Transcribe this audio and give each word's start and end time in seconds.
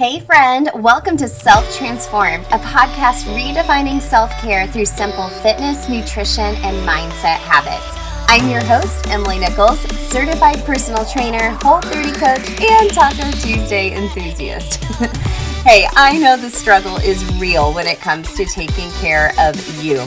Hey, 0.00 0.20
friend, 0.20 0.70
welcome 0.76 1.18
to 1.18 1.28
Self 1.28 1.76
Transformed, 1.76 2.46
a 2.52 2.58
podcast 2.60 3.24
redefining 3.36 4.00
self 4.00 4.30
care 4.40 4.66
through 4.66 4.86
simple 4.86 5.28
fitness, 5.28 5.90
nutrition, 5.90 6.54
and 6.64 6.88
mindset 6.88 7.36
habits. 7.36 7.84
I'm 8.26 8.48
your 8.48 8.64
host, 8.64 9.06
Emily 9.10 9.38
Nichols, 9.38 9.78
certified 10.08 10.64
personal 10.64 11.04
trainer, 11.04 11.50
Whole 11.60 11.82
30 11.82 12.12
coach, 12.12 12.60
and 12.62 12.88
Taco 12.88 13.30
Tuesday 13.42 13.94
enthusiast. 13.94 14.82
hey, 15.64 15.86
I 15.94 16.16
know 16.16 16.38
the 16.38 16.48
struggle 16.48 16.96
is 16.96 17.22
real 17.34 17.74
when 17.74 17.86
it 17.86 18.00
comes 18.00 18.32
to 18.36 18.46
taking 18.46 18.90
care 18.92 19.34
of 19.38 19.84
you. 19.84 19.98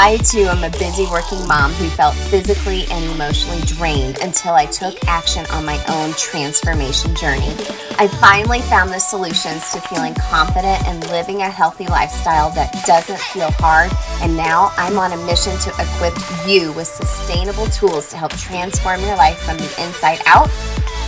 I 0.00 0.16
too 0.18 0.44
am 0.44 0.62
a 0.62 0.70
busy 0.78 1.06
working 1.10 1.44
mom 1.48 1.72
who 1.72 1.88
felt 1.88 2.14
physically 2.14 2.86
and 2.88 3.04
emotionally 3.06 3.60
drained 3.62 4.18
until 4.20 4.54
I 4.54 4.64
took 4.66 4.94
action 5.08 5.44
on 5.50 5.64
my 5.64 5.76
own 5.88 6.12
transformation 6.12 7.16
journey. 7.16 7.50
I 7.98 8.06
finally 8.20 8.60
found 8.60 8.90
the 8.90 9.00
solutions 9.00 9.72
to 9.72 9.80
feeling 9.80 10.14
confident 10.14 10.86
and 10.86 11.04
living 11.10 11.42
a 11.42 11.50
healthy 11.50 11.88
lifestyle 11.88 12.50
that 12.50 12.72
doesn't 12.86 13.18
feel 13.18 13.50
hard, 13.58 13.90
and 14.22 14.36
now 14.36 14.70
I'm 14.76 15.00
on 15.00 15.14
a 15.14 15.26
mission 15.26 15.58
to 15.58 15.70
equip 15.70 16.14
you 16.46 16.72
with 16.74 16.86
sustainable 16.86 17.66
tools 17.66 18.08
to 18.10 18.16
help 18.16 18.30
transform 18.36 19.00
your 19.00 19.16
life 19.16 19.38
from 19.40 19.56
the 19.56 19.84
inside 19.84 20.20
out, 20.26 20.48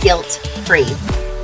guilt 0.01 0.45
free. 0.65 0.93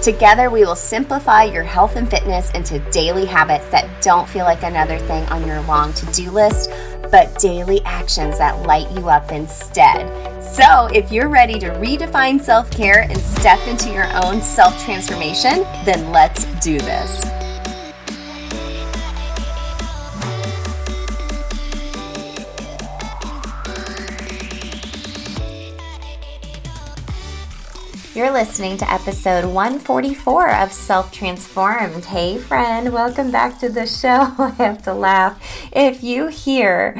Together, 0.03 0.49
we 0.49 0.63
will 0.63 0.75
simplify 0.75 1.43
your 1.43 1.63
health 1.63 1.95
and 1.95 2.09
fitness 2.09 2.51
into 2.51 2.79
daily 2.91 3.25
habits 3.25 3.67
that 3.71 3.89
don't 4.01 4.29
feel 4.29 4.45
like 4.45 4.63
another 4.63 4.99
thing 4.99 5.25
on 5.29 5.45
your 5.47 5.59
long 5.61 5.91
to 5.93 6.05
do 6.07 6.29
list 6.29 6.69
but 7.11 7.37
daily 7.39 7.81
actions 7.85 8.37
that 8.37 8.61
light 8.63 8.89
you 8.91 9.09
up 9.09 9.31
instead. 9.31 10.07
So, 10.43 10.87
if 10.93 11.11
you're 11.11 11.29
ready 11.29 11.59
to 11.59 11.69
redefine 11.71 12.39
self 12.39 12.69
care 12.71 13.01
and 13.01 13.17
step 13.17 13.59
into 13.67 13.91
your 13.91 14.07
own 14.23 14.41
self 14.41 14.83
transformation, 14.83 15.63
then 15.85 16.11
let's 16.11 16.45
do 16.61 16.77
this. 16.79 17.46
You're 28.17 28.31
listening 28.31 28.79
to 28.79 28.91
episode 28.91 29.45
144 29.45 30.49
of 30.49 30.73
Self 30.73 31.11
Transformed. 31.11 32.03
Hey, 32.03 32.39
friend, 32.39 32.91
welcome 32.91 33.29
back 33.29 33.59
to 33.59 33.69
the 33.69 33.85
show. 33.85 34.33
I 34.39 34.55
have 34.57 34.81
to 34.85 34.93
laugh. 34.95 35.39
If 35.71 36.03
you 36.03 36.25
hear 36.25 36.99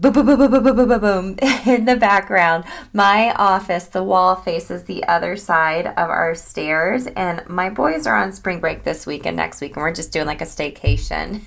boom, 0.00 0.14
boom, 0.14 0.24
boom, 0.24 0.38
boom, 0.38 0.50
boom, 0.50 0.76
boom, 0.76 0.88
boom, 0.88 1.00
boom, 1.00 1.36
in 1.66 1.84
the 1.84 1.96
background. 1.96 2.64
My 2.94 3.34
office, 3.34 3.84
the 3.84 4.02
wall 4.02 4.34
faces 4.34 4.84
the 4.84 5.04
other 5.04 5.36
side 5.36 5.88
of 5.88 6.08
our 6.08 6.34
stairs, 6.34 7.06
and 7.06 7.46
my 7.46 7.68
boys 7.68 8.06
are 8.06 8.16
on 8.16 8.32
spring 8.32 8.60
break 8.60 8.82
this 8.82 9.06
week 9.06 9.26
and 9.26 9.36
next 9.36 9.60
week, 9.60 9.76
and 9.76 9.82
we're 9.82 9.92
just 9.92 10.10
doing 10.10 10.26
like 10.26 10.40
a 10.40 10.46
staycation. 10.46 11.42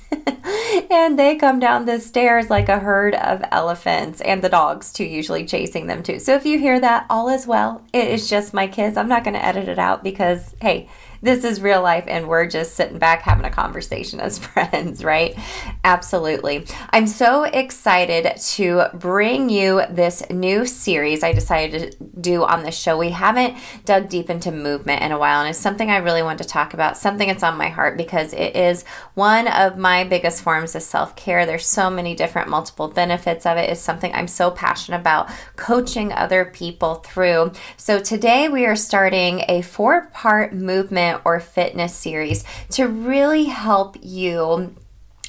and 0.92 1.18
they 1.18 1.36
come 1.36 1.60
down 1.60 1.86
the 1.86 2.00
stairs 2.00 2.52
like 2.52 2.70
a 2.70 2.78
herd 2.78 3.16
of 3.16 3.44
elephants, 3.52 4.22
and 4.22 4.44
the 4.44 4.50
dogs 4.50 4.94
too, 4.94 5.04
usually 5.04 5.46
chasing 5.46 5.88
them 5.88 6.04
too. 6.04 6.20
So 6.20 6.36
if 6.36 6.46
you 6.46 6.60
hear 6.60 6.80
that, 6.80 7.08
all 7.10 7.30
is 7.30 7.48
well. 7.48 7.84
It 7.92 8.08
is 8.08 8.30
just 8.30 8.54
my 8.54 8.68
kids. 8.68 8.98
I'm 8.98 9.10
not 9.10 9.24
going 9.24 9.34
to 9.34 9.44
edit 9.44 9.68
it 9.68 9.80
out 9.80 10.04
because, 10.04 10.56
hey, 10.62 10.88
this 11.24 11.46
is 11.46 11.62
real 11.62 11.82
life 11.82 12.04
and 12.08 12.28
we're 12.28 12.46
just 12.46 12.76
sitting 12.76 13.00
back 13.00 13.22
having 13.22 13.46
a 13.46 13.50
conversation 13.50 14.20
as 14.20 14.38
friends, 14.46 15.04
right? 15.06 15.36
Absolutely. 15.86 16.66
I'm 16.90 17.08
so 17.08 17.46
excited 17.46 18.36
to 18.38 18.88
bring 18.94 19.50
you 19.50 19.84
this 19.90 20.30
new 20.30 20.66
series 20.66 21.24
I 21.24 21.32
decided 21.32 21.94
to 21.94 22.04
do 22.20 22.44
on 22.44 22.64
the 22.64 22.72
show. 22.72 22.98
We 22.98 23.12
haven't 23.12 23.58
dug 23.86 24.10
deep 24.10 24.30
into 24.30 24.52
movement 24.52 25.02
in 25.02 25.14
a 25.14 25.18
while, 25.18 25.40
and 25.40 25.50
it's 25.50 25.58
something 25.58 25.90
I 25.90 25.98
really 25.98 26.24
want 26.24 26.40
to 26.40 26.44
talk 26.44 26.74
about, 26.74 26.98
something 26.98 27.30
that's 27.30 27.44
on 27.44 27.58
my 27.58 27.70
heart 27.70 27.96
because 27.98 28.34
it 28.34 28.58
is 28.58 28.84
one 29.14 29.48
of 29.48 29.78
my 29.78 30.04
biggest 30.04 30.42
forms 30.42 30.76
of 30.76 30.82
self 30.82 31.16
care. 31.16 31.46
There's 31.46 31.66
so 31.66 31.90
many 31.90 32.16
different 32.16 32.50
multiple 32.50 32.90
benefits 32.90 33.46
of 33.46 33.58
it. 33.58 33.70
It's 33.70 33.80
something 33.80 34.14
I'm 34.14 34.28
so 34.28 34.52
passionate 34.52 35.00
about 35.00 35.30
coaching 35.56 36.12
other 36.12 36.44
people 36.44 36.96
through. 36.96 37.54
So 37.78 38.02
today 38.02 38.50
we 38.50 38.66
are 38.66 38.76
starting 38.76 39.46
a 39.48 39.62
four 39.62 40.08
part 40.08 40.54
movement 40.54 41.13
or 41.26 41.40
fitness 41.40 41.96
series 41.96 42.44
to 42.72 42.88
really 42.88 43.46
help 43.46 43.98
you 44.02 44.76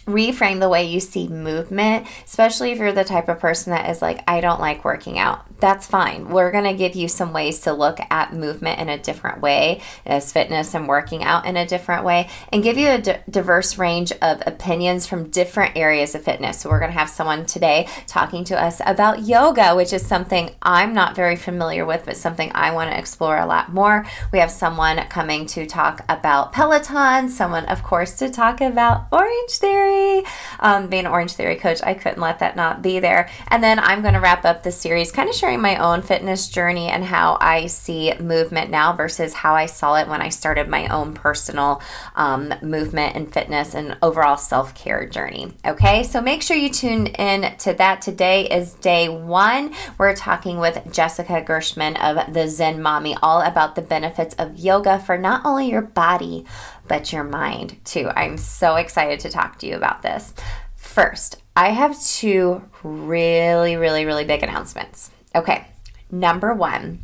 reframe 0.06 0.60
the 0.60 0.68
way 0.68 0.84
you 0.84 1.00
see 1.00 1.28
movement, 1.28 2.06
especially 2.24 2.72
if 2.72 2.78
you're 2.78 2.92
the 2.92 3.04
type 3.04 3.28
of 3.28 3.40
person 3.40 3.72
that 3.72 3.90
is 3.90 4.02
like, 4.02 4.22
I 4.28 4.40
don't 4.40 4.60
like 4.60 4.84
working 4.84 5.18
out 5.18 5.46
that's 5.64 5.86
fine. 5.86 6.28
We're 6.28 6.52
going 6.52 6.64
to 6.64 6.74
give 6.74 6.94
you 6.94 7.08
some 7.08 7.32
ways 7.32 7.60
to 7.60 7.72
look 7.72 7.98
at 8.10 8.34
movement 8.34 8.80
in 8.80 8.90
a 8.90 8.98
different 8.98 9.40
way, 9.40 9.80
as 10.04 10.30
fitness 10.30 10.74
and 10.74 10.86
working 10.86 11.24
out 11.24 11.46
in 11.46 11.56
a 11.56 11.66
different 11.66 12.04
way, 12.04 12.28
and 12.52 12.62
give 12.62 12.76
you 12.76 12.90
a 12.90 13.00
d- 13.00 13.14
diverse 13.30 13.78
range 13.78 14.12
of 14.20 14.42
opinions 14.46 15.06
from 15.06 15.30
different 15.30 15.74
areas 15.74 16.14
of 16.14 16.22
fitness. 16.22 16.60
So, 16.60 16.68
we're 16.68 16.80
going 16.80 16.92
to 16.92 16.98
have 16.98 17.08
someone 17.08 17.46
today 17.46 17.88
talking 18.06 18.44
to 18.44 18.62
us 18.62 18.82
about 18.84 19.22
yoga, 19.22 19.74
which 19.74 19.94
is 19.94 20.04
something 20.04 20.50
I'm 20.60 20.92
not 20.92 21.16
very 21.16 21.36
familiar 21.36 21.86
with, 21.86 22.04
but 22.04 22.18
something 22.18 22.52
I 22.54 22.72
want 22.72 22.90
to 22.90 22.98
explore 22.98 23.38
a 23.38 23.46
lot 23.46 23.72
more. 23.72 24.04
We 24.32 24.40
have 24.40 24.50
someone 24.50 24.98
coming 25.08 25.46
to 25.46 25.64
talk 25.64 26.04
about 26.10 26.52
Peloton, 26.52 27.30
someone, 27.30 27.64
of 27.66 27.82
course, 27.82 28.12
to 28.18 28.28
talk 28.28 28.60
about 28.60 29.06
Orange 29.10 29.52
Theory. 29.52 29.93
Um, 30.60 30.88
being 30.88 31.06
an 31.06 31.12
Orange 31.12 31.32
Theory 31.32 31.56
coach, 31.56 31.80
I 31.82 31.94
couldn't 31.94 32.20
let 32.20 32.40
that 32.40 32.56
not 32.56 32.82
be 32.82 32.98
there. 32.98 33.30
And 33.48 33.62
then 33.62 33.78
I'm 33.78 34.02
going 34.02 34.14
to 34.14 34.20
wrap 34.20 34.44
up 34.44 34.62
the 34.62 34.72
series 34.72 35.10
kind 35.10 35.28
of 35.28 35.34
sharing 35.34 35.54
sharing 35.54 35.62
my 35.62 35.76
own 35.76 36.02
fitness 36.02 36.48
journey 36.48 36.88
and 36.88 37.04
how 37.04 37.38
I 37.40 37.66
see 37.66 38.12
movement 38.18 38.70
now 38.70 38.92
versus 38.92 39.34
how 39.34 39.54
I 39.54 39.66
saw 39.66 39.96
it 39.96 40.08
when 40.08 40.20
I 40.20 40.30
started 40.30 40.68
my 40.68 40.88
own 40.88 41.14
personal 41.14 41.80
um, 42.16 42.52
movement 42.60 43.14
and 43.14 43.32
fitness 43.32 43.74
and 43.74 43.96
overall 44.02 44.36
self 44.36 44.74
care 44.74 45.06
journey. 45.08 45.52
Okay, 45.64 46.02
so 46.02 46.20
make 46.20 46.42
sure 46.42 46.56
you 46.56 46.70
tune 46.70 47.06
in 47.06 47.56
to 47.58 47.72
that. 47.74 48.02
Today 48.02 48.48
is 48.48 48.74
day 48.74 49.08
one. 49.08 49.74
We're 49.98 50.16
talking 50.16 50.58
with 50.58 50.92
Jessica 50.92 51.40
Gershman 51.40 51.96
of 51.96 52.32
the 52.32 52.48
Zen 52.48 52.82
Mommy 52.82 53.16
all 53.22 53.40
about 53.40 53.76
the 53.76 53.82
benefits 53.82 54.34
of 54.34 54.58
yoga 54.58 54.98
for 54.98 55.16
not 55.16 55.44
only 55.44 55.70
your 55.70 55.82
body, 55.82 56.44
but 56.88 57.12
your 57.12 57.24
mind 57.24 57.78
too. 57.84 58.10
I'm 58.14 58.36
so 58.36 58.76
excited 58.76 59.20
to 59.20 59.30
talk 59.30 59.58
to 59.60 59.66
you 59.66 59.76
about 59.76 60.02
this. 60.02 60.32
First, 60.76 61.42
I 61.56 61.70
have 61.70 62.00
two 62.02 62.62
really, 62.82 63.76
really, 63.76 64.04
really 64.04 64.24
big 64.24 64.42
announcements. 64.42 65.10
Okay, 65.34 65.66
number 66.10 66.52
one. 66.52 67.00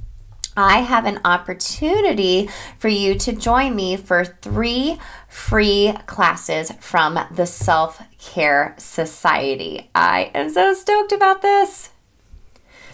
I 0.56 0.80
have 0.80 1.06
an 1.06 1.20
opportunity 1.24 2.50
for 2.78 2.88
you 2.88 3.14
to 3.20 3.32
join 3.32 3.74
me 3.74 3.96
for 3.96 4.24
three 4.24 4.98
free 5.28 5.94
classes 6.06 6.72
from 6.80 7.18
the 7.30 7.46
Self 7.46 8.02
Care 8.18 8.74
Society. 8.76 9.90
I 9.94 10.30
am 10.34 10.50
so 10.50 10.74
stoked 10.74 11.12
about 11.12 11.40
this. 11.40 11.90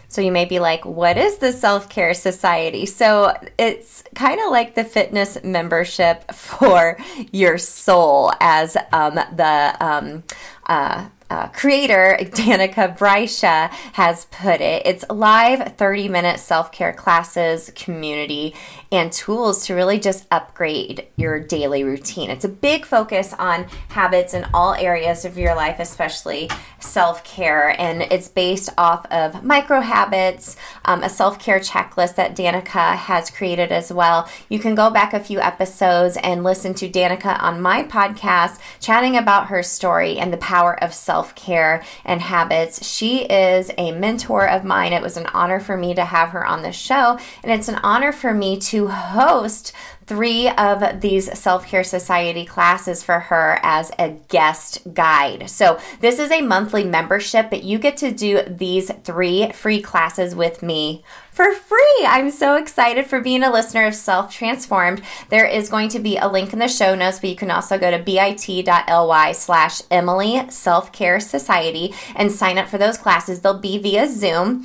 So 0.09 0.21
you 0.21 0.33
may 0.33 0.45
be 0.45 0.59
like, 0.59 0.85
what 0.85 1.19
is 1.19 1.39
the 1.39 1.53
Self 1.53 1.89
Care 1.89 2.15
Society? 2.15 2.87
So 2.87 3.37
it's 3.59 4.05
kind 4.15 4.41
of 4.41 4.51
like 4.51 4.75
the 4.75 4.85
fitness 4.85 5.39
membership 5.43 6.33
for 6.33 6.99
your 7.33 7.59
soul, 7.59 8.33
as 8.41 8.77
um, 8.93 9.15
the 9.15 9.77
um, 9.81 10.25
uh, 10.67 11.09
uh, 11.29 11.49
creator 11.49 12.17
Danica 12.21 12.97
Brysha 12.97 13.69
has 13.95 14.27
put 14.27 14.61
it. 14.61 14.83
It's 14.87 15.05
live 15.11 15.77
30 15.77 16.09
minute 16.09 16.41
self 16.41 16.71
care 16.73 16.93
classes, 16.93 17.73
community, 17.75 18.55
and 18.93 19.13
tools 19.13 19.67
to 19.67 19.75
really 19.75 19.99
just 19.99 20.27
upgrade 20.31 21.07
your 21.17 21.41
daily 21.41 21.83
routine. 21.83 22.31
It's 22.31 22.45
a 22.45 22.49
big 22.49 22.85
focus 22.85 23.35
on 23.35 23.67
habits 23.89 24.35
in 24.35 24.47
all 24.55 24.75
areas 24.75 25.25
of 25.25 25.37
your 25.37 25.55
life, 25.55 25.79
especially 25.79 26.51
self 26.79 27.25
care, 27.25 27.79
and 27.81 28.03
it's 28.03 28.29
based 28.29 28.71
off 28.79 29.07
of 29.07 29.43
micro 29.43 29.81
habits, 29.81 30.57
um, 30.85 31.03
a 31.03 31.09
self 31.09 31.39
care 31.39 31.59
checklist 31.59 32.15
that 32.17 32.37
Danica 32.37 32.97
has 32.97 33.31
created 33.31 33.73
as 33.73 33.93
well. 33.93 34.29
You 34.49 34.59
can 34.59 34.75
go 34.75 34.91
back 34.91 35.13
a 35.13 35.21
few 35.21 35.41
episodes 35.41 36.17
and 36.23 36.45
listen 36.45 36.75
to 36.75 36.89
Danica 36.89 37.41
on 37.43 37.61
my 37.61 37.83
podcast, 37.83 38.59
chatting 38.81 39.17
about 39.17 39.49
her 39.49 39.63
story 39.63 40.19
and 40.19 40.33
the 40.33 40.39
power 40.39 40.83
of 40.83 40.95
self 40.95 41.35
care 41.35 41.83
and 42.05 42.21
habits. 42.21 42.87
She 42.87 43.25
is 43.25 43.71
a 43.79 43.93
mentor 43.93 44.49
of 44.49 44.65
mine. 44.65 44.93
It 44.93 45.03
was 45.03 45.17
an 45.17 45.27
honor 45.27 45.61
for 45.61 45.77
me 45.77 45.95
to 45.95 46.05
have 46.05 46.31
her 46.31 46.47
on 46.47 46.63
the 46.63 46.73
show, 46.73 47.19
and 47.43 47.53
it's 47.53 47.69
an 47.69 47.81
honor 47.83 48.13
for 48.13 48.33
me 48.33 48.59
to 48.61 48.76
host 48.85 49.73
three 50.07 50.49
of 50.49 51.01
these 51.01 51.37
Self 51.39 51.67
Care 51.67 51.83
Society 51.83 52.45
classes 52.45 53.03
for 53.03 53.19
her 53.19 53.59
as 53.63 53.91
a 53.99 54.11
guest 54.29 54.95
guide. 54.95 55.51
So, 55.51 55.81
this 56.01 56.19
is 56.19 56.31
a 56.31 56.43
monthly 56.43 56.85
membership, 56.85 57.51
but 57.51 57.65
you 57.65 57.79
get 57.79 57.97
to 57.99 58.13
do 58.13 58.43
these 58.43 58.91
three 59.03 59.51
free 59.53 59.83
classes 59.83 60.35
with 60.35 60.63
me 60.63 61.03
for 61.33 61.53
free. 61.53 62.07
I'm 62.07 62.31
so 62.31 62.57
excited 62.57 63.07
for 63.07 63.21
being 63.21 63.43
a 63.43 63.53
listener 63.53 63.87
of 63.87 63.95
Self 63.95 64.33
Transformed. 64.33 65.03
There 65.29 65.47
is 65.47 65.69
going 65.69 65.89
to 65.91 65.99
be 65.99 66.17
a 66.17 66.29
link 66.29 66.53
in 66.53 66.59
the 66.59 66.69
show 66.69 66.95
notes, 66.95 67.21
but 67.21 67.31
you 67.31 67.37
can 67.37 67.51
also 67.51 67.79
go 67.79 67.91
to 67.91 67.99
bit.ly 67.99 69.33
slash 69.33 69.83
Emily 69.91 70.49
Self 70.51 70.93
Care 70.93 71.21
Society 71.21 71.95
and 72.15 72.33
sign 72.33 72.59
up 72.59 72.69
for 72.69 72.79
those 72.79 72.97
classes. 72.97 73.41
They'll 73.41 73.59
be 73.59 73.79
via 73.79 74.09
Zoom 74.09 74.65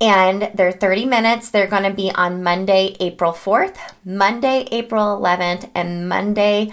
and 0.00 0.50
they're 0.54 0.72
30 0.72 1.06
minutes. 1.06 1.50
They're 1.50 1.66
going 1.66 1.82
to 1.84 1.92
be 1.92 2.10
on 2.12 2.42
Monday, 2.42 2.96
April 3.00 3.32
4th, 3.32 3.76
Monday, 4.04 4.68
April 4.70 5.20
11th, 5.20 5.70
and 5.74 6.08
Monday, 6.08 6.72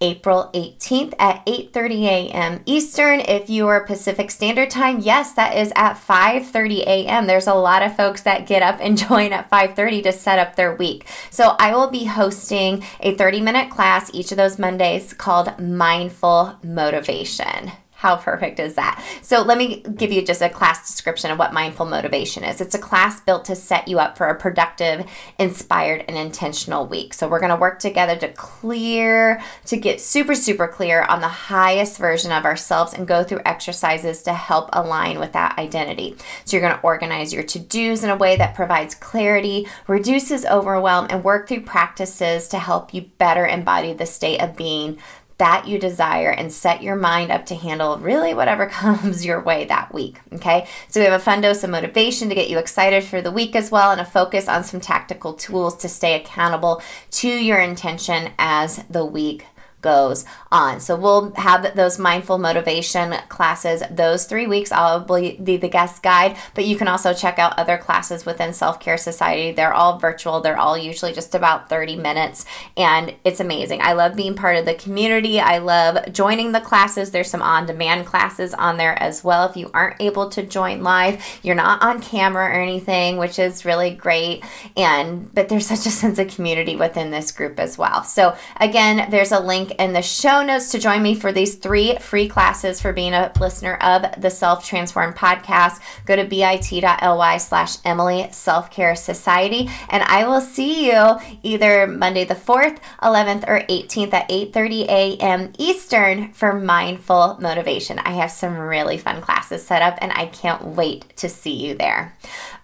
April 0.00 0.50
18th 0.52 1.14
at 1.18 1.44
8:30 1.46 2.02
a.m. 2.04 2.60
Eastern. 2.66 3.20
If 3.20 3.48
you 3.48 3.66
are 3.68 3.84
Pacific 3.84 4.30
Standard 4.30 4.68
Time, 4.68 5.00
yes, 5.00 5.32
that 5.32 5.56
is 5.56 5.72
at 5.74 5.94
5:30 5.94 6.80
a.m. 6.80 7.26
There's 7.26 7.46
a 7.46 7.54
lot 7.54 7.82
of 7.82 7.96
folks 7.96 8.22
that 8.22 8.46
get 8.46 8.62
up 8.62 8.78
and 8.80 8.98
join 9.08 9.32
at 9.32 9.50
5:30 9.50 10.02
to 10.02 10.12
set 10.12 10.38
up 10.38 10.56
their 10.56 10.74
week. 10.74 11.06
So 11.30 11.56
I 11.58 11.74
will 11.74 11.90
be 11.90 12.04
hosting 12.04 12.84
a 13.00 13.14
30-minute 13.14 13.70
class 13.70 14.10
each 14.12 14.30
of 14.30 14.36
those 14.36 14.58
Mondays 14.58 15.14
called 15.14 15.58
Mindful 15.58 16.56
Motivation. 16.62 17.72
How 18.06 18.14
perfect 18.14 18.60
is 18.60 18.76
that? 18.76 19.04
So, 19.20 19.42
let 19.42 19.58
me 19.58 19.82
give 19.96 20.12
you 20.12 20.24
just 20.24 20.40
a 20.40 20.48
class 20.48 20.86
description 20.86 21.32
of 21.32 21.40
what 21.40 21.52
mindful 21.52 21.86
motivation 21.86 22.44
is. 22.44 22.60
It's 22.60 22.76
a 22.76 22.78
class 22.78 23.20
built 23.20 23.44
to 23.46 23.56
set 23.56 23.88
you 23.88 23.98
up 23.98 24.16
for 24.16 24.28
a 24.28 24.38
productive, 24.38 25.10
inspired, 25.40 26.04
and 26.06 26.16
intentional 26.16 26.86
week. 26.86 27.14
So, 27.14 27.26
we're 27.26 27.40
going 27.40 27.50
to 27.50 27.56
work 27.56 27.80
together 27.80 28.14
to 28.18 28.28
clear, 28.28 29.42
to 29.64 29.76
get 29.76 30.00
super, 30.00 30.36
super 30.36 30.68
clear 30.68 31.02
on 31.02 31.20
the 31.20 31.26
highest 31.26 31.98
version 31.98 32.30
of 32.30 32.44
ourselves 32.44 32.94
and 32.94 33.08
go 33.08 33.24
through 33.24 33.40
exercises 33.44 34.22
to 34.22 34.32
help 34.32 34.70
align 34.72 35.18
with 35.18 35.32
that 35.32 35.58
identity. 35.58 36.14
So, 36.44 36.56
you're 36.56 36.64
going 36.64 36.78
to 36.78 36.86
organize 36.86 37.34
your 37.34 37.42
to 37.42 37.58
dos 37.58 38.04
in 38.04 38.10
a 38.10 38.16
way 38.16 38.36
that 38.36 38.54
provides 38.54 38.94
clarity, 38.94 39.66
reduces 39.88 40.46
overwhelm, 40.46 41.08
and 41.10 41.24
work 41.24 41.48
through 41.48 41.62
practices 41.62 42.46
to 42.50 42.60
help 42.60 42.94
you 42.94 43.10
better 43.18 43.44
embody 43.44 43.94
the 43.94 44.06
state 44.06 44.40
of 44.40 44.56
being 44.56 44.96
that 45.38 45.66
you 45.68 45.78
desire 45.78 46.30
and 46.30 46.52
set 46.52 46.82
your 46.82 46.96
mind 46.96 47.30
up 47.30 47.44
to 47.46 47.54
handle 47.54 47.98
really 47.98 48.32
whatever 48.32 48.66
comes 48.70 49.24
your 49.24 49.42
way 49.42 49.64
that 49.66 49.92
week. 49.92 50.20
Okay, 50.32 50.66
so 50.88 51.00
we 51.00 51.04
have 51.04 51.18
a 51.18 51.22
fun 51.22 51.40
dose 51.40 51.62
of 51.62 51.70
motivation 51.70 52.28
to 52.28 52.34
get 52.34 52.48
you 52.48 52.58
excited 52.58 53.04
for 53.04 53.20
the 53.20 53.30
week 53.30 53.54
as 53.54 53.70
well, 53.70 53.90
and 53.90 54.00
a 54.00 54.04
focus 54.04 54.48
on 54.48 54.64
some 54.64 54.80
tactical 54.80 55.34
tools 55.34 55.76
to 55.76 55.88
stay 55.88 56.14
accountable 56.14 56.82
to 57.10 57.28
your 57.28 57.58
intention 57.58 58.32
as 58.38 58.84
the 58.88 59.04
week 59.04 59.46
goes 59.82 60.24
on. 60.52 60.80
So 60.80 60.96
we'll 60.96 61.32
have 61.34 61.74
those 61.74 61.98
mindful 61.98 62.38
motivation 62.38 63.14
classes 63.28 63.82
those 63.90 64.26
three 64.26 64.46
weeks. 64.46 64.70
I'll 64.72 65.00
be 65.00 65.56
the 65.56 65.68
guest 65.68 66.02
guide, 66.02 66.36
but 66.54 66.66
you 66.66 66.76
can 66.76 66.88
also 66.88 67.12
check 67.12 67.38
out 67.38 67.58
other 67.58 67.76
classes 67.78 68.24
within 68.24 68.52
Self 68.52 68.78
Care 68.80 68.96
Society. 68.96 69.52
They're 69.52 69.74
all 69.74 69.98
virtual, 69.98 70.40
they're 70.40 70.58
all 70.58 70.78
usually 70.78 71.12
just 71.12 71.34
about 71.34 71.68
30 71.68 71.96
minutes, 71.96 72.44
and 72.76 73.14
it's 73.24 73.40
amazing. 73.40 73.80
I 73.82 73.92
love 73.92 74.16
being 74.16 74.34
part 74.34 74.56
of 74.56 74.64
the 74.64 74.74
community. 74.74 75.40
I 75.40 75.58
love 75.58 76.12
joining 76.12 76.52
the 76.52 76.60
classes. 76.60 77.10
There's 77.10 77.30
some 77.30 77.42
on 77.42 77.66
demand 77.66 78.06
classes 78.06 78.54
on 78.54 78.76
there 78.76 79.00
as 79.02 79.24
well. 79.24 79.48
If 79.48 79.56
you 79.56 79.70
aren't 79.74 80.00
able 80.00 80.30
to 80.30 80.42
join 80.42 80.82
live, 80.82 81.22
you're 81.42 81.54
not 81.54 81.82
on 81.82 82.00
camera 82.00 82.46
or 82.46 82.60
anything, 82.60 83.16
which 83.16 83.38
is 83.38 83.64
really 83.64 83.90
great. 83.90 84.44
And 84.76 85.34
but 85.34 85.48
there's 85.48 85.66
such 85.66 85.86
a 85.86 85.90
sense 85.90 86.18
of 86.18 86.28
community 86.28 86.76
within 86.76 87.10
this 87.10 87.32
group 87.32 87.58
as 87.58 87.76
well. 87.76 88.04
So 88.04 88.36
again, 88.60 89.10
there's 89.10 89.32
a 89.32 89.40
link 89.40 89.72
in 89.78 89.92
the 89.92 90.02
show 90.02 90.35
notes 90.42 90.70
to 90.72 90.78
join 90.78 91.02
me 91.02 91.14
for 91.14 91.32
these 91.32 91.56
three 91.56 91.96
free 91.96 92.28
classes 92.28 92.80
for 92.80 92.92
being 92.92 93.14
a 93.14 93.32
listener 93.38 93.74
of 93.76 94.20
the 94.20 94.30
Self 94.30 94.66
Transform 94.66 95.14
podcast. 95.14 95.80
Go 96.04 96.16
to 96.16 96.24
bit.ly 96.24 97.36
slash 97.38 97.76
Emily 97.84 98.28
Self 98.32 98.70
Care 98.70 98.96
Society, 98.96 99.68
and 99.88 100.02
I 100.02 100.26
will 100.26 100.40
see 100.40 100.90
you 100.90 101.18
either 101.42 101.86
Monday 101.86 102.24
the 102.24 102.34
4th, 102.34 102.78
11th, 103.02 103.44
or 103.46 103.60
18th 103.68 104.12
at 104.12 104.28
8.30 104.28 104.84
a.m. 104.88 105.52
Eastern 105.58 106.32
for 106.32 106.52
Mindful 106.52 107.38
Motivation. 107.40 107.98
I 108.00 108.12
have 108.12 108.30
some 108.30 108.56
really 108.56 108.98
fun 108.98 109.20
classes 109.20 109.66
set 109.66 109.82
up, 109.82 109.98
and 110.00 110.12
I 110.12 110.26
can't 110.26 110.64
wait 110.64 111.16
to 111.16 111.28
see 111.28 111.54
you 111.54 111.74
there. 111.74 112.16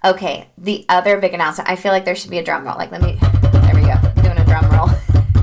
Okay, 0.05 0.49
the 0.59 0.85
other 0.89 1.19
big 1.19 1.35
announcement. 1.35 1.71
I 1.71 1.77
feel 1.77 1.93
like 1.93 2.05
there 2.05 2.17
should 2.17 2.31
be 2.31 2.39
a 2.39 2.45
drum 2.45 2.65
roll. 2.65 2.77
Like, 2.77 2.91
let 2.91 3.03
me, 3.03 3.19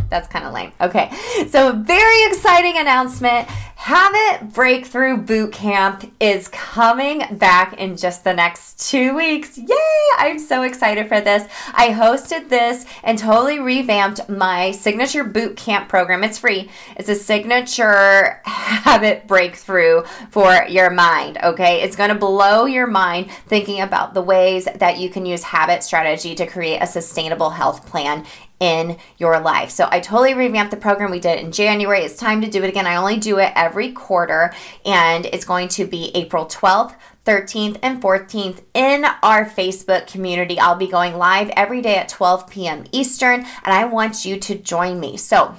That's 0.10 0.28
kind 0.28 0.46
of 0.46 0.54
lame. 0.54 0.72
Okay, 0.82 1.12
so 1.50 1.74
very 1.74 2.26
exciting 2.26 2.78
announcement. 2.78 3.48
Habit 3.80 4.54
Breakthrough 4.54 5.18
Boot 5.18 5.54
Camp 5.54 6.12
is 6.20 6.50
coming 6.50 7.24
back 7.38 7.74
in 7.80 7.96
just 7.96 8.26
the 8.26 8.34
next 8.34 8.90
two 8.90 9.16
weeks. 9.16 9.58
Yay! 9.58 9.76
I'm 10.18 10.38
so 10.38 10.64
excited 10.64 11.08
for 11.08 11.22
this. 11.22 11.50
I 11.74 11.88
hosted 11.90 12.50
this 12.50 12.86
and 13.04 13.18
totally 13.18 13.58
revamped 13.58 14.28
my 14.28 14.72
signature 14.72 15.24
boot 15.24 15.56
camp 15.56 15.88
program. 15.88 16.26
It's 16.26 16.38
free, 16.38 16.70
it's 16.98 17.08
a 17.08 17.16
signature 17.16 18.42
habit 18.44 19.28
breakthrough 19.28 20.04
for 20.30 20.66
your 20.68 20.90
mind. 20.90 21.38
Okay, 21.42 21.82
it's 21.82 21.96
going 21.96 22.10
to 22.10 22.16
blow 22.16 22.66
your 22.66 22.86
mind 22.86 23.32
thinking 23.48 23.80
about 23.80 24.14
the 24.14 24.22
ways 24.22 24.68
that 24.76 25.00
you 25.00 25.10
can 25.10 25.26
use 25.26 25.42
habit 25.42 25.84
strategy 25.84 26.36
to 26.36 26.46
create 26.46 26.80
a 26.80 26.86
sustainable 26.86 27.52
health 27.52 27.86
plan 27.86 28.26
in 28.60 28.98
your 29.18 29.40
life. 29.40 29.70
So 29.70 29.88
I 29.90 30.00
totally 30.00 30.34
revamped 30.34 30.72
the 30.72 30.78
program. 30.78 31.12
We 31.12 31.20
did 31.20 31.40
in 31.40 31.52
January. 31.52 32.02
It's 32.02 32.18
time 32.18 32.42
to 32.42 32.50
do 32.50 32.64
it 32.64 32.70
again. 32.70 32.88
I 32.88 32.98
only 32.98 33.18
do 33.18 33.40
it 33.40 33.54
every 33.56 33.92
quarter, 33.92 34.54
and 34.86 35.26
it's 35.28 35.46
going 35.46 35.70
to 35.70 35.86
be 35.86 36.12
April 36.16 36.46
12th. 36.46 36.96
13th 37.26 37.78
and 37.84 38.02
14th 38.02 38.64
in 38.74 39.06
our 39.22 39.46
Facebook 39.46 40.08
community. 40.08 40.60
I'll 40.60 40.76
be 40.76 40.88
going 40.88 41.16
live 41.16 41.50
every 41.50 41.80
day 41.80 41.98
at 41.98 42.10
12 42.10 42.50
p.m. 42.50 42.86
Eastern, 42.92 43.42
and 43.42 43.74
I 43.74 43.86
want 43.86 44.26
you 44.26 44.40
to 44.40 44.56
join 44.56 45.00
me. 45.00 45.16
So, 45.16 45.56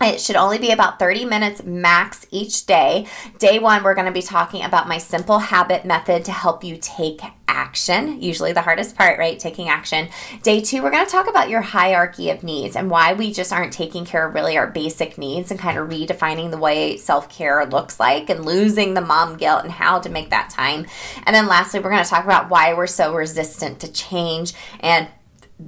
it 0.00 0.20
should 0.20 0.36
only 0.36 0.58
be 0.58 0.70
about 0.70 0.98
30 0.98 1.24
minutes 1.26 1.62
max 1.62 2.26
each 2.30 2.66
day. 2.66 3.06
Day 3.38 3.58
one, 3.58 3.82
we're 3.82 3.94
going 3.94 4.06
to 4.06 4.12
be 4.12 4.22
talking 4.22 4.64
about 4.64 4.88
my 4.88 4.98
simple 4.98 5.38
habit 5.38 5.84
method 5.84 6.24
to 6.24 6.32
help 6.32 6.64
you 6.64 6.78
take 6.80 7.20
action, 7.46 8.22
usually 8.22 8.52
the 8.52 8.62
hardest 8.62 8.96
part, 8.96 9.18
right? 9.18 9.38
Taking 9.38 9.68
action. 9.68 10.08
Day 10.42 10.60
two, 10.60 10.82
we're 10.82 10.90
going 10.90 11.04
to 11.04 11.10
talk 11.10 11.28
about 11.28 11.50
your 11.50 11.60
hierarchy 11.60 12.30
of 12.30 12.42
needs 12.42 12.76
and 12.76 12.90
why 12.90 13.12
we 13.12 13.32
just 13.32 13.52
aren't 13.52 13.72
taking 13.72 14.06
care 14.06 14.26
of 14.26 14.34
really 14.34 14.56
our 14.56 14.68
basic 14.68 15.18
needs 15.18 15.50
and 15.50 15.60
kind 15.60 15.76
of 15.76 15.88
redefining 15.88 16.50
the 16.50 16.58
way 16.58 16.96
self 16.96 17.28
care 17.28 17.66
looks 17.66 18.00
like 18.00 18.30
and 18.30 18.46
losing 18.46 18.94
the 18.94 19.00
mom 19.00 19.36
guilt 19.36 19.64
and 19.64 19.72
how 19.72 19.98
to 19.98 20.08
make 20.08 20.30
that 20.30 20.48
time. 20.48 20.86
And 21.26 21.36
then 21.36 21.46
lastly, 21.46 21.80
we're 21.80 21.90
going 21.90 22.02
to 22.02 22.08
talk 22.08 22.24
about 22.24 22.48
why 22.48 22.72
we're 22.72 22.86
so 22.86 23.14
resistant 23.14 23.80
to 23.80 23.92
change 23.92 24.54
and 24.80 25.08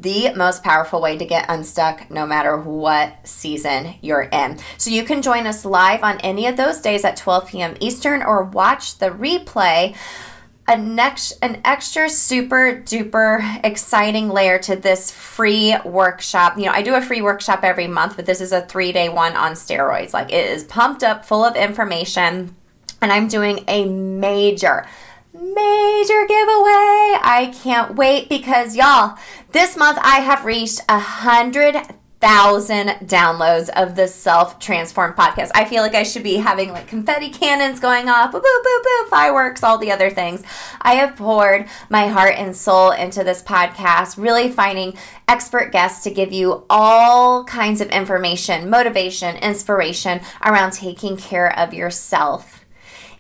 the 0.01 0.33
most 0.35 0.63
powerful 0.63 1.01
way 1.01 1.17
to 1.17 1.25
get 1.25 1.47
unstuck 1.49 2.11
no 2.11 2.27
matter 2.27 2.57
what 2.57 3.27
season 3.27 3.95
you're 4.01 4.23
in. 4.23 4.59
So 4.79 4.91
you 4.91 5.05
can 5.05 5.23
join 5.23 5.47
us 5.47 5.65
live 5.65 6.03
on 6.03 6.19
any 6.21 6.47
of 6.47 6.57
those 6.57 6.81
days 6.81 7.05
at 7.05 7.17
12 7.17 7.49
p.m. 7.49 7.77
Eastern 7.81 8.23
or 8.23 8.45
watch 8.45 8.99
the 8.99 9.11
replay. 9.11 9.95
A 10.69 10.79
next, 10.79 11.33
an 11.43 11.61
extra 11.65 12.09
super 12.09 12.81
duper 12.85 13.61
exciting 13.65 14.29
layer 14.29 14.59
to 14.61 14.77
this 14.77 15.11
free 15.11 15.77
workshop. 15.85 16.57
You 16.57 16.67
know, 16.67 16.73
I 16.73 16.83
do 16.83 16.95
a 16.95 17.03
free 17.03 17.21
workshop 17.21 17.65
every 17.65 17.89
month, 17.89 18.15
but 18.17 18.27
this 18.27 18.41
is 18.41 18.53
a 18.53 18.63
three 18.63 18.93
day 18.93 19.09
one 19.09 19.37
on 19.37 19.53
steroids. 19.53 20.15
Like 20.15 20.33
it 20.33 20.51
is 20.51 20.65
pumped 20.65 21.03
up, 21.03 21.25
full 21.25 21.45
of 21.45 21.57
information, 21.57 22.55
and 23.03 23.13
I'm 23.13 23.27
doing 23.27 23.65
a 23.67 23.87
major 23.87 24.87
major 25.43 26.27
giveaway. 26.27 27.19
I 27.21 27.53
can't 27.63 27.97
wait 27.97 28.29
because 28.29 28.77
y'all, 28.77 29.19
this 29.51 29.77
month 29.77 29.99
I 30.01 30.21
have 30.21 30.45
reached 30.45 30.81
a 30.89 30.99
hundred 30.99 31.77
thousand 32.21 32.87
downloads 33.09 33.69
of 33.71 33.97
the 33.97 34.07
Self 34.07 34.61
Transform 34.61 35.15
podcast. 35.15 35.51
I 35.57 35.65
feel 35.65 35.83
like 35.83 35.97
I 35.97 36.05
should 36.05 36.23
be 36.23 36.37
having 36.37 36.71
like 36.71 36.87
confetti 36.87 37.29
cannons 37.29 37.81
going 37.81 38.09
off, 38.09 38.31
boo 38.31 38.41
boo 38.41 38.61
boo 38.63 38.81
boo, 38.85 39.09
fireworks, 39.11 39.65
all 39.65 39.77
the 39.77 39.91
other 39.91 40.09
things. 40.09 40.45
I 40.81 40.95
have 40.95 41.17
poured 41.17 41.67
my 41.91 42.07
heart 42.07 42.37
and 42.39 42.57
soul 42.57 42.93
into 42.93 43.25
this 43.25 43.43
podcast, 43.43 44.17
really 44.17 44.49
finding 44.49 44.97
expert 45.27 45.73
guests 45.73 46.05
to 46.05 46.15
give 46.15 46.33
you 46.33 46.65
all 46.71 47.43
kinds 47.45 47.81
of 47.81 47.89
information, 47.89 48.71
motivation, 48.71 49.35
inspiration 49.39 50.21
around 50.45 50.73
taking 50.75 51.17
care 51.17 51.59
of 51.59 51.75
yourself 51.75 52.62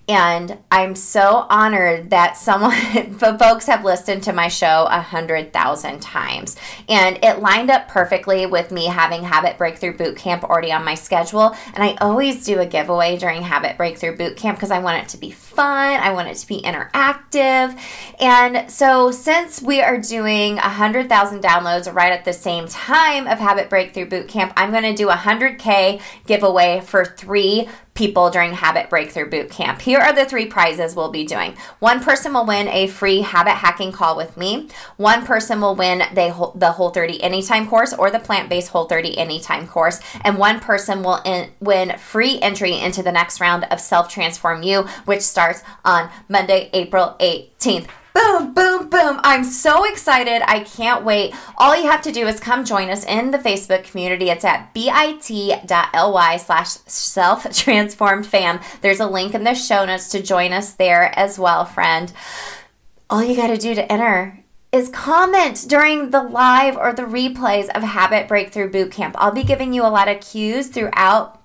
and 0.08 0.58
I'm 0.70 0.96
so 0.96 1.46
honored 1.48 2.10
that 2.10 2.36
someone, 2.36 3.14
folks 3.18 3.66
have 3.66 3.84
listened 3.84 4.24
to 4.24 4.32
my 4.32 4.48
show 4.48 4.86
a 4.90 5.00
hundred 5.00 5.52
thousand 5.52 6.00
times. 6.00 6.56
And 6.88 7.18
it 7.22 7.38
lined 7.38 7.70
up 7.70 7.88
perfectly 7.88 8.44
with 8.44 8.72
me 8.72 8.86
having 8.86 9.22
Habit 9.22 9.58
Breakthrough 9.58 9.96
Boot 9.96 10.16
Camp 10.16 10.42
already 10.42 10.72
on 10.72 10.84
my 10.84 10.96
schedule. 10.96 11.54
And 11.74 11.84
I 11.84 11.94
always 12.00 12.44
do 12.44 12.58
a 12.58 12.66
giveaway 12.66 13.16
during 13.16 13.42
Habit 13.42 13.76
Breakthrough 13.76 14.16
Boot 14.16 14.36
Camp 14.36 14.58
because 14.58 14.72
I 14.72 14.80
want 14.80 15.04
it 15.04 15.08
to 15.10 15.18
be 15.18 15.30
fun, 15.30 16.00
I 16.00 16.12
want 16.12 16.28
it 16.28 16.36
to 16.38 16.48
be 16.48 16.60
interactive. 16.60 17.78
And 18.20 18.70
so, 18.70 19.12
since 19.12 19.62
we 19.62 19.80
are 19.80 19.98
doing 19.98 20.58
a 20.58 20.68
hundred 20.68 21.08
thousand 21.08 21.42
downloads 21.42 21.92
right 21.92 22.12
at 22.12 22.24
the 22.24 22.32
same 22.32 22.66
time 22.66 23.28
of 23.28 23.38
Habit 23.38 23.70
Breakthrough 23.70 24.06
Boot 24.06 24.26
Camp, 24.26 24.52
I'm 24.56 24.72
going 24.72 24.82
to 24.82 24.94
do 24.94 25.10
a 25.10 25.14
100K 25.14 26.00
giveaway 26.26 26.80
for 26.84 27.04
three 27.04 27.68
people 27.94 28.30
during 28.30 28.54
Habit 28.54 28.88
Breakthrough 28.88 29.28
Boot 29.28 29.50
Camp. 29.50 29.82
Here 29.82 29.98
are 29.98 30.14
the 30.14 30.24
three 30.24 30.46
prizes 30.46 30.96
we'll 30.96 31.10
be 31.10 31.24
doing. 31.24 31.54
One 31.78 32.00
person 32.00 32.32
will 32.32 32.46
win 32.46 32.68
a 32.68 32.86
free 32.86 33.20
habit 33.20 33.54
hacking 33.54 33.92
call 33.92 34.16
with 34.16 34.36
me. 34.36 34.68
One 34.96 35.24
person 35.26 35.60
will 35.60 35.74
win 35.74 35.98
the, 36.14 36.52
the 36.54 36.72
Whole 36.72 36.90
30 36.90 37.22
Anytime 37.22 37.68
course 37.68 37.92
or 37.92 38.10
the 38.10 38.18
plant 38.18 38.48
based 38.48 38.70
Whole 38.70 38.86
30 38.86 39.18
Anytime 39.18 39.66
course. 39.66 40.00
And 40.22 40.38
one 40.38 40.60
person 40.60 41.02
will 41.02 41.20
in, 41.24 41.50
win 41.60 41.98
free 41.98 42.40
entry 42.40 42.78
into 42.78 43.02
the 43.02 43.12
next 43.12 43.40
round 43.40 43.64
of 43.64 43.80
Self 43.80 44.08
Transform 44.08 44.62
You, 44.62 44.82
which 45.04 45.22
starts 45.22 45.62
on 45.84 46.10
Monday, 46.28 46.70
April 46.72 47.16
18th. 47.20 47.88
Boom! 48.14 48.32
boom, 48.54 48.88
boom. 48.88 49.20
I'm 49.22 49.44
so 49.44 49.84
excited. 49.84 50.42
I 50.46 50.60
can't 50.60 51.04
wait. 51.04 51.34
All 51.56 51.76
you 51.76 51.90
have 51.90 52.02
to 52.02 52.12
do 52.12 52.26
is 52.26 52.40
come 52.40 52.64
join 52.64 52.90
us 52.90 53.04
in 53.04 53.30
the 53.30 53.38
Facebook 53.38 53.84
community. 53.84 54.30
It's 54.30 54.44
at 54.44 54.72
bit.ly 54.74 56.36
slash 56.36 56.68
self 56.86 57.56
transformed 57.56 58.26
fam. 58.26 58.60
There's 58.80 59.00
a 59.00 59.06
link 59.06 59.34
in 59.34 59.44
the 59.44 59.54
show 59.54 59.84
notes 59.84 60.10
to 60.10 60.22
join 60.22 60.52
us 60.52 60.72
there 60.74 61.16
as 61.18 61.38
well, 61.38 61.64
friend. 61.64 62.12
All 63.10 63.22
you 63.22 63.36
got 63.36 63.48
to 63.48 63.56
do 63.58 63.74
to 63.74 63.92
enter 63.92 64.38
is 64.72 64.88
comment 64.88 65.66
during 65.68 66.10
the 66.10 66.22
live 66.22 66.76
or 66.76 66.94
the 66.94 67.02
replays 67.02 67.68
of 67.68 67.82
Habit 67.82 68.26
Breakthrough 68.26 68.70
Bootcamp. 68.70 69.12
I'll 69.16 69.32
be 69.32 69.44
giving 69.44 69.74
you 69.74 69.82
a 69.82 69.88
lot 69.88 70.08
of 70.08 70.20
cues 70.20 70.68
throughout 70.68 71.41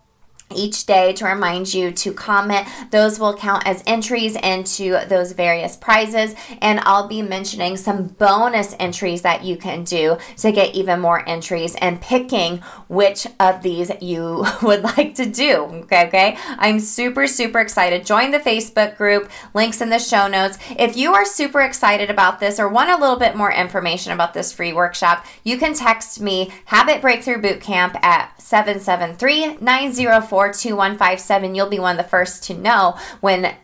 each 0.56 0.86
day 0.86 1.13
to 1.13 1.25
remind 1.25 1.74
you 1.74 1.92
to 1.92 2.13
comment. 2.13 2.68
Those 2.92 3.20
will 3.20 3.36
count 3.36 3.68
as 3.68 3.84
entries 3.86 4.36
into 4.36 5.00
those 5.08 5.34
various 5.34 5.75
prizes. 5.75 6.36
And 6.62 6.80
I'll 6.82 7.08
be 7.08 7.22
mentioning 7.22 7.77
some 7.77 8.08
bonus 8.08 8.75
entries 8.80 9.22
that 9.24 9.44
you 9.44 9.58
can 9.58 9.84
do 9.84 10.18
to 10.38 10.51
get 10.51 10.74
even 10.74 11.00
more 11.00 11.27
entries 11.27 11.75
and 11.75 12.01
picking 12.01 12.60
which 12.88 13.27
of 13.39 13.62
these 13.62 13.92
you 14.01 14.46
would 14.62 14.84
like 14.84 15.16
to 15.16 15.25
do. 15.25 15.63
Okay, 15.84 16.08
okay. 16.08 16.38
I'm 16.58 16.80
super, 16.80 17.27
super 17.27 17.60
excited. 17.60 18.06
Join 18.06 18.32
the 18.32 18.39
Facebook 18.39 18.98
group, 18.98 19.30
links 19.54 19.82
in 19.82 19.89
the 19.89 20.00
show 20.00 20.27
notes. 20.27 20.58
If 20.77 20.96
you 20.96 21.13
are 21.13 21.25
super 21.25 21.62
excited 21.62 22.10
about 22.10 22.39
this 22.39 22.60
or 22.60 22.70
want 22.70 22.89
a 22.89 22.98
little 22.98 23.18
bit 23.18 23.36
more 23.36 23.51
information 23.51 24.13
about 24.13 24.34
this 24.34 24.54
free 24.54 24.74
workshop, 24.74 25.25
you 25.44 25.58
can 25.58 25.74
text 25.74 26.22
me 26.22 26.51
Habit 26.66 27.01
Breakthrough 27.01 27.42
Bootcamp 27.42 28.01
at 28.04 28.42
773 28.42 29.58
904 29.58 30.37
2157, 30.46 31.56
you'll 31.56 31.70
be 31.70 31.79
one 31.79 31.98
of 32.00 32.03
the 32.03 32.10
first 32.10 32.44
to 32.46 32.53
know 32.53 32.98
when 33.20 33.56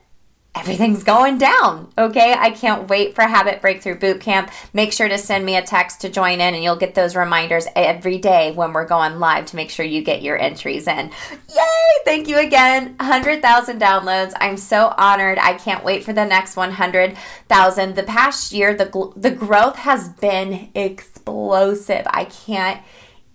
everything's 0.55 1.03
going 1.03 1.37
down. 1.37 1.91
Okay, 1.97 2.33
I 2.33 2.51
can't 2.51 2.87
wait 2.87 3.15
for 3.15 3.23
Habit 3.23 3.61
Breakthrough 3.61 3.97
Bootcamp. 3.97 4.51
Make 4.71 4.93
sure 4.93 5.07
to 5.07 5.17
send 5.17 5.45
me 5.45 5.55
a 5.55 5.61
text 5.61 6.01
to 6.01 6.09
join 6.09 6.33
in, 6.33 6.53
and 6.53 6.63
you'll 6.63 6.75
get 6.75 6.93
those 6.93 7.15
reminders 7.15 7.65
every 7.75 8.19
day 8.19 8.51
when 8.51 8.73
we're 8.73 8.85
going 8.85 9.19
live 9.19 9.47
to 9.47 9.55
make 9.55 9.71
sure 9.71 9.85
you 9.85 10.03
get 10.03 10.21
your 10.21 10.37
entries 10.37 10.87
in. 10.87 11.11
Yay! 11.55 12.03
Thank 12.05 12.27
you 12.27 12.37
again. 12.37 12.95
100,000 12.97 13.79
downloads. 13.79 14.33
I'm 14.39 14.57
so 14.57 14.93
honored. 14.97 15.39
I 15.39 15.53
can't 15.53 15.83
wait 15.83 16.03
for 16.03 16.13
the 16.13 16.25
next 16.25 16.55
100,000. 16.55 17.95
The 17.95 18.03
past 18.03 18.51
year, 18.51 18.75
the, 18.75 19.11
the 19.15 19.31
growth 19.31 19.77
has 19.77 20.09
been 20.09 20.69
explosive. 20.75 22.05
I 22.07 22.25
can't 22.25 22.81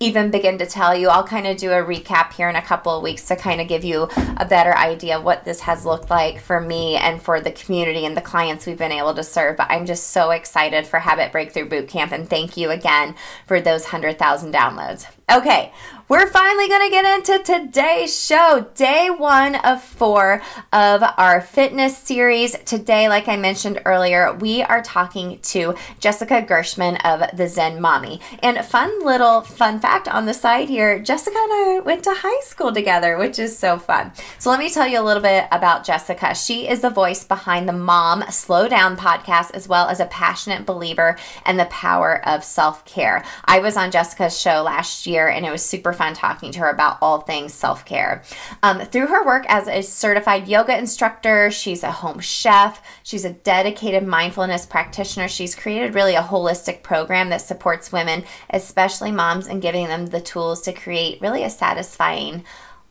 even 0.01 0.31
begin 0.31 0.59
to 0.59 0.67
tell 0.67 0.95
you. 0.95 1.09
I'll 1.09 1.27
kind 1.27 1.47
of 1.47 1.57
do 1.57 1.73
a 1.73 1.85
recap 1.85 2.33
here 2.33 2.49
in 2.49 2.57
a 2.57 2.63
couple 2.63 2.97
of 2.97 3.03
weeks 3.03 3.27
to 3.27 3.37
kind 3.37 3.61
of 3.61 3.69
give 3.69 3.85
you 3.85 4.09
a 4.37 4.47
better 4.47 4.77
idea 4.77 5.19
of 5.19 5.25
what 5.25 5.45
this 5.45 5.61
has 5.61 5.85
looked 5.85 6.11
like 6.11 6.41
for 6.41 6.61
me 6.61 6.97
and 6.97 7.21
for 7.21 7.41
the 7.41 7.51
community 7.51 8.05
and 8.05 8.17
the 8.17 8.23
clients 8.23 8.67
we've 8.67 8.79
been 8.79 8.93
able 8.93 9.15
to 9.15 9.25
serve. 9.25 9.57
But 9.57 9.71
I'm 9.71 9.87
just 9.87 10.11
so 10.11 10.31
excited 10.31 10.87
for 10.87 11.01
Habit 11.01 11.33
Breakthrough 11.33 11.69
Bootcamp 11.69 12.13
and 12.13 12.29
thank 12.29 12.57
you 12.57 12.71
again 12.71 13.15
for 13.47 13.61
those 13.61 13.85
100,000 13.85 14.55
downloads. 14.55 15.07
Okay, 15.31 15.73
we're 16.09 16.27
finally 16.27 16.69
going 16.69 16.87
to 16.87 16.91
get 16.91 17.19
into 17.19 17.43
today's 17.45 18.19
show, 18.19 18.67
day 18.75 19.11
one 19.11 19.57
of 19.57 19.85
four 19.85 20.41
of 20.73 21.03
our 21.19 21.43
fitness 21.43 21.99
series. 21.99 22.57
Today, 22.65 23.11
like 23.11 23.29
I 23.29 23.37
mentioned 23.37 23.83
earlier, 23.85 24.33
we 24.33 24.63
are 24.63 24.81
talking 24.81 25.39
to 25.41 25.75
Jessica 26.01 26.41
Gershman 26.41 26.97
of 27.05 27.37
the 27.37 27.47
Zen 27.47 27.83
Mommy. 27.83 28.23
And 28.43 28.57
fun 28.65 29.05
little 29.05 29.43
fun 29.43 29.81
fact 29.81 30.09
on 30.09 30.25
the 30.25 30.33
side 30.33 30.71
here 30.71 30.99
Jessica 30.99 31.37
and 31.37 31.53
I 31.53 31.83
went 31.85 32.05
to 32.05 32.15
high 32.15 32.41
school 32.41 32.73
together, 32.73 33.19
which 33.19 33.39
is 33.39 33.59
so 33.59 33.79
fun. 33.79 34.13
So, 34.39 34.49
let 34.49 34.61
me 34.61 34.71
tell 34.71 34.89
you 34.89 34.99
a 34.99 35.05
little 35.05 35.23
bit 35.23 35.45
about 35.53 35.85
Jessica. 35.85 36.35
She 36.35 36.67
is 36.67 36.81
the 36.81 36.89
voice 36.89 37.23
behind 37.23 37.69
the 37.69 37.75
Mom 37.75 38.25
Slow 38.31 38.67
Down 38.67 38.97
podcast, 38.97 39.51
as 39.53 39.69
well 39.69 39.89
as 39.89 40.01
a 40.01 40.07
passionate 40.07 40.65
believer 40.65 41.19
in 41.45 41.59
the 41.59 41.67
power 41.67 42.27
of 42.27 42.45
self 42.45 42.83
care. 42.87 43.23
I 43.45 43.59
was 43.59 43.77
on 43.77 43.91
Jessica's 43.91 44.41
show 44.41 44.63
last 44.63 45.07
year, 45.07 45.18
and 45.27 45.45
it 45.45 45.51
was 45.51 45.65
super 45.65 45.93
fun 45.93 46.15
talking 46.15 46.53
to 46.53 46.61
her 46.61 46.71
about 46.71 46.99
all 47.03 47.21
things 47.21 47.53
self 47.53 47.85
care. 47.85 48.23
Um, 48.63 48.81
through 48.81 49.09
her 49.09 49.27
work 49.27 49.45
as 49.49 49.67
a 49.67 49.83
certified 49.83 50.47
yoga 50.47 50.79
instructor, 50.79 51.51
she's 51.51 51.83
a 51.83 51.91
home 51.91 52.21
chef, 52.21 52.81
she's 53.03 53.25
a 53.25 53.33
dedicated 53.33 54.07
mindfulness 54.07 54.67
practitioner. 54.67 55.29
She's 55.29 55.55
created 55.55 55.95
really 55.95 56.15
a 56.15 56.23
holistic 56.23 56.83
program 56.83 57.31
that 57.31 57.41
supports 57.41 57.91
women, 57.91 58.25
especially 58.51 59.11
moms, 59.11 59.47
and 59.47 59.63
giving 59.63 59.89
them 59.89 60.07
the 60.07 60.21
tools 60.21 60.63
to 60.63 60.73
create 60.73 61.21
really 61.21 61.43
a 61.43 61.51
satisfying 61.51 62.45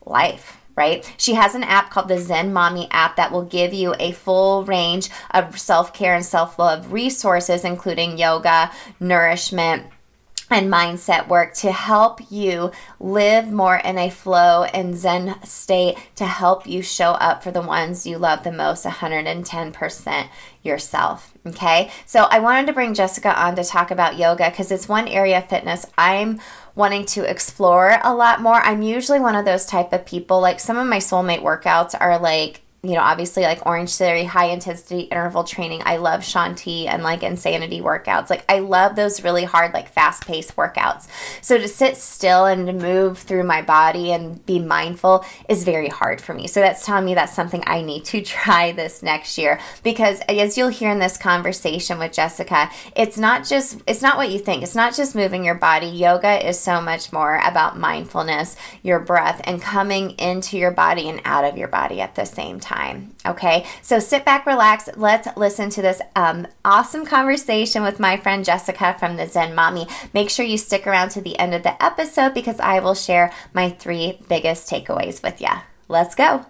life 0.04 0.58
right? 0.78 1.12
She 1.18 1.34
has 1.34 1.56
an 1.56 1.64
app 1.64 1.90
called 1.90 2.06
the 2.06 2.20
Zen 2.20 2.52
Mommy 2.52 2.86
app 2.92 3.16
that 3.16 3.32
will 3.32 3.42
give 3.42 3.74
you 3.74 3.96
a 3.98 4.12
full 4.12 4.64
range 4.64 5.10
of 5.32 5.58
self 5.58 5.92
care 5.92 6.14
and 6.14 6.24
self 6.24 6.56
love 6.56 6.92
resources, 6.92 7.64
including 7.64 8.16
yoga, 8.16 8.70
nourishment 9.00 9.86
and 10.50 10.72
mindset 10.72 11.28
work 11.28 11.54
to 11.54 11.72
help 11.72 12.20
you 12.30 12.70
live 12.98 13.50
more 13.50 13.76
in 13.76 13.98
a 13.98 14.10
flow 14.10 14.64
and 14.64 14.96
zen 14.96 15.42
state 15.44 15.96
to 16.16 16.24
help 16.24 16.66
you 16.66 16.82
show 16.82 17.12
up 17.12 17.42
for 17.42 17.50
the 17.50 17.62
ones 17.62 18.06
you 18.06 18.18
love 18.18 18.44
the 18.44 18.52
most 18.52 18.84
110% 18.84 20.28
yourself 20.62 21.34
okay? 21.46 21.90
So 22.06 22.24
i 22.30 22.38
wanted 22.38 22.66
to 22.66 22.72
bring 22.72 22.94
jessica 22.94 23.40
on 23.40 23.56
to 23.56 23.64
talk 23.64 23.90
about 23.90 24.18
yoga 24.18 24.50
because 24.50 24.70
it's 24.70 24.88
one 24.88 25.08
area 25.08 25.38
of 25.38 25.48
fitness 25.48 25.86
i'm 25.96 26.40
wanting 26.78 27.04
to 27.04 27.28
explore 27.28 27.98
a 28.04 28.14
lot 28.14 28.40
more. 28.40 28.54
I'm 28.54 28.82
usually 28.82 29.18
one 29.18 29.34
of 29.34 29.44
those 29.44 29.66
type 29.66 29.92
of 29.92 30.06
people 30.06 30.40
like 30.40 30.60
some 30.60 30.78
of 30.78 30.86
my 30.86 30.98
soulmate 30.98 31.42
workouts 31.42 31.94
are 32.00 32.20
like 32.20 32.62
you 32.84 32.92
know, 32.92 33.00
obviously 33.00 33.42
like 33.42 33.66
Orange 33.66 33.92
Theory, 33.92 34.22
high 34.22 34.46
intensity 34.46 35.00
interval 35.00 35.42
training. 35.42 35.82
I 35.84 35.96
love 35.96 36.24
Shaun 36.24 36.54
T 36.54 36.86
and 36.86 37.02
like 37.02 37.24
insanity 37.24 37.80
workouts. 37.80 38.30
Like 38.30 38.44
I 38.48 38.60
love 38.60 38.94
those 38.94 39.24
really 39.24 39.42
hard, 39.42 39.74
like 39.74 39.88
fast 39.88 40.24
paced 40.24 40.54
workouts. 40.54 41.08
So 41.42 41.58
to 41.58 41.66
sit 41.66 41.96
still 41.96 42.46
and 42.46 42.68
to 42.68 42.72
move 42.72 43.18
through 43.18 43.42
my 43.42 43.62
body 43.62 44.12
and 44.12 44.44
be 44.46 44.60
mindful 44.60 45.24
is 45.48 45.64
very 45.64 45.88
hard 45.88 46.20
for 46.20 46.34
me. 46.34 46.46
So 46.46 46.60
that's 46.60 46.86
telling 46.86 47.04
me 47.04 47.14
that's 47.14 47.34
something 47.34 47.64
I 47.66 47.82
need 47.82 48.04
to 48.06 48.22
try 48.22 48.70
this 48.70 49.02
next 49.02 49.38
year 49.38 49.58
because 49.82 50.20
as 50.28 50.56
you'll 50.56 50.68
hear 50.68 50.92
in 50.92 51.00
this 51.00 51.16
conversation 51.16 51.98
with 51.98 52.12
Jessica, 52.12 52.70
it's 52.94 53.18
not 53.18 53.44
just 53.44 53.82
it's 53.88 54.02
not 54.02 54.16
what 54.16 54.30
you 54.30 54.38
think. 54.38 54.62
It's 54.62 54.76
not 54.76 54.94
just 54.94 55.16
moving 55.16 55.44
your 55.44 55.56
body. 55.56 55.88
Yoga 55.88 56.46
is 56.48 56.60
so 56.60 56.80
much 56.80 57.12
more 57.12 57.40
about 57.44 57.76
mindfulness, 57.76 58.54
your 58.84 59.00
breath 59.00 59.40
and 59.42 59.60
coming 59.60 60.10
into 60.12 60.56
your 60.56 60.70
body 60.70 61.08
and 61.08 61.20
out 61.24 61.44
of 61.44 61.58
your 61.58 61.66
body 61.66 62.00
at 62.00 62.14
the 62.14 62.24
same 62.24 62.60
time 62.60 62.67
time. 62.68 63.14
Okay, 63.24 63.66
so 63.82 63.98
sit 63.98 64.24
back, 64.24 64.46
relax. 64.46 64.88
Let's 64.96 65.28
listen 65.36 65.70
to 65.70 65.82
this 65.82 66.02
um, 66.14 66.46
awesome 66.64 67.06
conversation 67.06 67.82
with 67.82 67.98
my 67.98 68.16
friend 68.16 68.44
Jessica 68.44 68.94
from 68.98 69.16
the 69.16 69.26
Zen 69.26 69.54
Mommy. 69.54 69.86
Make 70.12 70.30
sure 70.30 70.44
you 70.44 70.58
stick 70.58 70.86
around 70.86 71.10
to 71.10 71.20
the 71.20 71.38
end 71.38 71.54
of 71.54 71.62
the 71.62 71.82
episode 71.82 72.34
because 72.34 72.60
I 72.60 72.80
will 72.80 72.94
share 72.94 73.32
my 73.54 73.70
three 73.70 74.20
biggest 74.28 74.70
takeaways 74.70 75.22
with 75.22 75.40
you. 75.40 75.48
Let's 75.88 76.14
go. 76.14 76.44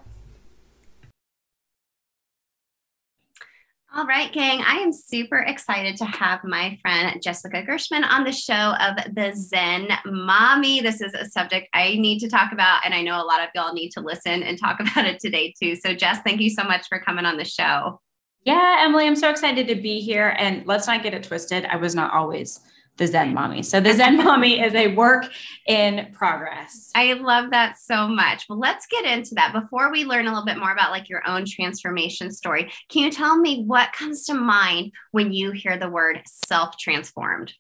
All 3.99 4.07
right, 4.07 4.33
gang. 4.33 4.63
I 4.65 4.77
am 4.77 4.93
super 4.93 5.39
excited 5.39 5.97
to 5.97 6.05
have 6.05 6.45
my 6.45 6.79
friend 6.83 7.21
Jessica 7.21 7.65
Gershman 7.65 8.05
on 8.05 8.23
the 8.23 8.31
show 8.31 8.55
of 8.55 9.13
the 9.13 9.33
Zen 9.35 9.89
Mommy. 10.07 10.81
This 10.81 11.01
is 11.01 11.13
a 11.15 11.25
subject 11.25 11.67
I 11.75 11.97
need 11.97 12.21
to 12.21 12.29
talk 12.29 12.53
about, 12.53 12.83
and 12.85 12.95
I 12.95 13.03
know 13.03 13.21
a 13.21 13.27
lot 13.27 13.43
of 13.43 13.49
y'all 13.57 13.73
need 13.75 13.91
to 13.95 14.01
listen 14.01 14.45
and 14.45 14.57
talk 14.57 14.79
about 14.81 15.05
it 15.05 15.19
today 15.19 15.53
too. 15.61 15.75
So, 15.75 15.95
Jess, 15.95 16.21
thank 16.21 16.41
you 16.41 16.49
so 16.49 16.63
much 16.63 16.87
for 16.87 17.01
coming 17.01 17.25
on 17.25 17.39
the 17.39 17.45
show. 17.45 18.01
Yeah, 18.45 18.77
Emily, 18.83 19.05
I'm 19.05 19.17
so 19.17 19.31
excited 19.31 19.67
to 19.67 19.75
be 19.75 19.99
here. 19.99 20.37
And 20.39 20.65
let's 20.65 20.87
not 20.87 21.03
get 21.03 21.13
it 21.13 21.25
twisted. 21.25 21.65
I 21.65 21.75
was 21.75 21.97
not 21.97 22.15
always 22.15 22.61
the 22.99 23.07
Zen 23.07 23.33
Mommy. 23.33 23.63
So 23.63 23.81
the 23.81 23.95
Zen 23.95 24.19
Mommy 24.19 24.61
is 24.61 24.75
a 24.75 24.95
work 24.95 25.31
in 25.67 26.09
progress. 26.13 26.91
I 26.95 27.15
love 27.15 27.51
that 27.51 27.79
so 27.79 28.07
much. 28.09 28.45
Well, 28.49 28.59
let's 28.59 28.87
get 28.87 29.05
into 29.05 29.35
that. 29.37 29.53
Before 29.53 29.91
we 29.91 30.05
learn 30.05 30.27
a 30.27 30.31
little 30.31 30.45
bit 30.45 30.59
more 30.59 30.73
about 30.73 30.91
like 30.91 31.09
your 31.09 31.27
own 31.27 31.45
transformation 31.47 32.31
story, 32.31 32.71
can 32.89 33.05
you 33.05 33.11
tell 33.11 33.39
me 33.39 33.65
what 33.65 33.93
comes 33.93 34.27
to 34.27 34.35
mind 34.35 34.93
when 35.13 35.33
you 35.33 35.53
hear 35.53 35.79
the 35.79 35.89
word 35.89 36.21
self-transformed? 36.27 37.55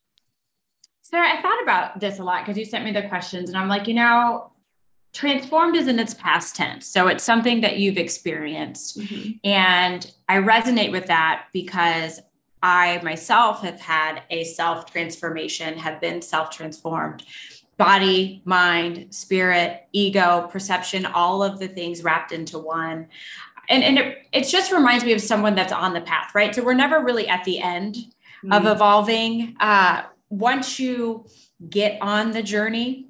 Sarah, 1.02 1.38
I 1.38 1.40
thought 1.40 1.62
about 1.62 2.00
this 2.00 2.18
a 2.18 2.24
lot 2.24 2.44
because 2.44 2.58
you 2.58 2.66
sent 2.66 2.84
me 2.84 2.92
the 2.92 3.08
questions 3.08 3.48
and 3.48 3.56
I'm 3.56 3.68
like, 3.68 3.88
you 3.88 3.94
know, 3.94 4.52
transformed 5.14 5.74
is 5.74 5.88
in 5.88 5.98
its 5.98 6.12
past 6.14 6.54
tense. 6.54 6.86
So 6.86 7.06
it's 7.06 7.24
something 7.24 7.62
that 7.62 7.78
you've 7.78 7.96
experienced. 7.96 8.98
Mm-hmm. 8.98 9.30
And 9.42 10.12
I 10.28 10.36
resonate 10.36 10.92
with 10.92 11.06
that 11.06 11.46
because 11.52 12.20
I 12.62 13.00
myself 13.02 13.62
have 13.62 13.80
had 13.80 14.22
a 14.30 14.44
self 14.44 14.90
transformation, 14.90 15.78
have 15.78 16.00
been 16.00 16.22
self 16.22 16.50
transformed 16.50 17.24
body, 17.78 18.42
mind, 18.44 19.14
spirit, 19.14 19.86
ego, 19.92 20.48
perception, 20.50 21.06
all 21.06 21.42
of 21.42 21.60
the 21.60 21.68
things 21.68 22.02
wrapped 22.02 22.32
into 22.32 22.58
one. 22.58 23.06
And, 23.70 23.84
and 23.84 23.98
it, 23.98 24.26
it 24.32 24.48
just 24.48 24.72
reminds 24.72 25.04
me 25.04 25.12
of 25.12 25.20
someone 25.20 25.54
that's 25.54 25.72
on 25.72 25.94
the 25.94 26.00
path, 26.00 26.34
right? 26.34 26.54
So 26.54 26.62
we're 26.64 26.74
never 26.74 27.02
really 27.02 27.28
at 27.28 27.44
the 27.44 27.60
end 27.60 27.94
mm-hmm. 27.94 28.52
of 28.52 28.66
evolving. 28.66 29.56
Uh, 29.60 30.02
once 30.28 30.80
you 30.80 31.26
get 31.70 32.02
on 32.02 32.32
the 32.32 32.42
journey, 32.42 33.06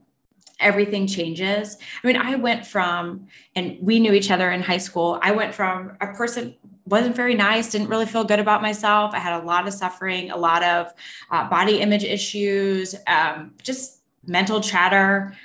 everything 0.61 1.07
changes. 1.07 1.79
I 2.03 2.07
mean, 2.07 2.17
I 2.17 2.35
went 2.35 2.67
from, 2.67 3.29
and 3.55 3.79
we 3.81 4.01
knew 4.01 4.13
each 4.13 4.31
other 4.31 4.51
in 4.51 4.61
high 4.61 4.79
school, 4.79 5.19
I 5.23 5.33
went 5.33 5.55
from 5.55 5.97
a 6.01 6.09
person 6.09 6.57
wasn't 6.89 7.15
very 7.15 7.35
nice, 7.35 7.71
didn't 7.71 7.89
really 7.89 8.07
feel 8.07 8.25
good 8.25 8.41
about 8.41 8.63
myself. 8.63 9.13
I 9.15 9.19
had 9.19 9.41
a 9.41 9.45
lot 9.45 9.67
of 9.67 9.75
suffering, 9.75 10.31
a 10.31 10.37
lot 10.37 10.63
of 10.63 10.93
uh, 11.31 11.49
body 11.49 11.81
image 11.81 12.05
issues, 12.05 12.95
um, 13.07 13.53
just 13.63 14.03
mental 14.27 14.61
chatter, 14.61 15.37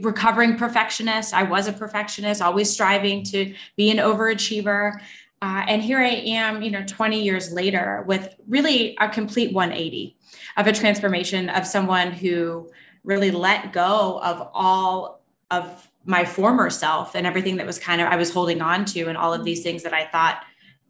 recovering 0.00 0.56
perfectionist. 0.56 1.34
I 1.34 1.42
was 1.42 1.66
a 1.66 1.72
perfectionist, 1.72 2.40
always 2.40 2.70
striving 2.70 3.22
to 3.24 3.54
be 3.76 3.90
an 3.90 3.98
overachiever. 3.98 5.00
Uh, 5.42 5.64
and 5.68 5.82
here 5.82 5.98
I 5.98 6.08
am, 6.08 6.62
you 6.62 6.70
know, 6.70 6.84
20 6.86 7.22
years 7.22 7.52
later 7.52 8.04
with 8.06 8.34
really 8.48 8.96
a 9.00 9.08
complete 9.08 9.52
180 9.52 10.16
of 10.56 10.66
a 10.66 10.72
transformation 10.72 11.50
of 11.50 11.66
someone 11.66 12.12
who 12.12 12.70
really 13.02 13.30
let 13.30 13.72
go 13.72 14.20
of 14.22 14.48
all 14.54 15.20
of 15.50 15.90
my 16.06 16.24
former 16.24 16.70
self 16.70 17.14
and 17.14 17.26
everything 17.26 17.56
that 17.56 17.66
was 17.66 17.78
kind 17.78 18.00
of 18.00 18.08
I 18.08 18.16
was 18.16 18.32
holding 18.32 18.60
on 18.60 18.84
to 18.86 19.04
and 19.04 19.16
all 19.16 19.32
of 19.32 19.44
these 19.44 19.62
things 19.62 19.82
that 19.82 19.92
I 19.92 20.06
thought 20.06 20.44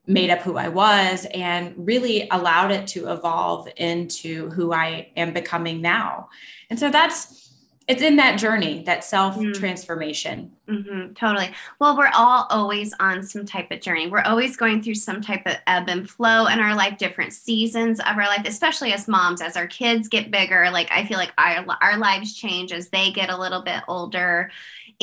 made 0.06 0.30
up 0.30 0.40
who 0.40 0.56
I 0.56 0.68
was 0.68 1.26
and 1.32 1.74
really 1.76 2.28
allowed 2.30 2.70
it 2.70 2.86
to 2.88 3.10
evolve 3.10 3.68
into 3.76 4.50
who 4.50 4.72
I 4.72 5.08
am 5.16 5.32
becoming 5.32 5.80
now. 5.80 6.28
And 6.70 6.78
so 6.78 6.90
that's 6.90 7.44
it's 7.86 8.00
in 8.00 8.16
that 8.16 8.38
journey, 8.38 8.82
that 8.84 9.04
self 9.04 9.38
transformation. 9.52 10.52
Mm-hmm, 10.66 11.12
totally. 11.12 11.52
Well, 11.78 11.98
we're 11.98 12.10
all 12.14 12.46
always 12.48 12.94
on 12.98 13.22
some 13.22 13.44
type 13.44 13.70
of 13.70 13.82
journey. 13.82 14.06
We're 14.06 14.22
always 14.22 14.56
going 14.56 14.82
through 14.82 14.94
some 14.94 15.20
type 15.20 15.42
of 15.44 15.56
ebb 15.66 15.90
and 15.90 16.08
flow 16.08 16.46
in 16.46 16.60
our 16.60 16.74
life, 16.74 16.96
different 16.96 17.34
seasons 17.34 18.00
of 18.00 18.16
our 18.16 18.26
life, 18.26 18.46
especially 18.46 18.94
as 18.94 19.06
moms, 19.06 19.42
as 19.42 19.58
our 19.58 19.66
kids 19.66 20.08
get 20.08 20.30
bigger. 20.30 20.70
Like, 20.70 20.90
I 20.90 21.04
feel 21.04 21.18
like 21.18 21.34
our, 21.36 21.66
our 21.82 21.98
lives 21.98 22.34
change 22.34 22.72
as 22.72 22.88
they 22.88 23.10
get 23.10 23.28
a 23.28 23.36
little 23.36 23.60
bit 23.60 23.82
older 23.86 24.50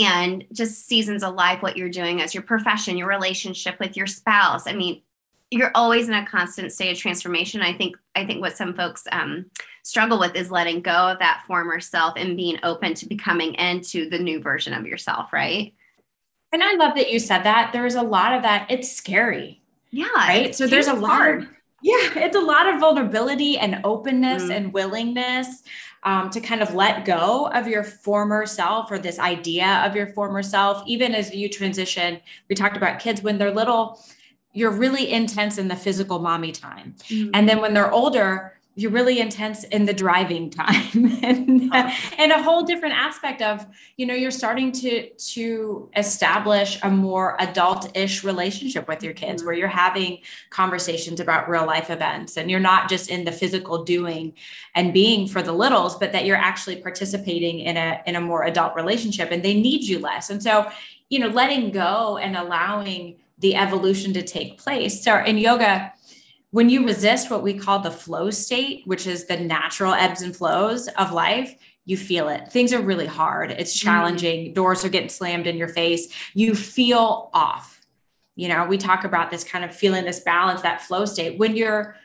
and 0.03 0.45
just 0.51 0.87
seasons 0.87 1.23
of 1.23 1.35
life, 1.35 1.61
what 1.61 1.77
you're 1.77 1.89
doing 1.89 2.21
as 2.21 2.33
your 2.33 2.43
profession, 2.43 2.97
your 2.97 3.07
relationship 3.07 3.79
with 3.79 3.95
your 3.95 4.07
spouse. 4.07 4.67
I 4.67 4.73
mean, 4.73 5.01
you're 5.51 5.71
always 5.75 6.07
in 6.07 6.13
a 6.13 6.25
constant 6.25 6.71
state 6.71 6.91
of 6.91 6.97
transformation. 6.97 7.61
I 7.61 7.73
think 7.73 7.97
I 8.15 8.25
think 8.25 8.41
what 8.41 8.55
some 8.55 8.73
folks 8.73 9.03
um, 9.11 9.45
struggle 9.83 10.19
with 10.19 10.35
is 10.35 10.49
letting 10.49 10.81
go 10.81 10.91
of 10.91 11.19
that 11.19 11.43
former 11.45 11.79
self 11.79 12.13
and 12.17 12.37
being 12.37 12.57
open 12.63 12.93
to 12.95 13.05
becoming 13.05 13.55
into 13.55 14.09
the 14.09 14.19
new 14.19 14.39
version 14.39 14.73
of 14.73 14.85
yourself, 14.85 15.33
right? 15.33 15.73
And 16.53 16.63
I 16.63 16.75
love 16.75 16.95
that 16.95 17.11
you 17.11 17.19
said 17.19 17.43
that. 17.43 17.71
There's 17.73 17.95
a 17.95 18.01
lot 18.01 18.33
of 18.33 18.43
that. 18.43 18.69
It's 18.69 18.91
scary. 18.91 19.61
Yeah. 19.91 20.07
Right. 20.15 20.55
So 20.55 20.67
there's 20.67 20.87
a 20.87 20.93
lot. 20.93 21.29
Of, 21.29 21.47
yeah, 21.81 22.17
it's 22.17 22.35
a 22.35 22.41
lot 22.41 22.73
of 22.73 22.79
vulnerability 22.79 23.57
and 23.57 23.81
openness 23.83 24.43
mm. 24.43 24.55
and 24.55 24.73
willingness 24.73 25.63
um, 26.03 26.29
to 26.31 26.39
kind 26.39 26.61
of 26.61 26.73
let 26.73 27.05
go 27.05 27.47
of 27.53 27.67
your 27.67 27.83
former 27.83 28.45
self 28.45 28.91
or 28.91 28.97
this 28.97 29.19
idea 29.19 29.83
of 29.85 29.95
your 29.95 30.07
former 30.07 30.41
self, 30.41 30.83
even 30.87 31.13
as 31.13 31.33
you 31.33 31.47
transition. 31.47 32.19
We 32.49 32.55
talked 32.55 32.77
about 32.77 32.99
kids 32.99 33.21
when 33.21 33.37
they're 33.37 33.53
little, 33.53 34.03
you're 34.53 34.71
really 34.71 35.11
intense 35.11 35.57
in 35.57 35.67
the 35.67 35.75
physical 35.75 36.19
mommy 36.19 36.51
time. 36.51 36.95
Mm-hmm. 37.03 37.31
And 37.33 37.47
then 37.47 37.61
when 37.61 37.73
they're 37.73 37.91
older, 37.91 38.59
you're 38.75 38.91
really 38.91 39.19
intense 39.19 39.65
in 39.65 39.85
the 39.85 39.93
driving 39.93 40.49
time 40.49 41.19
and, 41.23 41.69
oh. 41.73 41.93
and 42.17 42.31
a 42.31 42.41
whole 42.41 42.63
different 42.63 42.95
aspect 42.95 43.41
of 43.41 43.65
you 43.97 44.05
know 44.05 44.13
you're 44.13 44.31
starting 44.31 44.71
to 44.71 45.09
to 45.09 45.89
establish 45.97 46.79
a 46.83 46.89
more 46.89 47.35
adult-ish 47.39 48.23
relationship 48.23 48.87
with 48.87 49.03
your 49.03 49.13
kids 49.13 49.41
mm-hmm. 49.41 49.47
where 49.47 49.55
you're 49.55 49.67
having 49.67 50.19
conversations 50.49 51.19
about 51.19 51.49
real 51.49 51.65
life 51.65 51.89
events 51.89 52.37
and 52.37 52.49
you're 52.49 52.59
not 52.59 52.89
just 52.89 53.09
in 53.09 53.25
the 53.25 53.31
physical 53.31 53.83
doing 53.83 54.33
and 54.75 54.93
being 54.93 55.27
for 55.27 55.41
the 55.41 55.51
littles 55.51 55.97
but 55.97 56.13
that 56.13 56.25
you're 56.25 56.37
actually 56.37 56.77
participating 56.77 57.59
in 57.59 57.75
a 57.75 58.01
in 58.05 58.15
a 58.15 58.21
more 58.21 58.45
adult 58.45 58.73
relationship 58.75 59.31
and 59.31 59.43
they 59.43 59.53
need 59.53 59.83
you 59.83 59.99
less 59.99 60.29
and 60.29 60.41
so 60.41 60.69
you 61.09 61.19
know 61.19 61.27
letting 61.27 61.71
go 61.71 62.17
and 62.17 62.37
allowing 62.37 63.17
the 63.39 63.55
evolution 63.55 64.13
to 64.13 64.21
take 64.21 64.57
place 64.57 65.03
so 65.03 65.17
in 65.25 65.37
yoga 65.37 65.91
when 66.51 66.69
you 66.69 66.85
resist 66.85 67.31
what 67.31 67.43
we 67.43 67.53
call 67.53 67.79
the 67.79 67.91
flow 67.91 68.29
state, 68.29 68.85
which 68.85 69.07
is 69.07 69.25
the 69.25 69.37
natural 69.37 69.93
ebbs 69.93 70.21
and 70.21 70.35
flows 70.35 70.87
of 70.89 71.11
life, 71.11 71.55
you 71.85 71.97
feel 71.97 72.29
it. 72.29 72.51
Things 72.51 72.73
are 72.73 72.81
really 72.81 73.07
hard. 73.07 73.51
It's 73.51 73.77
mm-hmm. 73.77 73.87
challenging. 73.87 74.45
Mm. 74.51 74.53
Doors 74.53 74.85
are 74.85 74.89
getting 74.89 75.09
slammed 75.09 75.47
in 75.47 75.57
your 75.57 75.69
face. 75.69 76.13
You 76.33 76.53
feel 76.53 77.31
off. 77.33 77.79
You 78.35 78.49
know, 78.49 78.65
we 78.65 78.77
talk 78.77 79.03
about 79.03 79.31
this 79.31 79.43
kind 79.43 79.65
of 79.65 79.75
feeling 79.75 80.05
this 80.05 80.19
balance, 80.19 80.61
that 80.61 80.81
flow 80.81 81.05
state. 81.05 81.39
When 81.39 81.55
you're 81.55 81.95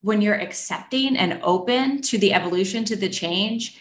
when 0.00 0.20
you're 0.20 0.34
accepting 0.34 1.16
and 1.16 1.38
open 1.44 2.02
to 2.02 2.18
the 2.18 2.32
evolution, 2.32 2.84
to 2.84 2.96
the 2.96 3.08
change, 3.08 3.80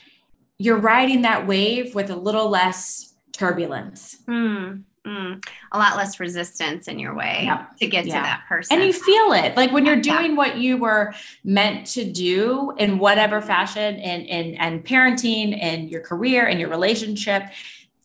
you're 0.59 0.77
riding 0.77 1.23
that 1.23 1.47
wave 1.47 1.95
with 1.95 2.11
a 2.11 2.15
little 2.15 2.47
less 2.47 3.15
turbulence. 3.31 4.17
Mm. 4.27 4.83
Mm, 5.05 5.43
a 5.71 5.79
lot 5.79 5.97
less 5.97 6.19
resistance 6.19 6.87
in 6.87 6.99
your 6.99 7.15
way 7.15 7.49
to 7.79 7.87
get 7.87 8.05
yeah. 8.05 8.17
to 8.17 8.21
that 8.21 8.43
person. 8.47 8.77
And 8.77 8.85
you 8.85 8.93
feel 8.93 9.33
it 9.33 9.57
like 9.57 9.71
when 9.71 9.83
you're 9.83 9.99
doing 9.99 10.35
what 10.35 10.57
you 10.57 10.77
were 10.77 11.15
meant 11.43 11.87
to 11.87 12.05
do 12.05 12.71
in 12.77 12.99
whatever 12.99 13.41
fashion 13.41 13.95
and 13.95 14.27
and 14.27 14.59
and 14.59 14.85
parenting 14.85 15.57
and 15.59 15.89
your 15.89 16.01
career 16.01 16.45
and 16.45 16.59
your 16.59 16.69
relationship, 16.69 17.45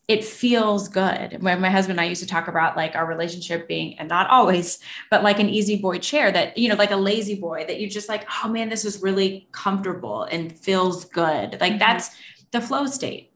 it 0.07 0.23
feels 0.23 0.87
good. 0.87 1.43
When 1.43 1.61
my 1.61 1.69
husband 1.69 1.99
and 1.99 2.05
I 2.05 2.09
used 2.09 2.23
to 2.23 2.27
talk 2.27 2.47
about 2.47 2.75
like 2.75 2.95
our 2.95 3.05
relationship 3.05 3.67
being, 3.67 3.99
and 3.99 4.09
not 4.09 4.27
always, 4.31 4.79
but 5.11 5.21
like 5.21 5.39
an 5.39 5.49
easy 5.49 5.77
boy 5.77 5.99
chair 5.99 6.31
that, 6.31 6.57
you 6.57 6.67
know, 6.67 6.75
like 6.75 6.91
a 6.91 6.95
La-Z-Boy 6.95 7.65
that 7.67 7.79
you 7.79 7.87
just 7.87 8.09
like, 8.09 8.25
oh 8.43 8.49
man, 8.49 8.69
this 8.69 8.85
is 8.85 9.03
really 9.03 9.47
comfortable 9.51 10.23
and 10.23 10.57
feels 10.57 11.05
good. 11.05 11.57
Like 11.59 11.73
mm-hmm. 11.73 11.77
that's 11.77 12.15
the 12.51 12.61
flow 12.61 12.87
state. 12.87 13.33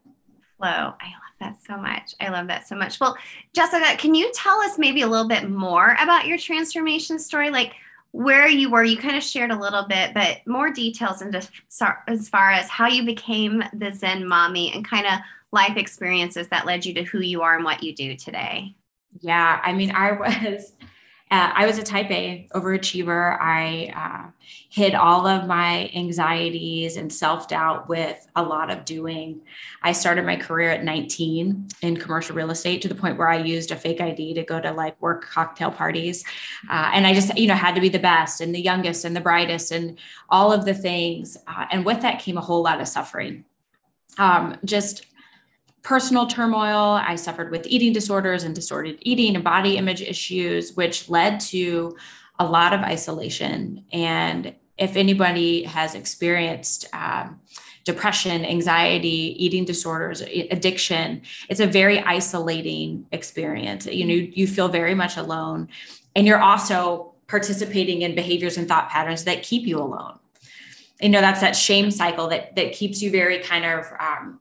Flow. 0.57 0.67
I 0.67 1.13
that 1.41 1.57
so 1.61 1.75
much. 1.75 2.15
I 2.21 2.29
love 2.29 2.47
that 2.47 2.67
so 2.67 2.75
much. 2.75 2.99
Well, 2.99 3.17
Jessica, 3.53 3.97
can 3.97 4.15
you 4.15 4.31
tell 4.33 4.61
us 4.61 4.77
maybe 4.77 5.01
a 5.01 5.07
little 5.07 5.27
bit 5.27 5.49
more 5.49 5.97
about 5.99 6.25
your 6.25 6.37
transformation 6.37 7.19
story? 7.19 7.49
Like 7.49 7.73
where 8.11 8.47
you 8.47 8.69
were, 8.69 8.83
you 8.83 8.97
kind 8.97 9.17
of 9.17 9.23
shared 9.23 9.51
a 9.51 9.59
little 9.59 9.83
bit, 9.83 10.13
but 10.13 10.39
more 10.45 10.69
details 10.69 11.21
into 11.21 11.45
as 12.07 12.29
far 12.29 12.51
as 12.51 12.69
how 12.69 12.87
you 12.87 13.05
became 13.05 13.63
the 13.73 13.91
Zen 13.91 14.27
mommy 14.27 14.73
and 14.73 14.87
kind 14.87 15.05
of 15.05 15.19
life 15.51 15.75
experiences 15.77 16.47
that 16.47 16.65
led 16.65 16.85
you 16.85 16.93
to 16.93 17.03
who 17.03 17.19
you 17.19 17.41
are 17.41 17.55
and 17.55 17.65
what 17.65 17.83
you 17.83 17.93
do 17.93 18.15
today. 18.15 18.73
Yeah, 19.19 19.61
I 19.63 19.73
mean, 19.73 19.91
I 19.91 20.11
was 20.49 20.73
uh, 21.31 21.49
I 21.55 21.65
was 21.65 21.77
a 21.77 21.83
type 21.83 22.11
A 22.11 22.45
overachiever. 22.53 23.39
I 23.39 23.93
uh, 23.95 24.31
hid 24.67 24.93
all 24.93 25.25
of 25.25 25.47
my 25.47 25.89
anxieties 25.95 26.97
and 26.97 27.11
self 27.11 27.47
doubt 27.47 27.87
with 27.87 28.27
a 28.35 28.43
lot 28.43 28.69
of 28.69 28.83
doing. 28.83 29.39
I 29.81 29.93
started 29.93 30.25
my 30.25 30.35
career 30.35 30.71
at 30.71 30.83
19 30.83 31.69
in 31.81 31.97
commercial 31.97 32.35
real 32.35 32.51
estate 32.51 32.81
to 32.81 32.89
the 32.89 32.95
point 32.95 33.17
where 33.17 33.29
I 33.29 33.37
used 33.37 33.71
a 33.71 33.77
fake 33.77 34.01
ID 34.01 34.33
to 34.33 34.43
go 34.43 34.59
to 34.59 34.73
like 34.73 35.01
work 35.01 35.25
cocktail 35.25 35.71
parties. 35.71 36.25
Uh, 36.69 36.91
and 36.93 37.07
I 37.07 37.13
just, 37.13 37.37
you 37.37 37.47
know, 37.47 37.55
had 37.55 37.75
to 37.75 37.81
be 37.81 37.89
the 37.89 37.97
best 37.97 38.41
and 38.41 38.53
the 38.53 38.61
youngest 38.61 39.05
and 39.05 39.15
the 39.15 39.21
brightest 39.21 39.71
and 39.71 39.97
all 40.29 40.51
of 40.51 40.65
the 40.65 40.73
things. 40.73 41.37
Uh, 41.47 41.65
and 41.71 41.85
with 41.85 42.01
that 42.01 42.19
came 42.19 42.37
a 42.37 42.41
whole 42.41 42.61
lot 42.61 42.81
of 42.81 42.89
suffering. 42.89 43.45
Um, 44.17 44.57
just 44.65 45.05
personal 45.83 46.27
turmoil. 46.27 46.99
I 47.01 47.15
suffered 47.15 47.51
with 47.51 47.65
eating 47.67 47.93
disorders 47.93 48.43
and 48.43 48.53
disordered 48.53 48.97
eating 49.01 49.35
and 49.35 49.43
body 49.43 49.77
image 49.77 50.01
issues, 50.01 50.73
which 50.73 51.09
led 51.09 51.39
to 51.41 51.95
a 52.39 52.45
lot 52.45 52.73
of 52.73 52.81
isolation. 52.81 53.85
And 53.93 54.55
if 54.77 54.95
anybody 54.95 55.63
has 55.63 55.95
experienced 55.95 56.87
um, 56.91 57.39
depression, 57.83 58.43
anxiety, 58.45 59.35
eating 59.37 59.65
disorders, 59.65 60.21
addiction, 60.21 61.21
it's 61.49 61.59
a 61.59 61.67
very 61.67 61.99
isolating 61.99 63.05
experience. 63.11 63.85
You 63.85 64.05
know, 64.05 64.13
you 64.13 64.47
feel 64.47 64.67
very 64.69 64.95
much 64.95 65.17
alone. 65.17 65.69
And 66.15 66.27
you're 66.27 66.41
also 66.41 67.13
participating 67.27 68.01
in 68.01 68.13
behaviors 68.13 68.57
and 68.57 68.67
thought 68.67 68.89
patterns 68.89 69.23
that 69.23 69.43
keep 69.43 69.65
you 69.65 69.79
alone. 69.79 70.17
You 70.99 71.09
know, 71.09 71.21
that's 71.21 71.41
that 71.41 71.55
shame 71.55 71.89
cycle 71.89 72.27
that 72.27 72.55
that 72.55 72.73
keeps 72.73 73.01
you 73.01 73.09
very 73.09 73.39
kind 73.39 73.65
of 73.65 73.85
um, 73.99 74.40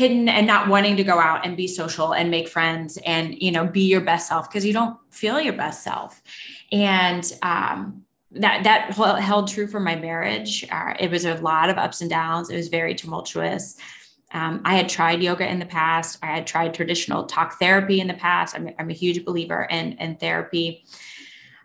hidden 0.00 0.30
and 0.30 0.46
not 0.46 0.66
wanting 0.66 0.96
to 0.96 1.04
go 1.04 1.20
out 1.20 1.44
and 1.44 1.58
be 1.58 1.68
social 1.68 2.12
and 2.12 2.30
make 2.30 2.48
friends 2.48 2.98
and 3.04 3.40
you 3.40 3.52
know 3.52 3.66
be 3.66 3.82
your 3.82 4.00
best 4.00 4.26
self 4.28 4.48
because 4.48 4.64
you 4.64 4.72
don't 4.72 4.96
feel 5.10 5.38
your 5.38 5.52
best 5.52 5.84
self. 5.84 6.22
And 6.72 7.30
um, 7.42 8.02
that 8.32 8.64
that 8.64 8.94
held 9.20 9.48
true 9.48 9.66
for 9.66 9.78
my 9.78 9.96
marriage. 9.96 10.66
Uh, 10.72 10.94
it 10.98 11.10
was 11.10 11.26
a 11.26 11.34
lot 11.34 11.68
of 11.68 11.76
ups 11.76 12.00
and 12.00 12.08
downs. 12.08 12.48
It 12.48 12.56
was 12.56 12.68
very 12.68 12.94
tumultuous. 12.94 13.76
Um, 14.32 14.62
i 14.64 14.76
had 14.76 14.88
tried 14.88 15.22
yoga 15.22 15.46
in 15.46 15.58
the 15.58 15.66
past. 15.66 16.18
I 16.22 16.26
had 16.26 16.46
tried 16.46 16.72
traditional 16.72 17.24
talk 17.24 17.58
therapy 17.58 18.00
in 18.00 18.06
the 18.06 18.14
past. 18.14 18.54
I'm, 18.54 18.70
I'm 18.78 18.88
a 18.88 18.94
huge 18.94 19.24
believer 19.24 19.66
in, 19.70 19.92
in 19.94 20.16
therapy. 20.16 20.84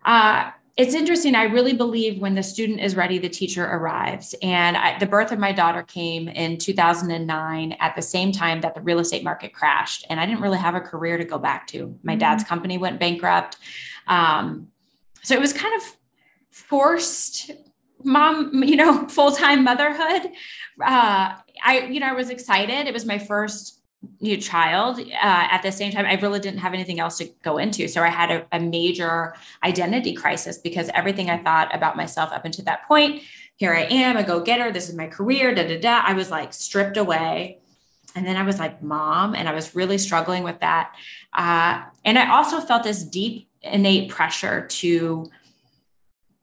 Uh, 0.03 0.49
it's 0.77 0.93
interesting. 0.93 1.35
I 1.35 1.43
really 1.43 1.71
believe 1.71 2.19
when 2.19 2.35
the 2.35 2.43
student 2.43 2.81
is 2.81 2.97
ready, 2.97 3.17
the 3.17 3.29
teacher 3.29 3.63
arrives. 3.63 4.35
And 4.41 4.75
I, 4.75 4.99
the 4.99 5.05
birth 5.05 5.31
of 5.31 5.39
my 5.39 5.53
daughter 5.53 5.83
came 5.83 6.27
in 6.27 6.57
2009 6.57 7.77
at 7.79 7.95
the 7.95 8.01
same 8.01 8.33
time 8.33 8.59
that 8.61 8.75
the 8.75 8.81
real 8.81 8.99
estate 8.99 9.23
market 9.23 9.53
crashed. 9.53 10.05
And 10.09 10.19
I 10.19 10.25
didn't 10.25 10.41
really 10.41 10.57
have 10.57 10.75
a 10.75 10.81
career 10.81 11.17
to 11.17 11.23
go 11.23 11.39
back 11.39 11.67
to. 11.67 11.97
My 12.03 12.13
mm-hmm. 12.13 12.19
dad's 12.19 12.43
company 12.43 12.77
went 12.77 12.99
bankrupt. 12.99 13.55
Um, 14.07 14.67
so 15.23 15.33
it 15.33 15.39
was 15.39 15.53
kind 15.53 15.73
of 15.75 15.97
forced 16.51 17.51
mom, 18.03 18.61
you 18.63 18.75
know, 18.75 19.07
full 19.07 19.31
time 19.31 19.63
motherhood. 19.63 20.31
Uh, 20.83 21.35
I, 21.63 21.87
you 21.89 22.01
know, 22.01 22.07
I 22.07 22.13
was 22.13 22.29
excited. 22.29 22.85
It 22.85 22.93
was 22.93 23.05
my 23.05 23.17
first 23.17 23.81
new 24.19 24.37
child 24.37 24.99
uh, 24.99 25.47
at 25.51 25.61
the 25.61 25.71
same 25.71 25.91
time 25.91 26.05
i 26.05 26.15
really 26.21 26.39
didn't 26.39 26.59
have 26.59 26.73
anything 26.73 26.99
else 26.99 27.17
to 27.17 27.25
go 27.43 27.57
into. 27.57 27.87
So 27.87 28.03
i 28.03 28.09
had 28.09 28.31
a, 28.31 28.45
a 28.51 28.59
major 28.59 29.35
identity 29.63 30.13
crisis 30.13 30.57
because 30.57 30.89
everything 30.93 31.29
i 31.29 31.37
thought 31.37 31.73
about 31.73 31.97
myself 31.97 32.31
up 32.31 32.45
until 32.45 32.65
that 32.65 32.87
point 32.87 33.23
here 33.55 33.73
i 33.73 33.81
am 33.83 34.17
a 34.17 34.23
go-getter 34.23 34.71
this 34.71 34.89
is 34.89 34.95
my 34.95 35.07
career 35.07 35.55
da 35.55 35.67
da 35.67 35.79
da 35.79 36.01
i 36.05 36.13
was 36.13 36.29
like 36.31 36.53
stripped 36.53 36.97
away. 36.97 37.59
And 38.15 38.25
then 38.25 38.37
i 38.37 38.43
was 38.43 38.59
like 38.59 38.81
mom 38.81 39.35
and 39.35 39.49
i 39.49 39.53
was 39.53 39.75
really 39.75 39.97
struggling 39.97 40.43
with 40.43 40.59
that. 40.59 40.95
Uh, 41.33 41.83
and 42.03 42.17
i 42.19 42.29
also 42.29 42.59
felt 42.61 42.83
this 42.83 43.03
deep 43.03 43.49
innate 43.61 44.09
pressure 44.09 44.67
to 44.67 45.29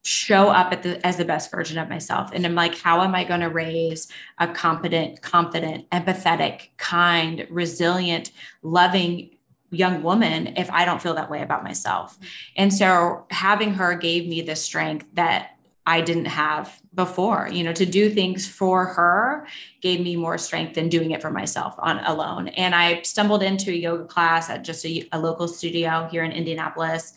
show 0.03 0.49
up 0.49 0.83
the 0.83 1.05
as 1.07 1.17
the 1.17 1.25
best 1.25 1.51
version 1.51 1.79
of 1.79 1.89
myself. 1.89 2.31
And 2.33 2.45
i'm 2.45 2.55
like 2.55 2.77
how 2.77 3.03
am 3.03 3.15
i 3.15 3.25
going 3.25 3.41
to 3.41 3.49
raise 3.49 4.09
a 4.39 4.49
competent 4.49 5.23
confident 5.23 5.89
empathetic 5.91 6.69
kind 6.77 7.47
resilient 7.51 8.33
loving 8.63 9.37
young 9.71 10.03
woman 10.03 10.55
if 10.59 10.71
i 10.71 10.85
don't 10.85 11.01
feel 11.01 11.15
that 11.15 11.31
way 11.31 11.41
about 11.43 11.63
myself? 11.63 12.19
And 12.57 12.75
so 12.75 13.27
having 13.31 13.75
her 13.75 13.95
gave 13.95 14.29
me 14.29 14.43
the 14.43 14.57
strength 14.57 15.07
that 15.15 15.51
i 15.87 16.01
didn't 16.01 16.27
have 16.27 16.81
before 16.95 17.49
you 17.53 17.63
know 17.63 17.73
to 17.73 17.87
do 17.87 18.11
things 18.11 18.47
for 18.47 18.87
her 18.87 19.47
gave 19.81 20.01
me 20.01 20.17
more 20.17 20.37
strength 20.37 20.75
than 20.75 20.89
doing 20.89 21.13
it 21.13 21.23
for 21.23 21.31
myself 21.31 21.75
on 21.79 21.99
alone. 22.07 22.49
And 22.49 22.75
i 22.75 23.03
stumbled 23.03 23.45
into 23.45 23.71
a 23.71 23.75
yoga 23.75 24.05
class 24.05 24.51
at 24.51 24.65
just 24.65 24.85
a, 24.85 25.09
a 25.13 25.21
local 25.21 25.47
studio 25.47 26.09
here 26.11 26.25
in 26.25 26.33
indianapolis. 26.33 27.15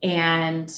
And 0.00 0.72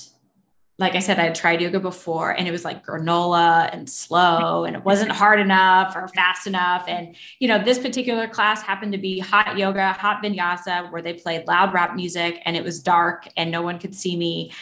like 0.78 0.94
I 0.94 0.98
said, 0.98 1.18
I 1.18 1.24
had 1.24 1.34
tried 1.34 1.62
yoga 1.62 1.80
before 1.80 2.32
and 2.32 2.46
it 2.46 2.50
was 2.50 2.64
like 2.64 2.84
granola 2.84 3.70
and 3.72 3.88
slow 3.88 4.64
and 4.64 4.76
it 4.76 4.84
wasn't 4.84 5.10
hard 5.10 5.40
enough 5.40 5.96
or 5.96 6.06
fast 6.08 6.46
enough. 6.46 6.84
And, 6.86 7.16
you 7.38 7.48
know, 7.48 7.62
this 7.62 7.78
particular 7.78 8.28
class 8.28 8.60
happened 8.60 8.92
to 8.92 8.98
be 8.98 9.18
hot 9.18 9.56
yoga, 9.56 9.92
hot 9.92 10.22
vinyasa, 10.22 10.92
where 10.92 11.00
they 11.00 11.14
played 11.14 11.46
loud 11.46 11.72
rap 11.72 11.94
music 11.94 12.42
and 12.44 12.56
it 12.56 12.62
was 12.62 12.82
dark 12.82 13.26
and 13.38 13.50
no 13.50 13.62
one 13.62 13.78
could 13.78 13.94
see 13.94 14.16
me. 14.16 14.52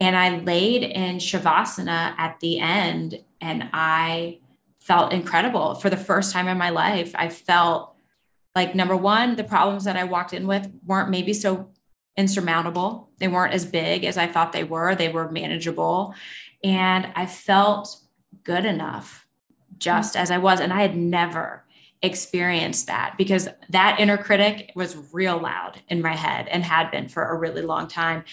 And 0.00 0.16
I 0.16 0.38
laid 0.38 0.84
in 0.84 1.16
Shavasana 1.16 2.14
at 2.16 2.40
the 2.40 2.60
end 2.60 3.22
and 3.42 3.68
I 3.74 4.38
felt 4.80 5.12
incredible 5.12 5.74
for 5.74 5.90
the 5.90 5.98
first 5.98 6.32
time 6.32 6.48
in 6.48 6.56
my 6.56 6.70
life. 6.70 7.12
I 7.14 7.28
felt 7.28 7.94
like 8.54 8.74
number 8.74 8.96
one, 8.96 9.36
the 9.36 9.44
problems 9.44 9.84
that 9.84 9.96
I 9.96 10.04
walked 10.04 10.32
in 10.32 10.46
with 10.46 10.70
weren't 10.86 11.10
maybe 11.10 11.34
so 11.34 11.70
insurmountable. 12.18 13.08
They 13.18 13.28
weren't 13.28 13.54
as 13.54 13.64
big 13.64 14.04
as 14.04 14.18
I 14.18 14.26
thought 14.26 14.52
they 14.52 14.64
were, 14.64 14.94
they 14.94 15.08
were 15.08 15.30
manageable. 15.30 16.14
And 16.62 17.10
I 17.14 17.24
felt 17.24 17.96
good 18.42 18.66
enough 18.66 19.26
just 19.78 20.16
as 20.16 20.30
I 20.30 20.38
was. 20.38 20.60
And 20.60 20.72
I 20.72 20.82
had 20.82 20.96
never 20.96 21.64
experienced 22.02 22.88
that 22.88 23.14
because 23.16 23.48
that 23.70 24.00
inner 24.00 24.18
critic 24.18 24.72
was 24.74 25.12
real 25.12 25.38
loud 25.38 25.80
in 25.88 26.02
my 26.02 26.14
head 26.14 26.48
and 26.48 26.64
had 26.64 26.90
been 26.90 27.08
for 27.08 27.24
a 27.24 27.38
really 27.38 27.62
long 27.62 27.86
time. 27.86 28.24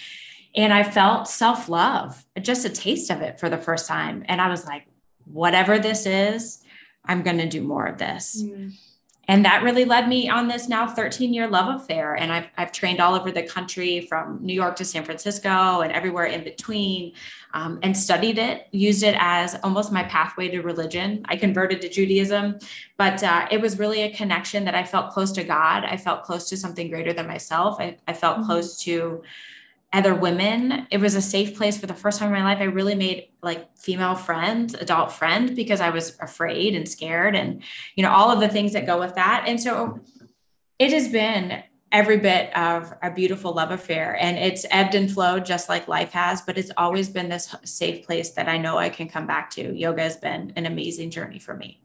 And 0.56 0.74
I 0.74 0.84
felt 0.84 1.28
self 1.28 1.69
love, 1.69 2.26
just 2.41 2.65
a 2.65 2.69
taste 2.69 3.12
of 3.12 3.21
it 3.21 3.39
for 3.39 3.50
the 3.50 3.58
first 3.58 3.88
time. 3.88 4.26
And 4.28 4.41
I 4.41 4.50
was 4.50 4.65
like, 4.65 4.88
whatever 5.26 5.78
this 5.78 6.06
is, 6.06 6.63
I'm 7.04 7.21
going 7.21 7.38
to 7.38 7.48
do 7.48 7.62
more 7.62 7.86
of 7.86 8.00
this. 8.00 8.41
Mm 8.41 8.74
and 9.28 9.44
that 9.44 9.64
really 9.64 9.86
led 9.86 10.08
me 10.08 10.30
on 10.30 10.48
this 10.48 10.70
now 10.70 10.88
13 10.88 11.34
year 11.34 11.48
love 11.48 11.82
affair. 11.82 12.14
And 12.16 12.32
I've, 12.32 12.48
I've 12.58 12.72
trained 12.72 13.00
all 13.00 13.16
over 13.16 13.32
the 13.32 13.44
country 13.44 14.02
from 14.02 14.40
new 14.42 14.54
york 14.54 14.76
to 14.78 14.86
san 14.86 15.04
francisco 15.04 15.82
and 15.82 15.92
everywhere 15.92 16.26
in 16.26 16.44
between 16.44 17.14
um, 17.54 17.80
and 17.84 17.96
studied 17.96 18.38
it 18.38 18.68
used 18.72 19.04
it 19.04 19.16
as 19.18 19.56
almost 19.64 19.92
my 19.92 20.04
pathway 20.04 20.50
to 20.50 20.62
religion. 20.62 21.26
I 21.30 21.36
converted 21.38 21.82
to 21.82 21.90
judaism 21.90 22.60
but 22.98 23.24
uh, 23.24 23.48
it 23.52 23.62
was 23.62 23.80
really 23.80 24.04
a 24.04 24.16
connection 24.16 24.66
that 24.66 24.76
i 24.76 24.84
felt 24.84 25.12
close 25.12 25.32
to 25.34 25.44
god. 25.44 25.84
I 25.86 25.98
felt 25.98 26.24
close 26.24 26.50
to 26.50 26.58
something 26.58 26.90
greater 26.90 27.14
than 27.14 27.28
myself. 27.28 27.78
I, 27.80 27.98
I 28.08 28.14
felt 28.14 28.38
mm-hmm. 28.38 28.48
close 28.48 28.78
to 28.84 29.24
other 29.95 30.13
women. 30.13 30.88
It 30.91 30.99
was 30.99 31.15
a 31.15 31.21
safe 31.21 31.55
place 31.55 31.77
for 31.77 31.88
the 31.88 31.93
first 31.93 32.19
time 32.19 32.27
in 32.27 32.34
my 32.34 32.43
life. 32.43 32.60
I 32.60 32.65
really 32.65 32.95
made 32.95 33.29
like 33.41 33.77
female 33.77 34.15
friends, 34.15 34.73
adult 34.73 35.13
friends, 35.13 35.51
because 35.51 35.79
I 35.79 35.89
was 35.89 36.17
afraid 36.19 36.75
and 36.75 36.88
scared 36.88 37.34
and, 37.34 37.63
you 37.95 38.03
know, 38.03 38.12
all 38.12 38.29
of 38.29 38.41
the 38.41 38.49
things 38.49 38.73
that 38.73 38.86
go 38.86 38.99
with 38.99 39.15
that. 39.15 39.45
And 39.47 39.60
so 39.60 40.01
it 40.79 40.91
has 40.91 41.08
been 41.08 41.63
every 41.93 42.17
bit 42.17 42.55
of 42.58 42.93
a 43.01 43.10
beautiful 43.10 43.53
love 43.53 43.71
affair 43.71 44.17
and 44.19 44.38
it's 44.38 44.65
ebbed 44.69 44.95
and 44.95 45.10
flowed 45.10 45.45
just 45.45 45.69
like 45.69 45.88
life 45.88 46.12
has, 46.12 46.41
but 46.41 46.58
it's 46.58 46.71
always 46.75 47.08
been 47.08 47.29
this 47.29 47.55
safe 47.63 48.05
place 48.05 48.31
that 48.31 48.49
I 48.49 48.58
know 48.58 48.77
I 48.77 48.89
can 48.89 49.08
come 49.08 49.25
back 49.25 49.49
to. 49.51 49.73
Yoga 49.73 50.01
has 50.01 50.17
been 50.17 50.51
an 50.58 50.65
amazing 50.65 51.10
journey 51.10 51.39
for 51.39 51.55
me. 51.55 51.79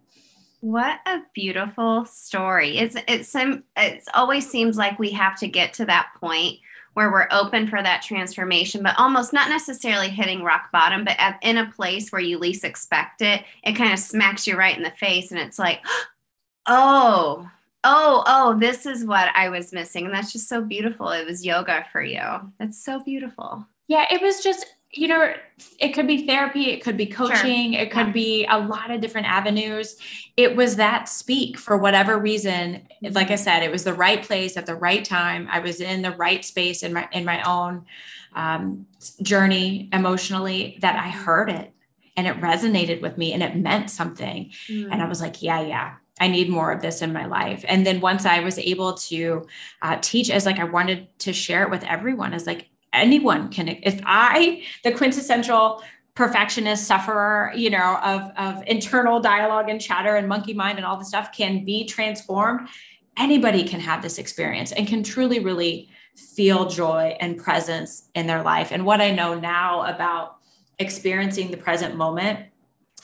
What 0.63 0.99
a 1.07 1.21
beautiful 1.33 2.05
story. 2.07 2.77
It's 2.77 2.97
it's 3.09 3.35
it 3.35 4.03
always 4.13 4.51
seems 4.51 4.77
like 4.77 4.99
we 4.99 5.11
have 5.13 5.39
to 5.39 5.49
get 5.49 5.75
to 5.75 5.87
that 5.87 6.09
point 6.21 6.59
where 6.95 7.11
we're 7.11 7.29
open 7.31 7.67
for 7.69 7.83
that 7.83 8.03
transformation, 8.03 8.83
but 8.83 8.99
almost 8.99 9.33
not 9.33 9.49
necessarily 9.49 10.09
hitting 10.09 10.43
rock 10.43 10.71
bottom, 10.73 11.05
but 11.05 11.17
at, 11.19 11.39
in 11.43 11.57
a 11.57 11.71
place 11.71 12.11
where 12.11 12.21
you 12.21 12.39
least 12.39 12.65
expect 12.65 13.23
it, 13.23 13.45
it 13.63 13.75
kind 13.75 13.93
of 13.93 13.99
smacks 13.99 14.47
you 14.47 14.57
right 14.57 14.77
in 14.77 14.83
the 14.83 14.91
face. 14.91 15.31
And 15.31 15.41
it's 15.41 15.59
like, 15.59 15.81
oh, 16.67 17.49
oh, 17.85 18.25
oh, 18.27 18.59
this 18.59 18.87
is 18.87 19.05
what 19.05 19.31
I 19.35 19.49
was 19.49 19.73
missing. 19.73 20.05
And 20.05 20.15
that's 20.15 20.33
just 20.33 20.49
so 20.49 20.61
beautiful. 20.63 21.11
It 21.11 21.27
was 21.27 21.47
yoga 21.47 21.87
for 21.93 22.03
you. 22.03 22.23
That's 22.59 22.83
so 22.83 23.01
beautiful. 23.03 23.67
Yeah, 23.89 24.07
it 24.11 24.21
was 24.21 24.43
just 24.43 24.67
you 24.93 25.07
know, 25.07 25.33
it 25.79 25.91
could 25.91 26.07
be 26.09 26.27
therapy, 26.27 26.71
it 26.71 26.83
could 26.83 26.97
be 26.97 27.07
coaching, 27.07 27.75
sure. 27.75 27.83
it 27.83 27.93
could 27.93 28.09
yeah. 28.09 28.13
be 28.13 28.47
a 28.47 28.59
lot 28.59 28.91
of 28.91 29.01
different 29.01 29.29
avenues. 29.29 29.97
It 30.37 30.57
was 30.57 30.77
that 30.77 31.09
speak 31.09 31.59
for 31.59 31.77
whatever 31.77 32.19
reason. 32.19 32.89
Like 33.03 33.31
I 33.31 33.37
said, 33.37 33.63
it 33.63 33.71
was 33.71 33.85
the 33.85 33.95
right 33.95 34.23
place 34.23 34.57
at 34.57 34.67
the 34.67 34.75
right 34.75 35.05
time. 35.05 35.49
I 35.51 35.61
was 35.61 35.81
in 35.81 36.03
the 36.03 36.11
right 36.13 36.45
space 36.45 36.83
in 36.83 36.93
my 36.93 37.09
in 37.13 37.25
my 37.25 37.41
own 37.43 37.87
um, 38.35 38.87
journey 39.23 39.89
emotionally 39.93 40.79
that 40.81 40.97
I 40.97 41.09
heard 41.09 41.51
it 41.51 41.73
and 42.17 42.27
it 42.27 42.41
resonated 42.41 43.01
with 43.01 43.17
me 43.17 43.33
and 43.33 43.43
it 43.43 43.57
meant 43.57 43.91
something. 43.91 44.51
Mm. 44.69 44.89
And 44.91 45.03
I 45.03 45.09
was 45.09 45.21
like, 45.21 45.41
yeah, 45.41 45.61
yeah, 45.61 45.95
I 46.21 46.27
need 46.27 46.51
more 46.51 46.73
of 46.73 46.83
this 46.83 47.01
in 47.01 47.13
my 47.13 47.27
life. 47.27 47.65
And 47.69 47.87
then 47.87 48.01
once 48.01 48.27
I 48.27 48.41
was 48.41 48.59
able 48.59 48.95
to 48.95 49.47
uh, 49.83 49.99
teach 50.01 50.31
as 50.31 50.47
like 50.47 50.59
I 50.59 50.65
wanted 50.65 51.07
to 51.21 51.33
share 51.33 51.63
it 51.63 51.71
with 51.71 51.85
everyone 51.85 52.35
as 52.35 52.47
like 52.47 52.70
anyone 52.93 53.49
can 53.51 53.69
if 53.69 54.01
i 54.05 54.63
the 54.85 54.93
quintessential 54.93 55.83
perfectionist 56.15 56.87
sufferer 56.87 57.53
you 57.55 57.71
know 57.71 57.99
of 58.03 58.31
of 58.37 58.63
internal 58.67 59.21
dialogue 59.21 59.69
and 59.69 59.81
chatter 59.81 60.17
and 60.17 60.29
monkey 60.29 60.55
mind 60.55 60.77
and 60.79 60.87
all 60.87 60.97
the 60.97 61.05
stuff 61.05 61.33
can 61.33 61.65
be 61.65 61.85
transformed 61.87 62.69
anybody 63.17 63.63
can 63.63 63.81
have 63.81 64.03
this 64.03 64.19
experience 64.19 64.73
and 64.73 64.87
can 64.87 65.03
truly 65.03 65.39
really 65.39 65.89
feel 66.17 66.69
joy 66.69 67.17
and 67.21 67.39
presence 67.39 68.09
in 68.15 68.27
their 68.27 68.43
life. 68.43 68.73
And 68.73 68.85
what 68.85 69.01
i 69.01 69.11
know 69.11 69.39
now 69.39 69.83
about 69.83 70.37
experiencing 70.79 71.51
the 71.51 71.57
present 71.57 71.97
moment 71.97 72.41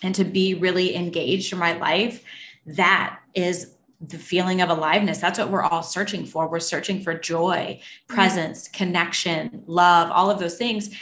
and 0.03 0.15
to 0.15 0.25
be 0.25 0.55
really 0.55 0.95
engaged 0.95 1.53
in 1.53 1.59
my 1.59 1.75
life 1.75 2.25
that 2.67 3.19
is 3.35 3.76
the 4.01 4.19
feeling 4.19 4.61
of 4.61 4.69
aliveness. 4.69 5.19
That's 5.19 5.39
what 5.39 5.51
we're 5.51 5.63
all 5.63 5.83
searching 5.83 6.27
for. 6.27 6.49
We're 6.49 6.61
searching 6.61 7.03
for 7.03 7.15
joy, 7.15 7.81
mm-hmm. 7.81 8.15
presence, 8.15 8.69
connection, 8.69 9.63
love, 9.67 10.11
all 10.11 10.31
of 10.31 10.39
those 10.39 10.57
things. 10.57 10.95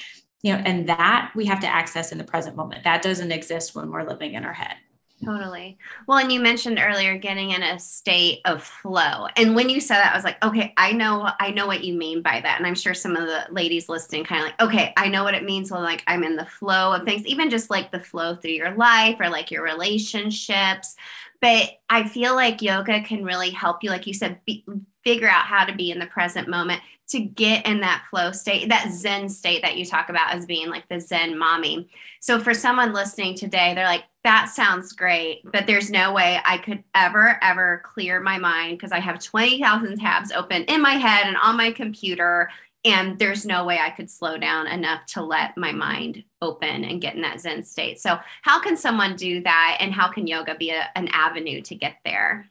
You 0.43 0.53
know, 0.53 0.63
and 0.67 0.87
that 0.91 1.33
we 1.35 1.47
have 1.47 1.61
to 1.61 1.67
access 1.67 2.13
in 2.13 2.19
the 2.19 2.25
present 2.25 2.55
moment. 2.55 2.85
That 2.85 3.01
doesn't 3.01 3.33
exist 3.33 3.75
when 3.75 3.91
we're 3.91 4.03
living 4.03 4.35
in 4.35 4.45
our 4.45 4.53
head. 4.53 4.77
Totally. 5.25 5.79
Well, 6.07 6.19
and 6.19 6.31
you 6.31 6.41
mentioned 6.41 6.79
earlier 6.79 7.17
getting 7.17 7.51
in 7.51 7.63
a 7.63 7.79
state 7.79 8.41
of 8.45 8.63
flow. 8.63 9.29
And 9.37 9.55
when 9.55 9.69
you 9.71 9.81
said 9.81 9.97
that, 9.97 10.13
I 10.13 10.17
was 10.17 10.25
like, 10.25 10.43
okay, 10.45 10.75
I 10.77 10.93
know, 10.93 11.31
I 11.41 11.51
know 11.51 11.67
what 11.67 11.85
you 11.85 11.95
mean 11.95 12.21
by 12.21 12.41
that. 12.41 12.59
And 12.59 12.67
I'm 12.67 12.75
sure 12.75 12.95
some 12.95 13.17
of 13.17 13.27
the 13.27 13.47
ladies 13.51 13.89
listening 13.89 14.25
kind 14.25 14.43
of 14.43 14.47
like, 14.49 14.63
okay, 14.63 14.93
I 14.97 15.09
know 15.09 15.25
what 15.25 15.35
it 15.35 15.45
means 15.45 15.71
when 15.71 15.83
like 15.83 16.03
I'm 16.07 16.25
in 16.25 16.37
the 16.37 16.45
flow 16.45 16.93
of 16.93 17.05
things, 17.05 17.25
even 17.27 17.49
just 17.49 17.71
like 17.71 17.91
the 17.91 18.01
flow 18.01 18.35
through 18.35 18.51
your 18.51 18.75
life 18.75 19.17
or 19.19 19.31
like 19.31 19.51
your 19.51 19.63
relationships 19.63 20.97
but 21.45 21.73
I 21.91 22.09
feel 22.09 22.35
like 22.35 22.63
yoga 22.63 23.03
can 23.03 23.23
really 23.23 23.51
help 23.51 23.85
you, 23.85 23.91
like 23.91 24.07
you 24.07 24.15
said, 24.15 24.41
be, 24.47 24.65
figure 25.05 25.29
out 25.29 25.45
how 25.45 25.67
to 25.67 25.75
be 25.75 25.91
in 25.91 25.99
the 25.99 26.07
present 26.07 26.49
moment 26.49 26.81
to 27.09 27.21
get 27.21 27.67
in 27.67 27.81
that 27.81 28.07
flow 28.09 28.33
state, 28.33 28.71
that 28.71 28.91
Zen 28.91 29.29
state 29.29 29.61
that 29.61 29.77
you 29.77 29.85
talk 29.85 30.09
about 30.09 30.33
as 30.33 30.47
being 30.47 30.71
like 30.71 30.89
the 30.89 30.99
Zen 30.99 31.37
mommy. 31.37 31.91
So 32.21 32.41
for 32.41 32.55
someone 32.55 32.95
listening 32.95 33.35
today, 33.35 33.75
they're 33.75 33.85
like, 33.85 34.05
that 34.23 34.49
sounds 34.49 34.95
great, 34.95 35.43
but 35.53 35.67
there's 35.67 35.91
no 35.91 36.15
way 36.15 36.41
I 36.47 36.57
could 36.57 36.83
ever, 36.95 37.39
ever 37.43 37.83
clear 37.85 38.21
my 38.21 38.39
mind 38.39 38.79
because 38.79 38.93
I 38.93 39.01
have 39.01 39.23
20,000 39.23 39.99
tabs 39.99 40.33
open 40.33 40.63
in 40.63 40.81
my 40.81 40.95
head 40.95 41.27
and 41.27 41.37
on 41.37 41.59
my 41.59 41.73
computer 41.73 42.49
and 42.85 43.19
there's 43.19 43.47
no 43.47 43.65
way 43.65 43.79
I 43.79 43.91
could 43.91 44.11
slow 44.11 44.37
down 44.37 44.67
enough 44.67 45.07
to 45.07 45.23
let 45.23 45.57
my 45.57 45.73
mind 45.73 46.23
open 46.43 46.85
and 46.85 47.01
get 47.01 47.15
in 47.15 47.23
that 47.23 47.41
Zen 47.41 47.65
state. 47.65 48.01
So, 48.01 48.19
how 48.43 48.61
can 48.61 48.77
someone 48.77 49.17
do 49.17 49.43
that? 49.43 49.79
And 49.81 49.93
how 49.93 50.09
can 50.09 50.27
yoga 50.27 50.55
be 50.55 50.71
a, 50.71 50.89
an 50.95 51.09
avenue 51.09 51.63
to 51.63 51.75
get 51.75 51.97
there? 52.05 52.47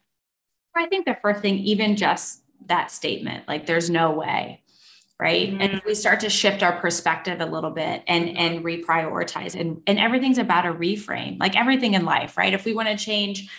I 0.75 0.87
think 0.87 1.05
the 1.05 1.17
first 1.21 1.41
thing, 1.41 1.59
even 1.59 1.95
just 1.95 2.41
that 2.65 2.89
statement, 2.89 3.47
like 3.47 3.67
there's 3.67 3.89
no 3.89 4.11
way, 4.11 4.63
right? 5.19 5.51
Mm-hmm. 5.51 5.61
And 5.61 5.81
we 5.85 5.93
start 5.93 6.19
to 6.21 6.29
shift 6.29 6.63
our 6.63 6.79
perspective 6.79 7.39
a 7.39 7.45
little 7.45 7.71
bit 7.71 8.03
and 8.07 8.35
and 8.37 8.65
reprioritize, 8.65 9.59
and 9.59 9.81
and 9.85 9.99
everything's 9.99 10.39
about 10.39 10.65
a 10.65 10.73
reframe, 10.73 11.39
like 11.39 11.55
everything 11.55 11.93
in 11.93 12.05
life, 12.05 12.37
right? 12.37 12.53
If 12.53 12.65
we 12.65 12.73
want 12.73 12.89
to 12.89 12.97
change 12.97 13.49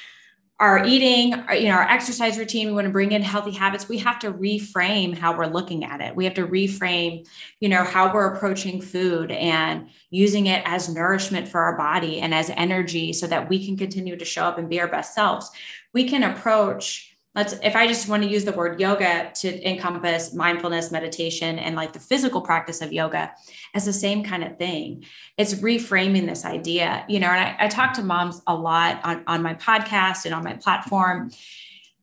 our 0.60 0.84
eating, 0.86 1.32
you 1.52 1.64
know, 1.64 1.74
our 1.74 1.88
exercise 1.90 2.38
routine, 2.38 2.68
we 2.68 2.74
want 2.74 2.86
to 2.86 2.92
bring 2.92 3.10
in 3.10 3.22
healthy 3.22 3.50
habits, 3.50 3.88
we 3.88 3.98
have 3.98 4.20
to 4.20 4.32
reframe 4.32 5.16
how 5.16 5.36
we're 5.36 5.46
looking 5.46 5.84
at 5.84 6.00
it. 6.00 6.14
We 6.14 6.24
have 6.24 6.34
to 6.34 6.46
reframe, 6.46 7.26
you 7.58 7.68
know, 7.68 7.82
how 7.82 8.14
we're 8.14 8.32
approaching 8.32 8.80
food 8.80 9.32
and 9.32 9.88
using 10.10 10.46
it 10.46 10.62
as 10.64 10.88
nourishment 10.88 11.48
for 11.48 11.60
our 11.60 11.76
body 11.76 12.20
and 12.20 12.32
as 12.32 12.50
energy 12.50 13.12
so 13.12 13.26
that 13.26 13.48
we 13.48 13.66
can 13.66 13.76
continue 13.76 14.16
to 14.16 14.24
show 14.24 14.44
up 14.44 14.56
and 14.56 14.70
be 14.70 14.80
our 14.80 14.88
best 14.88 15.12
selves. 15.12 15.50
We 15.92 16.08
can 16.08 16.22
approach 16.22 17.13
let's 17.34 17.54
if 17.62 17.76
i 17.76 17.86
just 17.86 18.08
want 18.08 18.22
to 18.22 18.28
use 18.28 18.44
the 18.44 18.52
word 18.52 18.80
yoga 18.80 19.30
to 19.34 19.68
encompass 19.68 20.34
mindfulness 20.34 20.90
meditation 20.90 21.58
and 21.58 21.76
like 21.76 21.92
the 21.92 21.98
physical 21.98 22.40
practice 22.40 22.80
of 22.80 22.92
yoga 22.92 23.32
as 23.74 23.84
the 23.84 23.92
same 23.92 24.24
kind 24.24 24.44
of 24.44 24.56
thing 24.58 25.04
it's 25.36 25.54
reframing 25.54 26.26
this 26.26 26.44
idea. 26.44 27.04
You 27.08 27.20
know 27.20 27.28
and 27.28 27.56
i, 27.58 27.64
I 27.64 27.68
talk 27.68 27.94
to 27.94 28.02
moms 28.02 28.40
a 28.46 28.54
lot 28.54 29.00
on, 29.04 29.24
on 29.26 29.42
my 29.42 29.54
podcast 29.54 30.24
and 30.24 30.34
on 30.34 30.44
my 30.44 30.54
platform. 30.54 31.30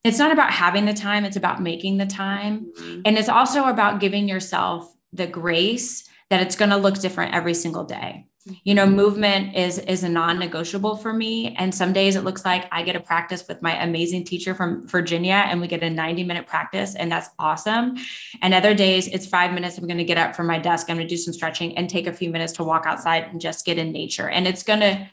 It's 0.04 0.18
not 0.18 0.32
about 0.32 0.52
having 0.52 0.86
the 0.86 0.94
time 0.94 1.26
it's 1.26 1.38
about 1.38 1.62
making 1.62 1.98
the 1.98 2.08
time. 2.08 2.72
Mm-hmm. 2.80 3.02
and 3.06 3.18
it's 3.18 3.30
also 3.30 3.66
about 3.66 4.00
giving 4.00 4.28
yourself 4.28 4.94
the 5.14 5.28
grace 5.28 6.08
that 6.30 6.42
it's 6.42 6.56
going 6.56 6.72
to 6.72 6.78
look 6.78 7.00
different 7.00 7.36
every 7.36 7.54
single 7.54 7.84
day 7.84 8.26
you 8.64 8.74
know 8.74 8.88
movement 8.88 9.56
is 9.56 9.78
is 9.78 10.04
a 10.04 10.10
non-negotiable 10.10 10.96
for 10.96 11.14
me. 11.14 11.56
And 11.58 11.74
some 11.74 11.94
days 11.94 12.16
it 12.16 12.24
looks 12.24 12.44
like 12.44 12.68
i 12.72 12.82
get 12.82 12.96
a 12.96 13.00
practice 13.00 13.48
with 13.48 13.62
my 13.62 13.82
amazing 13.84 14.24
teacher 14.24 14.56
from 14.56 14.88
virginia 14.88 15.46
and 15.48 15.62
we 15.62 15.68
get 15.68 15.84
a 15.84 15.90
90 15.90 16.24
minute 16.24 16.48
practice 16.48 16.96
and 16.96 17.12
that's 17.12 17.30
awesome. 17.38 17.98
And 18.42 18.54
other 18.54 18.74
days 18.74 19.08
it's 19.08 19.26
five 19.26 19.54
minutes 19.54 19.78
i'm 19.78 19.88
going 19.88 19.98
to 19.98 20.04
get 20.04 20.18
up 20.18 20.36
from 20.36 20.48
my 20.48 20.58
desk 20.58 20.90
i'm 20.90 20.98
going 20.98 21.08
to 21.08 21.14
do 21.14 21.18
some 21.18 21.34
stretching 21.34 21.78
and 21.78 21.90
take 21.90 22.08
a 22.08 22.14
few 22.14 22.30
minutes 22.30 22.54
to 22.54 22.64
walk 22.64 22.86
outside 22.86 23.26
and 23.26 23.40
just 23.40 23.66
get 23.66 23.78
in 23.78 23.92
nature. 23.92 24.30
And 24.30 24.48
it's 24.48 24.64
going 24.64 24.80
to 24.80 25.10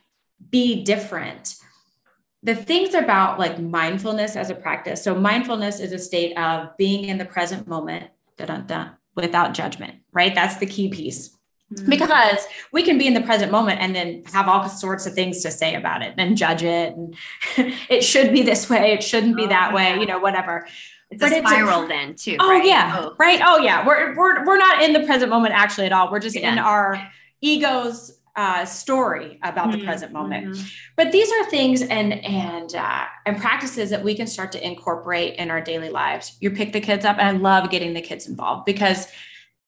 be 0.51 0.85
different. 0.85 1.57
The 2.45 2.55
things 2.55 2.95
about 2.95 3.39
like 3.39 3.59
mindfulness 3.59 4.37
as 4.37 4.49
a 4.49 4.55
practice 4.55 5.03
so 5.03 5.15
mindfulness 5.15 5.81
is 5.81 5.93
a 5.93 5.99
state 5.99 6.39
of 6.39 6.77
being 6.79 7.05
in 7.05 7.19
the 7.19 7.25
present 7.25 7.67
moment 7.67 8.11
without 9.15 9.53
judgment 9.53 9.97
right? 10.13 10.35
That's 10.35 10.57
the 10.57 10.67
key 10.67 10.89
piece 10.89 11.38
Mm-hmm. 11.71 11.91
because 11.91 12.47
we 12.73 12.83
can 12.83 12.97
be 12.97 13.07
in 13.07 13.13
the 13.13 13.21
present 13.21 13.53
moment 13.53 13.79
and 13.81 13.95
then 13.95 14.23
have 14.33 14.49
all 14.49 14.67
sorts 14.71 15.05
of 15.05 15.13
things 15.13 15.43
to 15.43 15.51
say 15.51 15.75
about 15.75 16.01
it 16.01 16.15
and 16.17 16.35
judge 16.35 16.63
it 16.63 16.95
and 16.97 17.15
it 17.91 18.03
should 18.03 18.33
be 18.33 18.41
this 18.41 18.71
way 18.71 18.95
it 18.95 19.05
shouldn't 19.05 19.37
be 19.37 19.43
oh, 19.43 19.49
that 19.49 19.75
way 19.75 20.01
you 20.01 20.07
know 20.07 20.19
whatever 20.19 20.67
it's 21.11 21.21
but 21.21 21.31
a 21.31 21.47
spiral 21.47 21.83
it's 21.83 21.85
a, 21.85 21.89
then 21.89 22.15
too 22.15 22.37
oh 22.41 22.49
right? 22.49 22.65
yeah 22.65 22.97
oh. 22.99 23.15
right 23.19 23.43
oh 23.45 23.59
yeah 23.59 23.87
we're, 23.87 24.17
we're 24.17 24.47
we're 24.47 24.57
not 24.57 24.83
in 24.83 24.95
the 24.95 25.01
present 25.01 25.29
moment 25.29 25.53
actually 25.53 25.85
at 25.85 25.93
all 25.93 26.11
we're 26.11 26.19
just 26.19 26.37
yeah. 26.37 26.53
in 26.53 26.59
our 26.59 27.07
ego's 27.43 28.19
uh, 28.35 28.65
story 28.65 29.39
about 29.43 29.69
mm-hmm. 29.69 29.81
the 29.81 29.85
present 29.85 30.11
moment 30.11 30.47
mm-hmm. 30.47 30.67
but 30.97 31.13
these 31.13 31.31
are 31.31 31.51
things 31.51 31.83
and 31.83 32.15
and 32.25 32.77
uh, 32.77 33.05
and 33.27 33.37
practices 33.37 33.91
that 33.91 34.03
we 34.03 34.15
can 34.15 34.27
start 34.27 34.53
to 34.53 34.67
incorporate 34.67 35.35
in 35.35 35.51
our 35.51 35.61
daily 35.61 35.91
lives 35.91 36.35
you 36.41 36.51
pick 36.51 36.73
the 36.73 36.81
kids 36.81 37.05
up 37.05 37.19
and 37.19 37.29
i 37.29 37.33
love 37.33 37.69
getting 37.69 37.93
the 37.93 38.01
kids 38.01 38.27
involved 38.27 38.65
because 38.65 39.07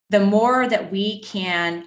the 0.08 0.20
more 0.20 0.66
that 0.66 0.90
we 0.90 1.20
can 1.20 1.84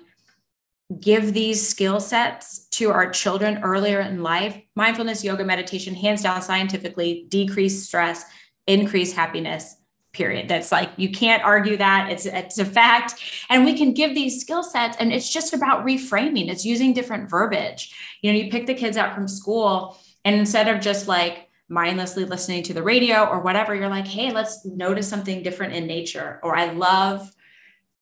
give 1.00 1.34
these 1.34 1.68
skill 1.68 2.00
sets 2.00 2.68
to 2.68 2.92
our 2.92 3.10
children 3.10 3.60
earlier 3.64 4.02
in 4.02 4.22
life 4.22 4.60
mindfulness 4.76 5.24
yoga 5.24 5.44
meditation 5.44 5.96
hands 5.96 6.22
down 6.22 6.42
scientifically 6.42 7.26
decrease 7.30 7.84
stress 7.84 8.26
increase 8.68 9.14
happiness 9.14 9.78
period. 10.14 10.48
That's 10.48 10.72
like 10.72 10.92
you 10.96 11.10
can't 11.12 11.44
argue 11.44 11.76
that. 11.78 12.12
It's 12.12 12.26
it's 12.26 12.60
a 12.60 12.66
fact. 12.66 13.16
And 13.50 13.66
we 13.66 13.76
can 13.76 13.94
give 13.94 14.16
these 14.16 14.40
skill 14.40 14.64
sets 14.64 14.96
and 15.00 15.12
it's 15.12 15.30
just 15.30 15.54
about 15.54 15.86
reframing. 15.86 16.50
It's 16.50 16.64
using 16.64 16.94
different 16.94 17.30
verbiage. 17.30 17.94
You 18.22 18.32
know 18.32 18.38
you 18.38 18.50
pick 18.50 18.68
the 18.68 18.76
kids 18.76 18.96
up 18.96 19.14
from 19.14 19.28
school 19.28 19.98
and 20.24 20.36
instead 20.36 20.68
of 20.68 20.82
just 20.82 21.08
like 21.08 21.50
mindlessly 21.68 22.26
listening 22.26 22.62
to 22.64 22.74
the 22.74 22.84
radio 22.84 23.24
or 23.24 23.40
whatever 23.40 23.74
you're 23.74 23.90
like 23.90 24.06
hey 24.06 24.32
let's 24.32 24.64
notice 24.66 25.08
something 25.08 25.44
different 25.44 25.74
in 25.74 25.88
nature. 25.88 26.40
Or 26.44 26.56
i 26.56 26.72
love 26.72 27.32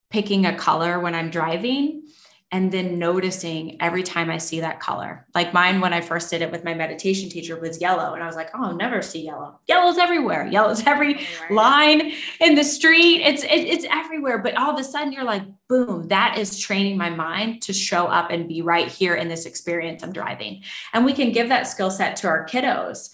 picking 0.10 0.46
a 0.46 0.58
color 0.58 1.00
when 1.00 1.15
i'm 1.15 1.30
driving 1.30 2.06
and 2.54 2.70
then 2.72 3.00
noticing 3.00 3.82
every 3.82 4.04
time 4.04 4.30
I 4.30 4.38
see 4.38 4.60
that 4.60 4.82
color. 4.82 5.26
Like 5.34 5.54
mine, 5.54 5.80
when 5.80 5.94
I 5.94 6.02
first 6.02 6.30
did 6.30 6.42
it 6.42 6.52
with 6.52 6.66
my 6.66 6.74
meditation 6.74 7.30
teacher, 7.30 7.58
was 7.58 7.80
yellow. 7.80 8.14
And 8.14 8.22
I 8.22 8.28
was 8.28 8.36
like, 8.36 8.50
oh, 8.54 8.66
I'll 8.66 8.76
never 8.76 9.02
see 9.02 9.24
yellow. 9.24 9.58
Yellow's 9.68 9.98
everywhere. 9.98 10.46
Yellow's 10.48 10.84
every 10.86 11.16
everywhere. 11.16 11.50
line 11.52 12.12
in 12.42 12.56
the 12.56 12.64
street. 12.64 13.22
It's, 13.22 13.44
it, 13.44 13.48
it's 13.50 13.86
everywhere. 13.90 14.38
But 14.38 14.58
all 14.58 14.74
of 14.74 14.80
a 14.80 14.84
sudden, 14.84 15.14
you're 15.14 15.24
like, 15.24 15.44
boom, 15.70 16.10
that 16.10 16.38
is 16.38 16.60
training 16.60 16.98
my 16.98 17.10
mind 17.10 17.62
to 17.64 17.74
show 17.74 18.08
up 18.08 18.32
and 18.32 18.50
be 18.50 18.62
right 18.62 18.90
here 18.90 19.16
in 19.16 19.30
this 19.30 19.46
experience 19.46 20.04
I'm 20.04 20.12
driving. 20.12 20.64
And 20.94 21.06
we 21.06 21.14
can 21.14 21.32
give 21.32 21.48
that 21.50 21.68
skill 21.68 21.90
set 21.90 22.18
to 22.18 22.28
our 22.28 22.46
kiddos. 22.46 23.12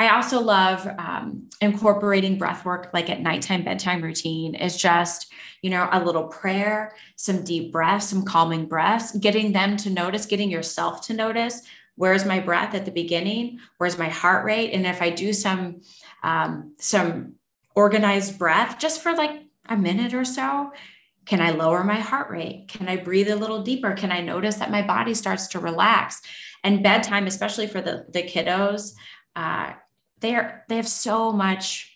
I 0.00 0.16
also 0.16 0.40
love 0.40 0.86
um, 0.98 1.48
incorporating 1.60 2.38
breath 2.38 2.64
work 2.64 2.90
like 2.92 3.10
at 3.10 3.20
nighttime 3.20 3.62
bedtime 3.62 4.02
routine 4.02 4.54
is 4.54 4.76
just, 4.76 5.29
you 5.62 5.70
know, 5.70 5.88
a 5.92 6.04
little 6.04 6.24
prayer, 6.24 6.94
some 7.16 7.44
deep 7.44 7.72
breaths, 7.72 8.08
some 8.08 8.24
calming 8.24 8.66
breaths, 8.66 9.16
getting 9.16 9.52
them 9.52 9.76
to 9.78 9.90
notice, 9.90 10.26
getting 10.26 10.50
yourself 10.50 11.06
to 11.06 11.14
notice 11.14 11.62
where's 11.96 12.24
my 12.24 12.40
breath 12.40 12.74
at 12.74 12.86
the 12.86 12.90
beginning, 12.90 13.58
where's 13.76 13.98
my 13.98 14.08
heart 14.08 14.44
rate, 14.46 14.72
and 14.72 14.86
if 14.86 15.02
I 15.02 15.10
do 15.10 15.34
some 15.34 15.82
um, 16.22 16.74
some 16.78 17.34
organized 17.74 18.38
breath 18.38 18.78
just 18.78 19.02
for 19.02 19.12
like 19.12 19.42
a 19.68 19.76
minute 19.76 20.14
or 20.14 20.24
so, 20.24 20.72
can 21.26 21.40
I 21.40 21.50
lower 21.50 21.84
my 21.84 22.00
heart 22.00 22.30
rate? 22.30 22.68
Can 22.68 22.88
I 22.88 22.96
breathe 22.96 23.28
a 23.28 23.36
little 23.36 23.62
deeper? 23.62 23.92
Can 23.92 24.10
I 24.10 24.20
notice 24.20 24.56
that 24.56 24.70
my 24.70 24.80
body 24.82 25.14
starts 25.14 25.48
to 25.48 25.60
relax? 25.60 26.22
And 26.64 26.82
bedtime, 26.82 27.26
especially 27.26 27.66
for 27.66 27.82
the 27.82 28.06
the 28.08 28.22
kiddos. 28.22 28.94
Uh, 29.36 29.74
they're 30.20 30.64
they 30.68 30.76
have 30.76 30.88
so 30.88 31.32
much 31.32 31.89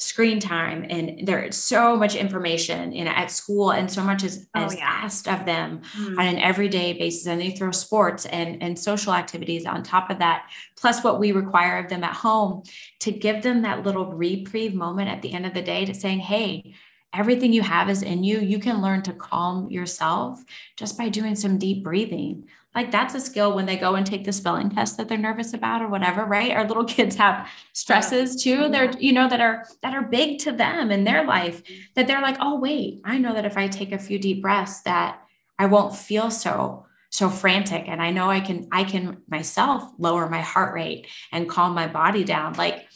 screen 0.00 0.40
time 0.40 0.86
and 0.88 1.26
there's 1.26 1.56
so 1.56 1.94
much 1.94 2.14
information 2.14 2.92
in 2.92 3.06
at 3.06 3.30
school 3.30 3.70
and 3.70 3.90
so 3.90 4.02
much 4.02 4.24
is, 4.24 4.46
oh, 4.54 4.64
is 4.64 4.74
yeah. 4.74 4.84
asked 4.84 5.28
of 5.28 5.44
them 5.44 5.82
mm-hmm. 5.94 6.18
on 6.18 6.26
an 6.26 6.38
everyday 6.38 6.94
basis 6.94 7.26
and 7.26 7.38
they 7.38 7.50
throw 7.50 7.70
sports 7.70 8.24
and, 8.26 8.62
and 8.62 8.78
social 8.78 9.12
activities 9.12 9.66
on 9.66 9.82
top 9.82 10.08
of 10.08 10.18
that 10.18 10.50
plus 10.74 11.04
what 11.04 11.20
we 11.20 11.32
require 11.32 11.78
of 11.78 11.90
them 11.90 12.02
at 12.02 12.14
home 12.14 12.62
to 12.98 13.12
give 13.12 13.42
them 13.42 13.60
that 13.60 13.84
little 13.84 14.06
reprieve 14.12 14.74
moment 14.74 15.10
at 15.10 15.20
the 15.20 15.32
end 15.32 15.44
of 15.44 15.52
the 15.52 15.62
day 15.62 15.84
to 15.84 15.92
saying 15.92 16.18
hey 16.18 16.74
everything 17.12 17.52
you 17.52 17.62
have 17.62 17.90
is 17.90 18.02
in 18.02 18.24
you 18.24 18.38
you 18.38 18.58
can 18.58 18.80
learn 18.80 19.02
to 19.02 19.12
calm 19.12 19.68
yourself 19.70 20.42
just 20.76 20.96
by 20.96 21.10
doing 21.10 21.34
some 21.34 21.58
deep 21.58 21.84
breathing 21.84 22.46
like 22.74 22.90
that's 22.90 23.14
a 23.14 23.20
skill 23.20 23.54
when 23.54 23.66
they 23.66 23.76
go 23.76 23.96
and 23.96 24.06
take 24.06 24.24
the 24.24 24.32
spelling 24.32 24.70
test 24.70 24.96
that 24.96 25.08
they're 25.08 25.18
nervous 25.18 25.54
about 25.54 25.82
or 25.82 25.88
whatever 25.88 26.24
right? 26.24 26.52
Our 26.52 26.66
little 26.66 26.84
kids 26.96 27.16
have 27.16 27.48
stresses 27.72 28.42
too. 28.42 28.68
They're 28.68 28.92
you 28.98 29.12
know 29.12 29.28
that 29.28 29.40
are 29.40 29.66
that 29.82 29.94
are 29.94 30.02
big 30.02 30.38
to 30.40 30.52
them 30.52 30.90
in 30.90 31.04
their 31.04 31.24
life 31.24 31.62
that 31.94 32.06
they're 32.06 32.22
like 32.22 32.36
oh 32.40 32.58
wait 32.58 33.00
i 33.04 33.18
know 33.18 33.34
that 33.34 33.44
if 33.44 33.56
i 33.56 33.68
take 33.68 33.92
a 33.92 33.98
few 33.98 34.18
deep 34.18 34.42
breaths 34.42 34.80
that 34.82 35.22
i 35.58 35.66
won't 35.66 35.94
feel 35.94 36.30
so 36.30 36.86
so 37.10 37.28
frantic 37.28 37.88
and 37.88 38.00
i 38.00 38.10
know 38.10 38.30
i 38.30 38.40
can 38.40 38.68
i 38.72 38.84
can 38.84 39.20
myself 39.28 39.90
lower 39.98 40.28
my 40.28 40.40
heart 40.40 40.74
rate 40.74 41.06
and 41.32 41.48
calm 41.48 41.74
my 41.74 41.86
body 41.86 42.24
down. 42.24 42.54
Like 42.54 42.86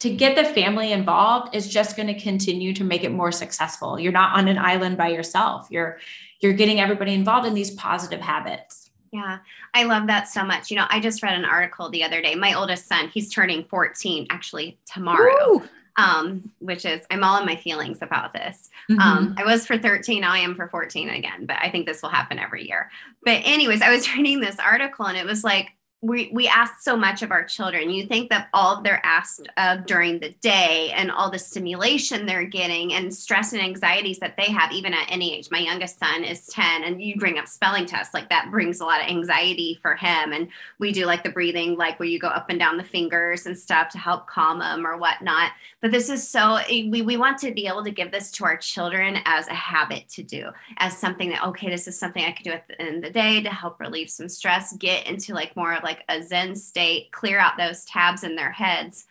to 0.00 0.10
get 0.10 0.34
the 0.34 0.44
family 0.44 0.92
involved 0.92 1.54
is 1.54 1.68
just 1.68 1.96
going 1.96 2.06
to 2.08 2.18
continue 2.18 2.72
to 2.74 2.84
make 2.84 3.04
it 3.04 3.12
more 3.12 3.30
successful. 3.30 4.00
You're 4.00 4.12
not 4.12 4.36
on 4.36 4.48
an 4.48 4.58
island 4.58 4.96
by 4.96 5.08
yourself. 5.08 5.68
You're 5.70 5.98
you're 6.40 6.54
getting 6.54 6.80
everybody 6.80 7.12
involved 7.12 7.46
in 7.46 7.54
these 7.54 7.72
positive 7.72 8.20
habits 8.20 8.89
yeah, 9.12 9.38
I 9.74 9.84
love 9.84 10.06
that 10.06 10.28
so 10.28 10.44
much. 10.44 10.70
You 10.70 10.76
know, 10.76 10.86
I 10.88 11.00
just 11.00 11.22
read 11.22 11.34
an 11.34 11.44
article 11.44 11.88
the 11.90 12.04
other 12.04 12.22
day. 12.22 12.34
My 12.34 12.54
oldest 12.54 12.86
son, 12.86 13.08
he's 13.08 13.32
turning 13.32 13.64
14 13.64 14.26
actually 14.30 14.78
tomorrow. 14.86 15.62
Um, 15.96 16.50
which 16.60 16.86
is 16.86 17.04
I'm 17.10 17.24
all 17.24 17.38
in 17.40 17.44
my 17.44 17.56
feelings 17.56 17.98
about 18.00 18.32
this. 18.32 18.70
Mm-hmm. 18.88 19.00
Um, 19.00 19.34
I 19.36 19.44
was 19.44 19.66
for 19.66 19.76
13, 19.76 20.20
now 20.20 20.32
I 20.32 20.38
am 20.38 20.54
for 20.54 20.68
14 20.68 21.10
again, 21.10 21.44
but 21.44 21.56
I 21.60 21.68
think 21.68 21.84
this 21.84 22.00
will 22.00 22.08
happen 22.08 22.38
every 22.38 22.66
year. 22.66 22.90
But 23.24 23.42
anyways, 23.44 23.82
I 23.82 23.90
was 23.90 24.10
reading 24.14 24.40
this 24.40 24.58
article 24.58 25.06
and 25.06 25.18
it 25.18 25.26
was 25.26 25.44
like 25.44 25.72
we 26.02 26.30
we 26.32 26.48
ask 26.48 26.80
so 26.80 26.96
much 26.96 27.20
of 27.22 27.30
our 27.30 27.44
children. 27.44 27.90
You 27.90 28.06
think 28.06 28.30
that 28.30 28.48
all 28.54 28.80
they're 28.80 29.04
asked 29.04 29.48
of 29.58 29.84
during 29.84 30.18
the 30.18 30.30
day 30.40 30.92
and 30.94 31.10
all 31.10 31.30
the 31.30 31.38
stimulation 31.38 32.24
they're 32.24 32.44
getting 32.44 32.94
and 32.94 33.14
stress 33.14 33.52
and 33.52 33.60
anxieties 33.60 34.18
that 34.20 34.34
they 34.38 34.50
have, 34.50 34.72
even 34.72 34.94
at 34.94 35.10
any 35.10 35.36
age. 35.36 35.48
My 35.50 35.58
youngest 35.58 35.98
son 35.98 36.24
is 36.24 36.46
10, 36.46 36.84
and 36.84 37.02
you 37.02 37.16
bring 37.16 37.38
up 37.38 37.46
spelling 37.46 37.84
tests, 37.84 38.14
like 38.14 38.30
that 38.30 38.50
brings 38.50 38.80
a 38.80 38.84
lot 38.86 39.02
of 39.02 39.08
anxiety 39.08 39.78
for 39.82 39.94
him. 39.94 40.32
And 40.32 40.48
we 40.78 40.90
do 40.90 41.04
like 41.04 41.22
the 41.22 41.28
breathing, 41.28 41.76
like 41.76 41.98
where 41.98 42.08
you 42.08 42.18
go 42.18 42.28
up 42.28 42.48
and 42.48 42.58
down 42.58 42.78
the 42.78 42.84
fingers 42.84 43.44
and 43.44 43.58
stuff 43.58 43.90
to 43.90 43.98
help 43.98 44.26
calm 44.26 44.62
him 44.62 44.86
or 44.86 44.96
whatnot. 44.96 45.52
But 45.82 45.90
this 45.90 46.08
is 46.08 46.26
so 46.26 46.56
eh, 46.70 46.88
we, 46.88 47.02
we 47.02 47.18
want 47.18 47.36
to 47.38 47.52
be 47.52 47.66
able 47.66 47.84
to 47.84 47.90
give 47.90 48.10
this 48.10 48.30
to 48.32 48.44
our 48.44 48.56
children 48.56 49.18
as 49.26 49.48
a 49.48 49.54
habit 49.54 50.08
to 50.10 50.22
do, 50.22 50.48
as 50.78 50.96
something 50.96 51.28
that 51.28 51.44
okay, 51.48 51.68
this 51.68 51.86
is 51.86 51.98
something 51.98 52.24
I 52.24 52.32
could 52.32 52.44
do 52.44 52.52
at 52.52 52.66
the 52.68 52.80
end 52.80 52.96
of 52.96 53.02
the 53.02 53.10
day 53.10 53.42
to 53.42 53.50
help 53.50 53.80
relieve 53.80 54.08
some 54.08 54.30
stress, 54.30 54.72
get 54.78 55.06
into 55.06 55.34
like 55.34 55.54
more 55.56 55.74
of 55.74 55.82
like 55.82 55.89
like 55.90 56.04
a 56.08 56.22
Zen 56.22 56.54
state, 56.54 57.10
clear 57.12 57.38
out 57.38 57.58
those 57.58 57.84
tabs 57.84 58.22
in 58.22 58.36
their 58.36 58.52
heads. 58.52 59.06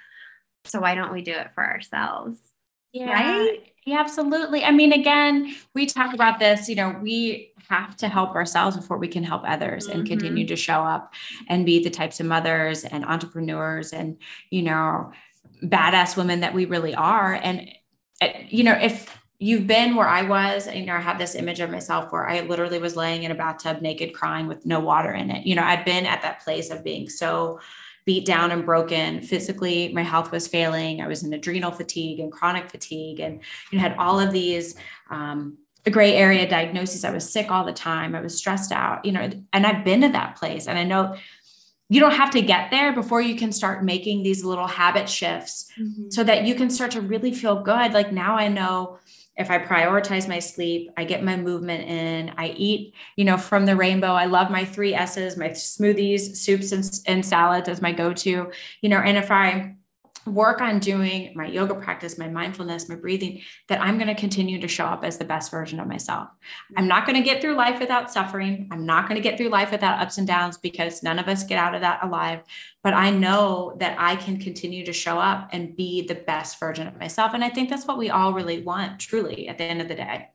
So 0.65 0.79
why 0.79 0.95
don't 0.95 1.11
we 1.11 1.21
do 1.21 1.33
it 1.33 1.51
for 1.53 1.63
ourselves? 1.63 2.39
Yeah. 2.91 3.11
Right? 3.11 3.73
Yeah, 3.85 3.99
absolutely. 3.99 4.63
I 4.63 4.71
mean, 4.71 4.93
again, 4.93 5.55
we 5.73 5.85
talk 5.85 6.13
about 6.13 6.39
this, 6.39 6.69
you 6.69 6.75
know, 6.75 6.97
we 7.01 7.53
have 7.69 7.95
to 7.97 8.07
help 8.07 8.35
ourselves 8.35 8.75
before 8.75 8.97
we 8.97 9.07
can 9.07 9.23
help 9.23 9.43
others 9.45 9.87
mm-hmm. 9.87 9.99
and 9.99 10.07
continue 10.07 10.45
to 10.47 10.55
show 10.55 10.81
up 10.81 11.13
and 11.47 11.65
be 11.65 11.83
the 11.83 11.89
types 11.89 12.19
of 12.19 12.25
mothers 12.25 12.83
and 12.83 13.05
entrepreneurs 13.05 13.93
and, 13.93 14.17
you 14.49 14.61
know, 14.61 15.11
badass 15.63 16.17
women 16.17 16.39
that 16.41 16.53
we 16.53 16.65
really 16.65 16.95
are. 16.95 17.33
And, 17.33 17.69
eh, 18.21 18.45
you 18.49 18.63
know, 18.63 18.73
if 18.73 19.17
you've 19.39 19.65
been 19.65 19.95
where 19.95 20.07
I 20.07 20.23
was, 20.23 20.67
you 20.73 20.85
know, 20.85 20.95
I 20.95 20.99
have 20.99 21.17
this 21.17 21.33
image 21.33 21.61
of 21.61 21.69
myself 21.69 22.11
where 22.11 22.29
I 22.29 22.41
literally 22.41 22.77
was 22.77 22.97
laying 22.97 23.23
in 23.23 23.31
a 23.31 23.35
bathtub 23.35 23.81
naked 23.81 24.13
crying 24.13 24.47
with 24.47 24.65
no 24.65 24.81
water 24.81 25.13
in 25.13 25.31
it. 25.31 25.47
You 25.47 25.55
know, 25.55 25.63
I'd 25.63 25.85
been 25.85 26.05
at 26.05 26.21
that 26.23 26.41
place 26.41 26.69
of 26.69 26.83
being 26.83 27.07
so 27.09 27.59
beat 28.05 28.25
down 28.25 28.51
and 28.51 28.65
broken 28.65 29.21
physically. 29.21 29.93
My 29.93 30.03
health 30.03 30.31
was 30.31 30.47
failing. 30.47 31.01
I 31.01 31.07
was 31.07 31.23
in 31.23 31.33
adrenal 31.33 31.71
fatigue 31.71 32.19
and 32.19 32.31
chronic 32.31 32.69
fatigue 32.69 33.21
and 33.21 33.39
you 33.71 33.77
know, 33.77 33.81
had 33.81 33.95
all 33.97 34.19
of 34.19 34.33
these 34.33 34.75
um, 35.09 35.57
gray 35.89 36.15
area 36.15 36.49
diagnoses. 36.49 37.05
I 37.05 37.11
was 37.11 37.31
sick 37.31 37.49
all 37.49 37.65
the 37.65 37.73
time. 37.73 38.15
I 38.15 38.21
was 38.21 38.37
stressed 38.37 38.71
out 38.71 39.05
you 39.05 39.11
know 39.11 39.29
and 39.53 39.65
i've 39.65 39.85
been 39.85 40.01
to 40.01 40.09
that 40.09 40.35
place. 40.35 40.67
And 40.67 40.77
i 40.77 40.83
know 40.83 41.15
you 41.91 41.99
don't 41.99 42.13
have 42.13 42.29
to 42.31 42.41
get 42.41 42.69
there 42.69 42.93
before 42.93 43.21
you 43.21 43.35
can 43.35 43.51
start 43.51 43.83
making 43.83 44.21
these 44.21 44.43
little 44.43 44.67
habit 44.67 45.09
shifts 45.09 45.71
mm-hmm. 45.79 46.09
so 46.09 46.23
that 46.23 46.45
you 46.45 46.53
can 46.53 46.69
start 46.69 46.91
to 46.91 47.01
really 47.01 47.33
feel 47.33 47.63
good. 47.63 47.93
Like 47.93 48.11
now 48.11 48.35
i 48.35 48.47
know 48.47 48.99
if 49.39 49.49
I 49.49 49.57
prioritize 49.57 50.27
my 50.27 50.39
sleep, 50.39 50.91
I 50.97 51.05
get 51.05 51.23
my 51.23 51.37
movement 51.37 51.89
in, 51.89 52.33
I 52.37 52.49
eat, 52.49 52.93
you 53.15 53.23
know, 53.23 53.37
from 53.37 53.65
the 53.65 53.75
rainbow. 53.75 54.11
I 54.11 54.25
love 54.25 54.51
my 54.51 54.65
three 54.65 54.93
S's, 54.93 55.37
my 55.37 55.49
smoothies, 55.49 56.35
soups, 56.35 56.73
and, 56.73 56.83
and 57.07 57.25
salads 57.25 57.69
as 57.69 57.81
my 57.81 57.93
go 57.93 58.11
to, 58.13 58.51
you 58.81 58.89
know, 58.89 58.99
and 58.99 59.17
if 59.17 59.31
I 59.31 59.75
work 60.29 60.61
on 60.61 60.79
doing 60.79 61.33
my 61.35 61.45
yoga 61.45 61.75
practice, 61.75 62.17
my 62.17 62.27
mindfulness, 62.27 62.87
my 62.89 62.95
breathing, 62.95 63.41
that 63.67 63.81
I'm 63.81 63.97
going 63.97 64.07
to 64.07 64.19
continue 64.19 64.59
to 64.61 64.67
show 64.67 64.85
up 64.85 65.03
as 65.03 65.17
the 65.17 65.25
best 65.25 65.51
version 65.51 65.79
of 65.79 65.87
myself. 65.87 66.29
I'm 66.77 66.87
not 66.87 67.05
going 67.05 67.17
to 67.17 67.23
get 67.23 67.41
through 67.41 67.55
life 67.55 67.79
without 67.79 68.11
suffering. 68.11 68.67
I'm 68.71 68.85
not 68.85 69.07
going 69.07 69.21
to 69.21 69.27
get 69.27 69.37
through 69.37 69.49
life 69.49 69.71
without 69.71 69.99
ups 69.99 70.17
and 70.17 70.27
downs 70.27 70.57
because 70.57 71.03
none 71.03 71.19
of 71.19 71.27
us 71.27 71.43
get 71.43 71.57
out 71.57 71.75
of 71.75 71.81
that 71.81 72.03
alive. 72.03 72.41
But 72.83 72.93
I 72.93 73.09
know 73.09 73.75
that 73.79 73.95
I 73.99 74.15
can 74.15 74.37
continue 74.37 74.85
to 74.85 74.93
show 74.93 75.19
up 75.19 75.49
and 75.51 75.75
be 75.75 76.07
the 76.07 76.15
best 76.15 76.59
version 76.59 76.87
of 76.87 76.99
myself. 76.99 77.33
And 77.33 77.43
I 77.43 77.49
think 77.49 77.69
that's 77.69 77.85
what 77.85 77.97
we 77.97 78.09
all 78.09 78.33
really 78.33 78.61
want, 78.61 78.99
truly, 78.99 79.47
at 79.47 79.57
the 79.57 79.65
end 79.65 79.81
of 79.81 79.87
the 79.87 79.95
day. 79.95 80.29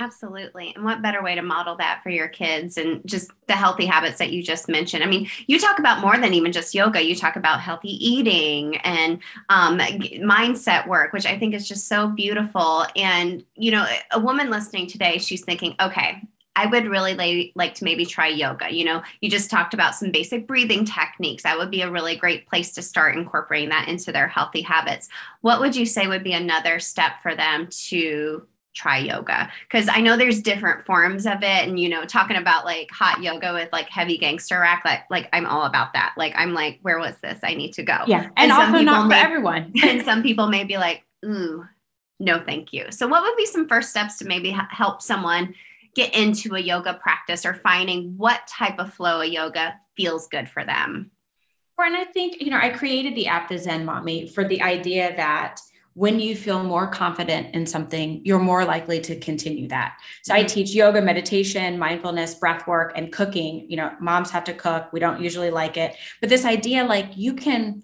Absolutely. 0.00 0.72
And 0.74 0.82
what 0.82 1.02
better 1.02 1.22
way 1.22 1.34
to 1.34 1.42
model 1.42 1.76
that 1.76 2.00
for 2.02 2.08
your 2.08 2.26
kids 2.26 2.78
and 2.78 3.02
just 3.04 3.30
the 3.48 3.52
healthy 3.52 3.84
habits 3.84 4.16
that 4.16 4.32
you 4.32 4.42
just 4.42 4.66
mentioned? 4.66 5.04
I 5.04 5.06
mean, 5.06 5.28
you 5.46 5.60
talk 5.60 5.78
about 5.78 6.00
more 6.00 6.16
than 6.16 6.32
even 6.32 6.52
just 6.52 6.74
yoga. 6.74 7.04
You 7.04 7.14
talk 7.14 7.36
about 7.36 7.60
healthy 7.60 7.90
eating 8.02 8.78
and 8.78 9.18
um, 9.50 9.78
mindset 9.78 10.88
work, 10.88 11.12
which 11.12 11.26
I 11.26 11.38
think 11.38 11.52
is 11.52 11.68
just 11.68 11.86
so 11.86 12.08
beautiful. 12.08 12.86
And, 12.96 13.44
you 13.56 13.72
know, 13.72 13.86
a 14.10 14.18
woman 14.18 14.48
listening 14.48 14.86
today, 14.86 15.18
she's 15.18 15.44
thinking, 15.44 15.76
okay, 15.78 16.22
I 16.56 16.64
would 16.64 16.86
really 16.86 17.12
like, 17.12 17.52
like 17.54 17.74
to 17.74 17.84
maybe 17.84 18.06
try 18.06 18.28
yoga. 18.28 18.72
You 18.74 18.86
know, 18.86 19.02
you 19.20 19.28
just 19.28 19.50
talked 19.50 19.74
about 19.74 19.94
some 19.94 20.10
basic 20.10 20.46
breathing 20.46 20.86
techniques. 20.86 21.42
That 21.42 21.58
would 21.58 21.70
be 21.70 21.82
a 21.82 21.90
really 21.90 22.16
great 22.16 22.48
place 22.48 22.72
to 22.72 22.80
start 22.80 23.16
incorporating 23.16 23.68
that 23.68 23.88
into 23.88 24.12
their 24.12 24.28
healthy 24.28 24.62
habits. 24.62 25.10
What 25.42 25.60
would 25.60 25.76
you 25.76 25.84
say 25.84 26.06
would 26.06 26.24
be 26.24 26.32
another 26.32 26.80
step 26.80 27.20
for 27.22 27.34
them 27.34 27.68
to 27.88 28.46
try 28.74 28.98
yoga. 28.98 29.50
Because 29.62 29.88
i 29.88 30.00
know 30.00 30.16
there's 30.16 30.40
different 30.42 30.84
forms 30.86 31.26
of 31.26 31.42
it 31.42 31.68
and 31.68 31.78
you 31.78 31.88
know 31.88 32.04
talking 32.04 32.36
about 32.36 32.64
like 32.64 32.90
hot 32.90 33.22
yoga 33.22 33.52
with 33.52 33.68
like 33.72 33.88
heavy 33.88 34.18
gangster 34.18 34.60
rack 34.60 34.82
like 34.84 35.02
like 35.10 35.28
i'm 35.32 35.46
all 35.46 35.64
about 35.64 35.92
that. 35.94 36.14
Like 36.16 36.34
i'm 36.36 36.54
like 36.54 36.78
where 36.82 36.98
was 36.98 37.16
this? 37.18 37.40
I 37.42 37.54
need 37.54 37.72
to 37.74 37.82
go. 37.82 37.98
Yeah. 38.06 38.30
And, 38.36 38.50
and 38.50 38.52
also 38.52 38.82
not 38.82 39.08
may, 39.08 39.20
for 39.20 39.26
everyone. 39.26 39.72
and 39.82 40.02
some 40.04 40.22
people 40.22 40.48
may 40.48 40.64
be 40.64 40.76
like 40.76 41.04
ooh 41.24 41.66
no 42.18 42.42
thank 42.44 42.72
you. 42.72 42.86
So 42.90 43.06
what 43.06 43.22
would 43.22 43.36
be 43.36 43.46
some 43.46 43.66
first 43.66 43.90
steps 43.90 44.18
to 44.18 44.26
maybe 44.26 44.50
help 44.70 45.00
someone 45.00 45.54
get 45.94 46.14
into 46.14 46.54
a 46.54 46.60
yoga 46.60 46.94
practice 46.94 47.46
or 47.46 47.54
finding 47.54 48.14
what 48.16 48.46
type 48.46 48.78
of 48.78 48.92
flow 48.92 49.22
of 49.22 49.28
yoga 49.28 49.74
feels 49.96 50.28
good 50.28 50.48
for 50.48 50.64
them? 50.64 51.10
And 51.86 51.96
i 51.96 52.04
think 52.04 52.40
you 52.40 52.50
know 52.50 52.58
i 52.58 52.68
created 52.68 53.14
the 53.14 53.26
app 53.26 53.48
the 53.48 53.58
zen 53.58 53.84
mommy 53.84 54.28
for 54.28 54.46
the 54.46 54.62
idea 54.62 55.16
that 55.16 55.60
when 55.94 56.20
you 56.20 56.36
feel 56.36 56.62
more 56.62 56.86
confident 56.86 57.54
in 57.54 57.66
something, 57.66 58.20
you're 58.24 58.38
more 58.38 58.64
likely 58.64 59.00
to 59.00 59.18
continue 59.18 59.68
that. 59.68 59.96
So 60.22 60.32
I 60.32 60.40
mm-hmm. 60.40 60.46
teach 60.46 60.70
yoga, 60.70 61.02
meditation, 61.02 61.78
mindfulness, 61.78 62.34
breath 62.34 62.66
work, 62.66 62.92
and 62.94 63.12
cooking. 63.12 63.66
You 63.68 63.76
know, 63.76 63.92
moms 64.00 64.30
have 64.30 64.44
to 64.44 64.54
cook. 64.54 64.92
We 64.92 65.00
don't 65.00 65.20
usually 65.20 65.50
like 65.50 65.76
it. 65.76 65.96
But 66.20 66.28
this 66.28 66.44
idea 66.44 66.84
like 66.84 67.16
you 67.16 67.34
can 67.34 67.82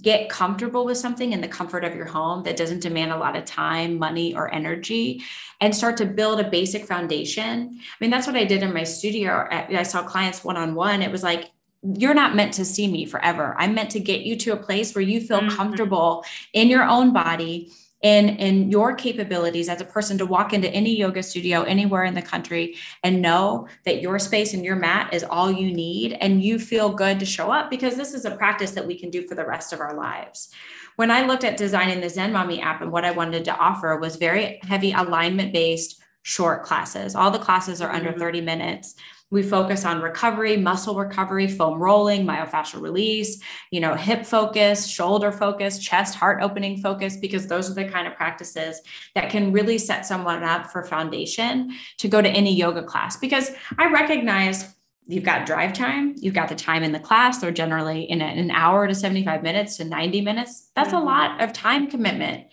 get 0.00 0.30
comfortable 0.30 0.86
with 0.86 0.96
something 0.96 1.34
in 1.34 1.42
the 1.42 1.48
comfort 1.48 1.84
of 1.84 1.94
your 1.94 2.06
home 2.06 2.42
that 2.44 2.56
doesn't 2.56 2.80
demand 2.80 3.12
a 3.12 3.18
lot 3.18 3.36
of 3.36 3.44
time, 3.44 3.98
money, 3.98 4.34
or 4.34 4.52
energy, 4.54 5.22
and 5.60 5.76
start 5.76 5.98
to 5.98 6.06
build 6.06 6.40
a 6.40 6.48
basic 6.48 6.86
foundation. 6.86 7.78
I 7.78 7.96
mean, 8.00 8.08
that's 8.08 8.26
what 8.26 8.36
I 8.36 8.44
did 8.44 8.62
in 8.62 8.72
my 8.72 8.84
studio. 8.84 9.46
I 9.50 9.82
saw 9.82 10.02
clients 10.02 10.42
one 10.42 10.56
on 10.56 10.74
one. 10.74 11.02
It 11.02 11.12
was 11.12 11.22
like, 11.22 11.50
you're 11.82 12.14
not 12.14 12.36
meant 12.36 12.54
to 12.54 12.64
see 12.64 12.86
me 12.86 13.04
forever. 13.06 13.54
I'm 13.58 13.74
meant 13.74 13.90
to 13.90 14.00
get 14.00 14.22
you 14.22 14.36
to 14.36 14.52
a 14.52 14.56
place 14.56 14.94
where 14.94 15.02
you 15.02 15.20
feel 15.20 15.40
mm-hmm. 15.40 15.56
comfortable 15.56 16.24
in 16.52 16.68
your 16.68 16.84
own 16.84 17.12
body 17.12 17.70
in 18.02 18.30
in 18.30 18.70
your 18.70 18.94
capabilities 18.94 19.68
as 19.68 19.80
a 19.80 19.84
person 19.84 20.18
to 20.18 20.26
walk 20.26 20.52
into 20.52 20.68
any 20.70 20.96
yoga 20.96 21.22
studio 21.22 21.62
anywhere 21.62 22.04
in 22.04 22.14
the 22.14 22.22
country 22.22 22.76
and 23.02 23.22
know 23.22 23.68
that 23.84 24.02
your 24.02 24.18
space 24.18 24.54
and 24.54 24.64
your 24.64 24.76
mat 24.76 25.12
is 25.14 25.24
all 25.24 25.50
you 25.50 25.72
need 25.72 26.12
and 26.14 26.42
you 26.42 26.58
feel 26.58 26.92
good 26.92 27.18
to 27.20 27.24
show 27.24 27.50
up 27.50 27.70
because 27.70 27.96
this 27.96 28.12
is 28.12 28.24
a 28.24 28.36
practice 28.36 28.72
that 28.72 28.86
we 28.86 28.98
can 28.98 29.08
do 29.08 29.26
for 29.26 29.34
the 29.34 29.46
rest 29.46 29.72
of 29.72 29.80
our 29.80 29.94
lives 29.94 30.50
when 30.96 31.12
i 31.12 31.24
looked 31.24 31.44
at 31.44 31.56
designing 31.56 32.00
the 32.00 32.10
zen 32.10 32.32
mommy 32.32 32.60
app 32.60 32.82
and 32.82 32.90
what 32.90 33.04
i 33.04 33.10
wanted 33.12 33.44
to 33.44 33.56
offer 33.56 33.96
was 33.96 34.16
very 34.16 34.58
heavy 34.64 34.92
alignment 34.92 35.52
based 35.52 36.02
short 36.22 36.64
classes 36.64 37.14
all 37.14 37.30
the 37.30 37.38
classes 37.38 37.80
are 37.80 37.92
under 37.92 38.10
mm-hmm. 38.10 38.20
30 38.20 38.40
minutes 38.40 38.96
we 39.32 39.42
focus 39.42 39.86
on 39.86 40.02
recovery, 40.02 40.58
muscle 40.58 40.94
recovery, 40.94 41.48
foam 41.48 41.78
rolling, 41.78 42.26
myofascial 42.26 42.82
release, 42.82 43.40
you 43.70 43.80
know, 43.80 43.94
hip 43.94 44.26
focus, 44.26 44.86
shoulder 44.86 45.32
focus, 45.32 45.78
chest, 45.78 46.14
heart 46.14 46.42
opening 46.42 46.76
focus, 46.76 47.16
because 47.16 47.46
those 47.46 47.70
are 47.70 47.74
the 47.74 47.86
kind 47.86 48.06
of 48.06 48.14
practices 48.14 48.82
that 49.14 49.30
can 49.30 49.50
really 49.50 49.78
set 49.78 50.04
someone 50.04 50.44
up 50.44 50.66
for 50.70 50.84
foundation 50.84 51.72
to 51.96 52.08
go 52.08 52.20
to 52.20 52.28
any 52.28 52.54
yoga 52.54 52.82
class. 52.82 53.16
Because 53.16 53.50
I 53.78 53.90
recognize 53.90 54.74
you've 55.06 55.24
got 55.24 55.46
drive 55.46 55.72
time, 55.72 56.14
you've 56.18 56.34
got 56.34 56.50
the 56.50 56.54
time 56.54 56.82
in 56.82 56.92
the 56.92 57.00
class, 57.00 57.38
they're 57.38 57.50
generally 57.50 58.02
in 58.02 58.20
an 58.20 58.50
hour 58.50 58.86
to 58.86 58.94
75 58.94 59.42
minutes 59.42 59.78
to 59.78 59.84
90 59.84 60.20
minutes. 60.20 60.70
That's 60.76 60.90
mm-hmm. 60.90 60.98
a 60.98 61.04
lot 61.04 61.40
of 61.40 61.54
time 61.54 61.86
commitment. 61.86 62.48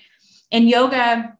In 0.50 0.66
yoga, 0.70 1.38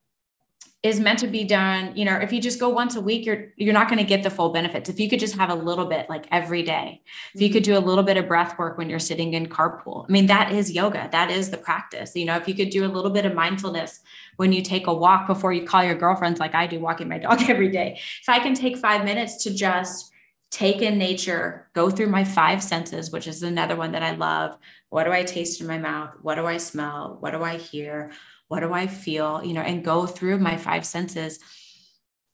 is 0.82 1.00
meant 1.00 1.20
to 1.20 1.28
be 1.28 1.44
done 1.44 1.92
you 1.96 2.06
know 2.06 2.16
if 2.16 2.32
you 2.32 2.40
just 2.40 2.60
go 2.60 2.70
once 2.70 2.96
a 2.96 3.02
week 3.02 3.26
you're 3.26 3.48
you're 3.58 3.74
not 3.74 3.90
going 3.90 3.98
to 3.98 4.04
get 4.06 4.24
the 4.24 4.30
full 4.30 4.50
benefits. 4.50 4.90
If 4.90 5.00
you 5.00 5.10
could 5.10 5.20
just 5.20 5.36
have 5.36 5.50
a 5.50 5.56
little 5.56 5.86
bit 5.86 6.10
like 6.10 6.26
every 6.32 6.64
day 6.64 7.02
if 7.36 7.42
you 7.42 7.50
could 7.50 7.64
do 7.64 7.78
a 7.78 7.80
little 7.80 8.04
bit 8.04 8.16
of 8.16 8.28
breath 8.28 8.58
work 8.58 8.78
when 8.78 8.90
you're 8.90 9.00
sitting 9.00 9.34
in 9.34 9.48
carpool 9.48 10.06
i 10.08 10.12
mean 10.12 10.28
that 10.28 10.52
is 10.54 10.72
yoga 10.72 11.10
that 11.12 11.30
is 11.30 11.50
the 11.50 11.58
practice 11.58 12.16
you 12.16 12.26
know 12.26 12.38
if 12.38 12.48
you 12.48 12.54
could 12.54 12.70
do 12.70 12.86
a 12.86 12.88
little 12.88 13.12
bit 13.12 13.26
of 13.26 13.34
mindfulness 13.34 14.00
when 14.38 14.54
you 14.54 14.62
take 14.62 14.88
a 14.88 14.94
walk 14.94 15.28
before 15.28 15.52
you 15.52 15.66
call 15.66 15.84
your 15.84 15.96
girlfriends 15.96 16.40
like 16.40 16.56
i 16.56 16.66
do 16.66 16.80
walking 16.80 17.10
my 17.10 17.18
dog 17.26 17.42
every 17.50 17.70
day. 17.70 18.00
If 18.22 18.30
i 18.30 18.40
can 18.40 18.54
take 18.54 18.78
5 18.78 19.04
minutes 19.04 19.44
to 19.44 19.54
just 19.54 20.12
take 20.52 20.82
in 20.82 20.98
nature 20.98 21.70
go 21.74 21.90
through 21.90 22.08
my 22.08 22.24
five 22.24 22.64
senses 22.64 23.12
which 23.12 23.28
is 23.28 23.44
another 23.44 23.76
one 23.76 23.92
that 23.92 24.04
i 24.04 24.12
love. 24.12 24.58
What 24.90 25.04
do 25.04 25.12
i 25.12 25.24
taste 25.24 25.62
in 25.62 25.68
my 25.68 25.78
mouth? 25.78 26.16
What 26.22 26.36
do 26.36 26.48
i 26.48 26.58
smell? 26.58 27.18
What 27.20 27.32
do 27.32 27.44
i 27.44 27.58
hear 27.58 28.12
what 28.50 28.60
do 28.60 28.74
I 28.74 28.88
feel, 28.88 29.42
you 29.44 29.54
know, 29.54 29.62
and 29.62 29.86
go 29.86 30.06
through 30.06 30.40
my 30.40 30.58
five 30.58 30.86
senses 30.86 31.40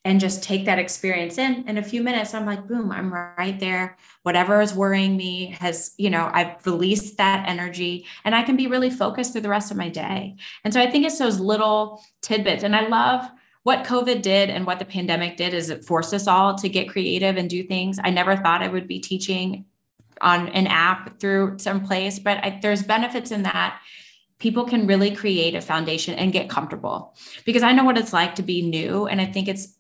and 0.06 0.20
just 0.20 0.44
take 0.44 0.66
that 0.66 0.80
experience 0.80 1.38
in. 1.38 1.68
In 1.68 1.78
a 1.78 1.84
few 1.84 2.02
minutes, 2.02 2.34
I'm 2.34 2.46
like, 2.46 2.68
boom, 2.68 2.92
I'm 2.92 3.12
right 3.12 3.60
there. 3.60 3.98
Whatever 4.22 4.62
is 4.62 4.74
worrying 4.74 5.18
me 5.18 5.58
has, 5.60 5.94
you 5.98 6.12
know, 6.12 6.30
I've 6.32 6.66
released 6.66 7.18
that 7.18 7.50
energy 7.50 8.06
and 8.24 8.36
I 8.36 8.44
can 8.44 8.56
be 8.56 8.68
really 8.68 8.92
focused 8.92 9.32
through 9.32 9.42
the 9.42 9.50
rest 9.50 9.72
of 9.72 9.78
my 9.78 9.90
day. 9.90 10.36
And 10.64 10.74
so 10.74 10.80
I 10.80 10.90
think 10.90 11.06
it's 11.06 11.18
those 11.18 11.40
little 11.40 12.04
tidbits. 12.22 12.64
And 12.64 12.76
I 12.76 12.88
love 12.88 13.30
what 13.64 13.84
COVID 13.84 14.22
did 14.22 14.52
and 14.52 14.68
what 14.68 14.78
the 14.78 14.86
pandemic 14.86 15.38
did 15.38 15.56
is 15.56 15.72
it 15.72 15.84
forced 15.84 16.14
us 16.14 16.28
all 16.28 16.54
to 16.56 16.70
get 16.70 16.88
creative 16.88 17.36
and 17.36 17.50
do 17.50 17.64
things. 17.64 18.00
I 18.02 18.12
never 18.12 18.38
thought 18.38 18.62
I 18.62 18.68
would 18.68 18.88
be 18.88 19.00
teaching 19.00 19.66
on 20.22 20.50
an 20.50 20.68
app 20.68 21.20
through 21.20 21.58
some 21.58 21.84
place, 21.84 22.20
but 22.20 22.38
I, 22.44 22.60
there's 22.62 22.84
benefits 22.84 23.32
in 23.32 23.42
that 23.44 23.82
people 24.40 24.66
can 24.66 24.88
really 24.88 25.16
create 25.16 25.56
a 25.56 25.62
foundation 25.62 26.14
and 26.16 26.34
get 26.34 26.50
comfortable 26.50 27.16
because 27.46 27.64
I 27.64 27.72
know 27.72 27.84
what 27.84 27.98
it's 27.98 28.14
like 28.14 28.36
to 28.36 28.44
be 28.44 28.62
new. 28.62 29.08
And 29.08 29.22
I 29.22 29.26
think 29.26 29.48
it's 29.48 29.78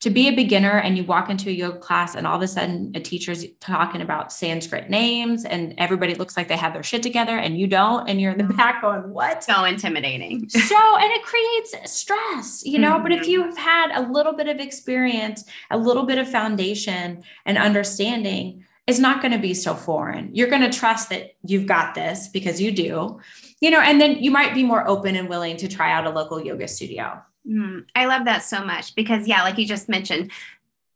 to 0.00 0.10
be 0.10 0.28
a 0.28 0.36
beginner 0.36 0.78
and 0.78 0.96
you 0.96 1.04
walk 1.04 1.30
into 1.30 1.48
a 1.48 1.52
yoga 1.52 1.78
class 1.78 2.14
and 2.14 2.26
all 2.26 2.36
of 2.36 2.42
a 2.42 2.48
sudden 2.48 2.92
a 2.94 3.00
teacher's 3.00 3.46
talking 3.60 4.02
about 4.02 4.30
Sanskrit 4.30 4.90
names 4.90 5.44
and 5.44 5.74
everybody 5.78 6.14
looks 6.14 6.36
like 6.36 6.48
they 6.48 6.56
have 6.56 6.74
their 6.74 6.82
shit 6.82 7.02
together 7.02 7.36
and 7.36 7.58
you 7.58 7.66
don't. 7.66 8.08
And 8.08 8.20
you're 8.20 8.32
in 8.32 8.46
the 8.46 8.54
back 8.54 8.82
going, 8.82 9.10
what? 9.10 9.42
So 9.42 9.64
intimidating. 9.64 10.48
so, 10.48 10.96
and 10.96 11.12
it 11.12 11.22
creates 11.22 11.92
stress, 11.92 12.62
you 12.64 12.78
know, 12.78 12.92
mm-hmm. 12.94 13.02
but 13.04 13.12
if 13.12 13.22
mm-hmm. 13.22 13.30
you've 13.30 13.58
had 13.58 13.90
a 13.94 14.10
little 14.12 14.34
bit 14.34 14.48
of 14.48 14.58
experience, 14.58 15.44
a 15.70 15.78
little 15.78 16.04
bit 16.04 16.18
of 16.18 16.30
foundation 16.30 17.22
and 17.46 17.58
understanding, 17.58 18.64
it's 18.86 18.98
not 18.98 19.20
going 19.20 19.32
to 19.32 19.38
be 19.38 19.54
so 19.54 19.74
foreign. 19.74 20.30
You're 20.34 20.48
going 20.48 20.70
to 20.70 20.78
trust 20.78 21.08
that 21.08 21.36
you've 21.42 21.66
got 21.66 21.94
this 21.94 22.28
because 22.28 22.60
you 22.60 22.70
do 22.70 23.18
you 23.60 23.70
know, 23.70 23.80
and 23.80 24.00
then 24.00 24.22
you 24.22 24.30
might 24.30 24.54
be 24.54 24.62
more 24.62 24.86
open 24.88 25.16
and 25.16 25.28
willing 25.28 25.56
to 25.58 25.68
try 25.68 25.92
out 25.92 26.06
a 26.06 26.10
local 26.10 26.44
yoga 26.44 26.68
studio. 26.68 27.22
Mm, 27.48 27.84
I 27.94 28.06
love 28.06 28.24
that 28.24 28.42
so 28.42 28.64
much 28.64 28.94
because, 28.94 29.28
yeah, 29.28 29.42
like 29.42 29.56
you 29.56 29.66
just 29.66 29.88
mentioned, 29.88 30.30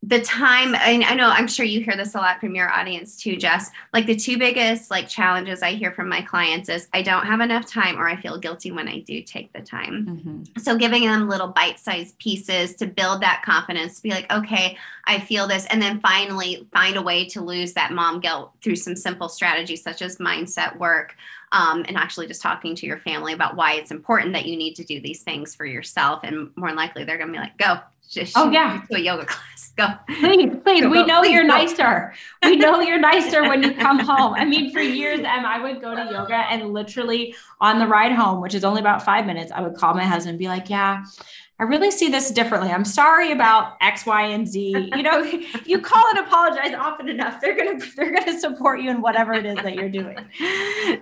the 0.03 0.21
time 0.23 0.75
I, 0.75 1.05
I 1.07 1.15
know 1.15 1.29
i'm 1.29 1.47
sure 1.47 1.67
you 1.67 1.83
hear 1.83 1.95
this 1.95 2.15
a 2.15 2.19
lot 2.19 2.41
from 2.41 2.55
your 2.55 2.71
audience 2.71 3.17
too 3.17 3.37
jess. 3.37 3.71
Like 3.93 4.07
the 4.07 4.17
two 4.17 4.39
biggest 4.39 4.91
like 4.91 5.09
challenges 5.09 5.63
i 5.63 5.73
hear 5.73 5.93
from 5.93 6.09
my 6.09 6.23
clients 6.23 6.69
is 6.71 6.89
i 6.95 7.03
don't 7.03 7.27
have 7.27 7.41
enough 7.41 7.67
time 7.67 7.99
or 7.99 8.09
i 8.09 8.17
feel 8.17 8.39
guilty 8.39 8.73
when 8.73 8.89
i 8.89 9.01
do 9.01 9.23
take 9.23 9.53
the 9.53 9.61
time. 9.61 10.07
Mm-hmm. 10.07 10.61
so 10.61 10.77
giving 10.77 11.05
them 11.05 11.29
little 11.29 11.49
bite-sized 11.49 12.19
pieces 12.19 12.75
to 12.77 12.87
build 12.87 13.21
that 13.21 13.43
confidence 13.45 13.97
to 13.97 14.03
be 14.03 14.11
like 14.11 14.33
okay 14.33 14.79
i 15.05 15.21
feel 15.21 15.47
this 15.47 15.67
and 15.67 15.83
then 15.83 16.01
finally 16.01 16.67
find 16.73 16.97
a 16.97 17.03
way 17.03 17.27
to 17.27 17.43
lose 17.43 17.75
that 17.75 17.93
mom 17.93 18.21
guilt 18.21 18.53
through 18.63 18.77
some 18.77 18.97
simple 18.97 19.29
strategies 19.29 19.83
such 19.83 20.01
as 20.01 20.17
mindset 20.17 20.79
work 20.79 21.15
um, 21.53 21.85
and 21.89 21.97
actually 21.97 22.29
just 22.29 22.43
talking 22.43 22.77
to 22.77 22.87
your 22.87 22.99
family 22.99 23.33
about 23.33 23.57
why 23.57 23.73
it's 23.75 23.91
important 23.91 24.33
that 24.35 24.47
you 24.47 24.57
need 24.57 24.77
to 24.77 24.85
do 24.85 25.01
these 25.01 25.23
things 25.23 25.55
for 25.55 25.67
yourself 25.67 26.21
and 26.23 26.51
more 26.57 26.73
likely 26.73 27.05
they're 27.05 27.19
going 27.19 27.29
to 27.29 27.33
be 27.33 27.39
like 27.39 27.59
go 27.59 27.81
just 28.11 28.37
oh 28.37 28.51
yeah. 28.51 28.83
to 28.91 28.97
a 28.97 29.01
yoga 29.01 29.25
class. 29.25 29.73
Go. 29.77 29.87
Please 30.19 30.53
please 30.65 30.83
go, 30.83 30.91
we 30.91 30.99
go, 30.99 31.07
know 31.07 31.21
please 31.21 31.33
you're 31.33 31.43
go. 31.43 31.49
nicer. 31.49 32.13
We 32.43 32.57
know 32.57 32.81
you're 32.81 32.99
nicer 32.99 33.43
when 33.49 33.63
you 33.63 33.73
come 33.75 34.01
home. 34.01 34.35
I 34.35 34.45
mean 34.45 34.73
for 34.73 34.81
years 34.81 35.21
em 35.21 35.45
i 35.47 35.61
would 35.61 35.81
go 35.81 35.95
to 35.95 36.11
yoga 36.11 36.35
and 36.35 36.73
literally 36.73 37.35
on 37.61 37.79
the 37.79 37.87
ride 37.87 38.13
home 38.13 38.41
which 38.41 38.55
is 38.55 38.65
only 38.65 38.81
about 38.81 39.03
five 39.03 39.27
minutes 39.27 39.53
i 39.53 39.61
would 39.61 39.75
call 39.75 39.95
my 39.95 40.05
husband 40.05 40.31
and 40.31 40.39
be 40.39 40.49
like 40.49 40.69
yeah 40.69 41.05
I 41.61 41.65
really 41.65 41.91
see 41.91 42.09
this 42.09 42.31
differently. 42.31 42.71
I'm 42.71 42.87
sorry 42.87 43.33
about 43.33 43.77
X, 43.83 44.07
Y, 44.07 44.23
and 44.23 44.49
Z. 44.49 44.91
You 44.97 45.03
know, 45.03 45.21
you 45.67 45.79
call 45.79 46.09
and 46.09 46.27
apologize 46.27 46.73
often 46.73 47.07
enough, 47.07 47.39
they're 47.39 47.55
gonna 47.55 47.79
they're 47.97 48.13
gonna 48.13 48.41
support 48.41 48.81
you 48.81 48.91
in 48.91 49.03
whatever 49.03 49.35
it 49.35 49.45
is 49.45 49.57
that 49.57 49.75
you're 49.75 49.91
doing. 49.91 50.17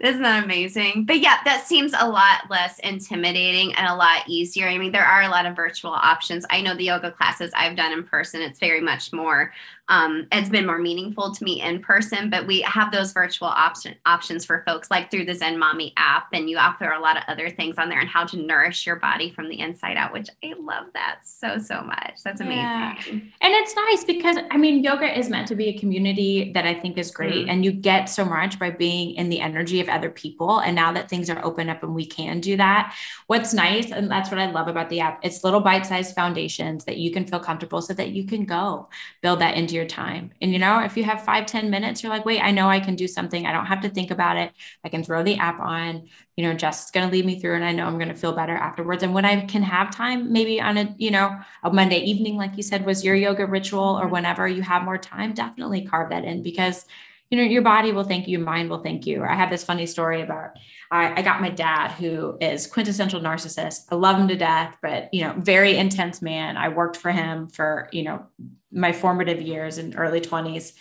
Isn't 0.01 0.23
that 0.23 0.43
amazing? 0.43 1.05
But 1.05 1.21
yeah, 1.21 1.37
that 1.45 1.65
seems 1.65 1.95
a 1.97 2.09
lot 2.09 2.51
less 2.51 2.81
intimidating 2.81 3.73
and 3.77 3.87
a 3.87 3.95
lot 3.95 4.25
easier. 4.27 4.67
I 4.67 4.79
mean, 4.79 4.91
there 4.91 5.07
are 5.07 5.23
a 5.23 5.29
lot 5.29 5.47
of 5.47 5.55
virtual 5.55 5.93
options. 5.93 6.45
I 6.51 6.61
know 6.61 6.75
the 6.75 6.85
yoga 6.85 7.13
classes 7.13 7.53
I've 7.55 7.77
done 7.77 7.93
in 7.93 8.03
person, 8.03 8.43
it's 8.43 8.59
very 8.59 8.81
much 8.81 9.13
more 9.13 9.53
um, 9.89 10.26
it's 10.32 10.49
been 10.49 10.66
more 10.66 10.78
meaningful 10.78 11.34
to 11.34 11.45
me 11.45 11.62
in 11.62 11.80
person, 11.80 12.28
but 12.28 12.47
we 12.47 12.61
have 12.62 12.93
those 12.93 13.12
virtual 13.12 13.49
option, 13.49 13.95
options 14.05 14.45
for 14.45 14.62
folks 14.66 14.91
like 14.91 15.11
through 15.11 15.24
the 15.24 15.34
Zen 15.34 15.59
Mommy 15.59 15.93
app. 15.97 16.28
And 16.32 16.51
you 16.51 16.59
offer 16.59 16.91
a 16.91 17.01
lot 17.01 17.16
of 17.16 17.22
other 17.26 17.49
things 17.49 17.76
on 17.78 17.89
there 17.89 17.99
and 17.99 18.09
how 18.09 18.24
to 18.26 18.36
nourish 18.36 18.86
your 18.86 18.97
body 18.97 19.30
from 19.30 19.49
the 19.49 19.61
inside 19.61 19.97
out, 19.97 20.12
which 20.12 20.28
I 20.45 20.53
love 20.59 20.86
that 20.95 21.20
so, 21.24 21.59
so 21.59 21.80
much. 21.80 22.22
That's 22.22 22.41
amazing. 22.41 22.59
Yeah. 22.59 22.95
And 23.12 23.55
it's 23.55 23.74
nice 23.74 24.05
because 24.05 24.36
I 24.51 24.57
mean, 24.57 24.82
yoga 24.84 25.18
is 25.18 25.30
meant 25.30 25.49
to 25.49 25.55
be 25.55 25.68
a 25.68 25.78
community 25.78 26.53
that 26.53 26.66
I 26.66 26.74
think 26.74 26.99
is 26.99 27.11
great. 27.11 27.34
Mm-hmm. 27.34 27.51
And 27.51 27.64
you 27.64 27.72
get 27.72 28.07
so 28.07 28.24
much 28.24 28.59
by 28.59 28.70
being 28.70 29.14
in 29.14 29.30
the 29.30 29.41
energy 29.41 29.80
of 29.80 29.89
other 29.89 30.11
people. 30.11 30.59
And 30.59 30.74
now 30.74 30.93
that 30.93 31.09
things 31.09 31.30
are 31.30 31.43
open 31.45 31.68
up 31.70 31.82
and 31.82 31.95
we 31.95 32.05
can 32.05 32.41
do 32.41 32.57
that, 32.57 32.95
what's 33.26 33.55
nice, 33.55 33.91
and 33.91 34.11
that's 34.11 34.30
what 34.30 34.39
I 34.39 34.51
love 34.51 34.68
about 34.68 34.91
the 34.91 35.01
app, 35.01 35.20
it's 35.22 35.45
little 35.45 35.61
bite 35.61 35.86
sized 35.86 36.14
foundations 36.14 36.84
that 36.84 36.99
you 36.99 37.11
can 37.11 37.26
feel 37.26 37.41
comfortable 37.41 37.80
so 37.80 37.95
that 37.95 38.11
you 38.11 38.24
can 38.24 38.45
go 38.45 38.89
build 39.22 39.41
that 39.41 39.57
into 39.57 39.74
your 39.74 39.78
time. 39.87 40.31
And 40.41 40.53
you 40.53 40.59
know, 40.59 40.81
if 40.81 40.97
you 40.97 41.05
have 41.05 41.24
five 41.24 41.47
ten 41.47 41.70
minutes, 41.70 42.03
you're 42.03 42.12
like, 42.12 42.24
wait, 42.24 42.41
I 42.41 42.51
know 42.51 42.68
I 42.68 42.81
can 42.81 42.97
do 42.97 43.09
something. 43.09 43.47
I 43.47 43.53
don't 43.53 43.66
have 43.66 43.81
to 43.83 43.89
think 43.89 44.11
about 44.11 44.37
it. 44.37 44.53
I 44.85 44.89
can 44.89 45.05
throw 45.05 45.22
the 45.22 45.37
app 45.39 45.61
on, 45.61 46.09
you 46.37 46.45
know, 46.45 46.55
Jess 46.55 46.87
is 46.87 46.91
gonna 46.91 47.11
lead 47.11 47.26
me 47.26 47.41
through 47.41 47.55
and 47.57 47.64
I 47.64 47.72
know 47.72 47.87
I'm 47.87 47.99
gonna 47.99 48.14
feel 48.14 48.33
better 48.33 48.55
afterwards. 48.55 49.03
And 49.03 49.14
when 49.14 49.24
I 49.24 49.45
can 49.47 49.62
have 49.62 49.91
time, 49.95 50.33
maybe 50.33 50.61
on 50.61 50.79
a, 50.79 50.95
you 50.99 51.11
know, 51.11 51.39
a 51.62 51.72
Monday 51.72 51.99
evening, 52.01 52.37
like 52.37 52.57
you 52.57 52.62
said, 52.62 52.87
was 52.87 53.05
your 53.05 53.14
yoga 53.14 53.47
ritual 53.47 53.99
or 54.01 54.09
whenever 54.09 54.47
you 54.49 54.62
have 54.62 54.85
more 54.85 54.99
time, 54.99 55.35
definitely 55.35 55.87
carve 55.87 56.11
that 56.11 56.24
in 56.24 56.43
because 56.43 56.87
you 57.31 57.37
know, 57.37 57.45
your 57.45 57.62
body 57.62 57.93
will 57.93 58.05
thank 58.05 58.26
you, 58.26 58.39
mind 58.39 58.70
will 58.70 58.83
thank 58.83 59.07
you. 59.07 59.22
I 59.22 59.35
have 59.35 59.51
this 59.51 59.64
funny 59.64 59.87
story 59.87 60.22
about 60.22 60.51
I, 60.91 61.20
I, 61.20 61.22
got 61.22 61.43
my 61.43 61.51
dad 61.51 61.91
who 61.91 62.39
is 62.41 62.66
quintessential 62.66 63.20
narcissist. 63.20 63.87
I 63.91 63.97
love 63.97 64.18
him 64.18 64.29
to 64.29 64.37
death, 64.37 64.76
but 64.81 65.12
you 65.12 65.22
know, 65.22 65.35
very 65.37 65.76
intense 65.76 66.22
man. 66.22 66.57
I 66.57 66.70
worked 66.70 66.97
for 66.97 67.11
him 67.11 67.49
for, 67.49 67.91
you 67.93 68.05
know, 68.05 68.24
my 68.72 68.93
formative 68.93 69.43
years 69.43 69.76
in 69.76 69.95
early 69.97 70.20
20s. 70.20 70.72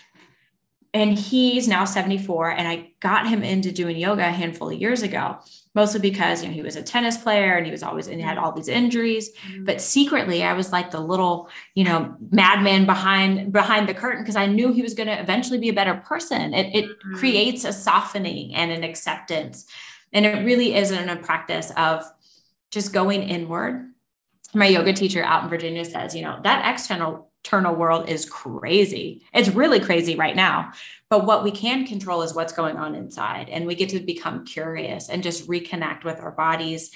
And 0.98 1.18
he's 1.18 1.68
now 1.68 1.86
74. 1.86 2.52
And 2.52 2.68
I 2.68 2.91
got 3.00 3.28
him 3.28 3.43
into 3.43 3.72
doing 3.72 3.98
yoga 3.98 4.28
a 4.28 4.32
handful 4.32 4.70
of 4.70 4.80
years 4.80 5.04
ago 5.04 5.39
mostly 5.78 6.00
because 6.00 6.41
you 6.41 6.50
know 6.50 6.56
he 6.56 6.64
was 6.64 6.76
a 6.76 6.82
tennis 6.82 7.18
player 7.18 7.56
and 7.56 7.64
he 7.64 7.72
was 7.72 7.84
always 7.84 8.08
and 8.08 8.16
he 8.16 8.22
had 8.24 8.39
all 8.39 8.52
these 8.52 8.68
injuries 8.68 9.30
mm-hmm. 9.30 9.64
but 9.64 9.80
secretly 9.80 10.41
i 10.41 10.52
was 10.52 10.72
like 10.72 10.89
the 10.89 11.00
little 11.00 11.50
you 11.76 11.84
know 11.84 12.16
madman 12.32 12.88
behind 12.88 13.54
behind 13.54 13.88
the 13.88 13.93
curtain 13.93 14.24
because 14.24 14.36
i 14.36 14.48
knew 14.48 14.74
he 14.74 14.82
was 14.82 14.95
going 14.95 15.06
to 15.06 15.20
eventually 15.20 15.60
be 15.60 15.70
a 15.70 15.74
better 15.74 15.93
person 15.93 16.56
it, 16.56 16.76
it 16.76 16.86
mm-hmm. 16.86 17.16
creates 17.18 17.64
a 17.64 17.72
softening 17.72 18.56
and 18.56 18.72
an 18.72 18.84
acceptance 18.84 19.68
and 20.14 20.26
it 20.26 20.43
really 20.43 20.74
isn't 20.74 21.10
a 21.10 21.16
practice 21.18 21.72
of 21.78 22.04
just 22.72 22.91
going 22.91 23.22
inward 23.22 23.88
my 24.56 24.66
yoga 24.66 24.93
teacher 24.93 25.24
out 25.24 25.43
in 25.43 25.50
virginia 25.50 25.86
says 25.86 26.16
you 26.16 26.24
know 26.24 26.39
that 26.43 26.68
external 26.74 27.27
external 27.44 27.76
world 27.76 28.10
is 28.10 28.30
crazy 28.30 29.22
it's 29.34 29.50
really 29.50 29.80
crazy 29.80 30.16
right 30.16 30.36
now 30.36 30.72
but 31.10 31.26
what 31.26 31.44
we 31.44 31.52
can 31.52 31.86
control 31.88 32.22
is 32.22 32.34
what's 32.34 32.54
going 32.54 32.78
on 32.78 32.94
inside. 32.94 33.48
And 33.50 33.66
we 33.66 33.76
get 33.76 33.90
to 33.90 34.00
become 34.00 34.46
curious 34.46 35.10
and 35.10 35.24
just 35.24 35.48
reconnect 35.48 36.04
with 36.04 36.20
our 36.20 36.32
bodies. 36.32 36.92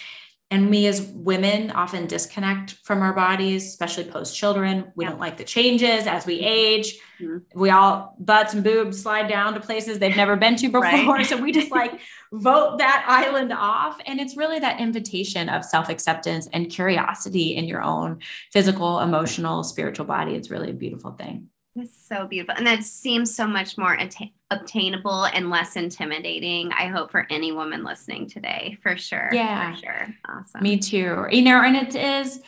And 0.52 0.70
we 0.70 0.86
as 0.86 1.02
women 1.02 1.72
often 1.72 2.08
disconnect 2.08 2.74
from 2.84 3.02
our 3.02 3.14
bodies, 3.14 3.66
especially 3.68 4.04
post 4.04 4.36
children. 4.36 4.92
We 4.96 5.06
yeah. 5.06 5.12
don't 5.12 5.20
like 5.20 5.38
the 5.38 5.46
changes 5.46 6.06
as 6.08 6.26
we 6.26 6.42
age. 6.42 7.00
Mm-hmm. 7.22 7.58
We 7.58 7.70
all 7.70 8.18
butts 8.20 8.54
and 8.54 8.62
boobs 8.62 9.02
slide 9.02 9.30
down 9.30 9.54
to 9.54 9.62
places 9.62 9.98
they've 9.98 10.16
never 10.16 10.36
been 10.36 10.58
to 10.58 10.68
before. 10.68 10.82
Right. 10.82 11.26
So 11.26 11.38
we 11.38 11.54
just 11.54 11.72
like 11.72 12.02
vote 12.34 12.80
that 12.80 13.06
island 13.08 13.54
off. 13.54 13.98
And 14.06 14.20
it's 14.20 14.36
really 14.36 14.60
that 14.60 14.82
invitation 14.82 15.48
of 15.48 15.64
self 15.64 15.88
acceptance 15.88 16.50
and 16.52 16.70
curiosity 16.70 17.56
in 17.56 17.64
your 17.64 17.82
own 17.82 18.20
physical, 18.52 19.00
emotional, 19.00 19.64
spiritual 19.64 20.06
body. 20.06 20.36
It's 20.36 20.52
really 20.52 20.72
a 20.72 20.74
beautiful 20.74 21.12
thing. 21.12 21.48
That's 21.76 21.96
so 21.96 22.28
beautiful. 22.28 22.56
And 22.58 22.68
that 22.68 22.84
seems 22.84 23.34
so 23.34 23.48
much 23.48 23.78
more 23.78 23.98
atta- 23.98 24.32
obtainable 24.50 25.26
and 25.26 25.50
less 25.50 25.78
intimidating, 25.78 26.72
I 26.74 26.88
hope, 26.88 27.12
for 27.12 27.26
any 27.30 27.54
woman 27.54 27.84
listening 27.86 28.28
today, 28.28 28.78
for 28.84 28.98
sure. 28.98 29.30
Yeah. 29.32 29.74
For 29.74 29.82
sure. 29.82 30.08
Awesome. 30.28 30.64
Me 30.64 30.78
too. 30.78 31.28
You 31.32 31.42
know, 31.42 31.62
and 31.62 31.78
it 31.78 31.96
is 31.96 32.42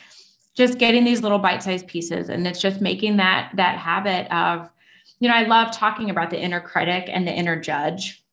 just 0.55 0.77
getting 0.77 1.05
these 1.05 1.23
little 1.23 1.39
bite-sized 1.39 1.87
pieces 1.87 2.29
and 2.29 2.45
it's 2.45 2.59
just 2.59 2.81
making 2.81 3.17
that 3.17 3.51
that 3.55 3.77
habit 3.77 4.31
of, 4.31 4.69
you 5.19 5.29
know, 5.29 5.35
I 5.35 5.43
love 5.43 5.71
talking 5.71 6.09
about 6.09 6.29
the 6.29 6.39
inner 6.39 6.59
critic 6.59 7.05
and 7.07 7.25
the 7.25 7.31
inner 7.31 7.59
judge, 7.59 8.23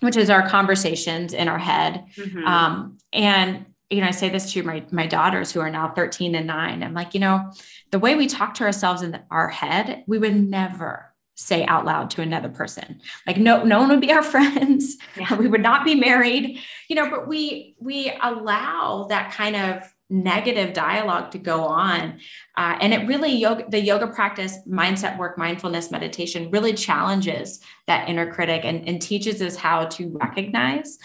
which 0.00 0.16
is 0.16 0.30
our 0.30 0.48
conversations 0.48 1.34
in 1.34 1.46
our 1.46 1.58
head. 1.58 2.06
Mm-hmm. 2.16 2.44
Um, 2.46 2.98
and 3.12 3.66
you 3.90 4.00
know, 4.00 4.06
I 4.06 4.12
say 4.12 4.28
this 4.28 4.52
to 4.52 4.62
my 4.62 4.84
my 4.90 5.06
daughters 5.06 5.52
who 5.52 5.60
are 5.60 5.70
now 5.70 5.88
13 5.88 6.34
and 6.34 6.46
9. 6.46 6.82
I'm 6.82 6.94
like, 6.94 7.14
you 7.14 7.20
know, 7.20 7.50
the 7.90 7.98
way 7.98 8.14
we 8.14 8.26
talk 8.26 8.54
to 8.54 8.64
ourselves 8.64 9.02
in 9.02 9.18
our 9.30 9.48
head, 9.48 10.04
we 10.06 10.18
would 10.18 10.36
never 10.36 11.14
say 11.36 11.64
out 11.66 11.84
loud 11.84 12.10
to 12.10 12.20
another 12.20 12.48
person. 12.48 13.00
Like 13.26 13.38
no 13.38 13.64
no 13.64 13.80
one 13.80 13.88
would 13.88 14.00
be 14.00 14.12
our 14.12 14.22
friends. 14.34 14.96
Yeah. 15.16 15.34
We 15.36 15.48
would 15.48 15.62
not 15.62 15.84
be 15.84 15.94
married. 15.94 16.60
You 16.88 16.96
know, 16.96 17.10
but 17.10 17.28
we 17.28 17.76
we 17.78 18.12
allow 18.22 19.06
that 19.08 19.32
kind 19.32 19.56
of 19.56 19.92
negative 20.10 20.72
dialogue 20.72 21.30
to 21.30 21.38
go 21.38 21.64
on. 21.64 22.18
Uh, 22.56 22.78
and 22.80 22.94
it 22.94 23.06
really 23.06 23.30
yoga, 23.30 23.64
the 23.68 23.80
yoga 23.80 24.06
practice, 24.06 24.56
mindset 24.66 25.18
work, 25.18 25.36
mindfulness, 25.36 25.90
meditation 25.90 26.50
really 26.50 26.72
challenges 26.72 27.60
that 27.86 28.08
inner 28.08 28.32
critic 28.32 28.62
and, 28.64 28.88
and 28.88 29.02
teaches 29.02 29.42
us 29.42 29.54
how 29.54 29.84
to 29.84 30.08
recognize 30.18 30.98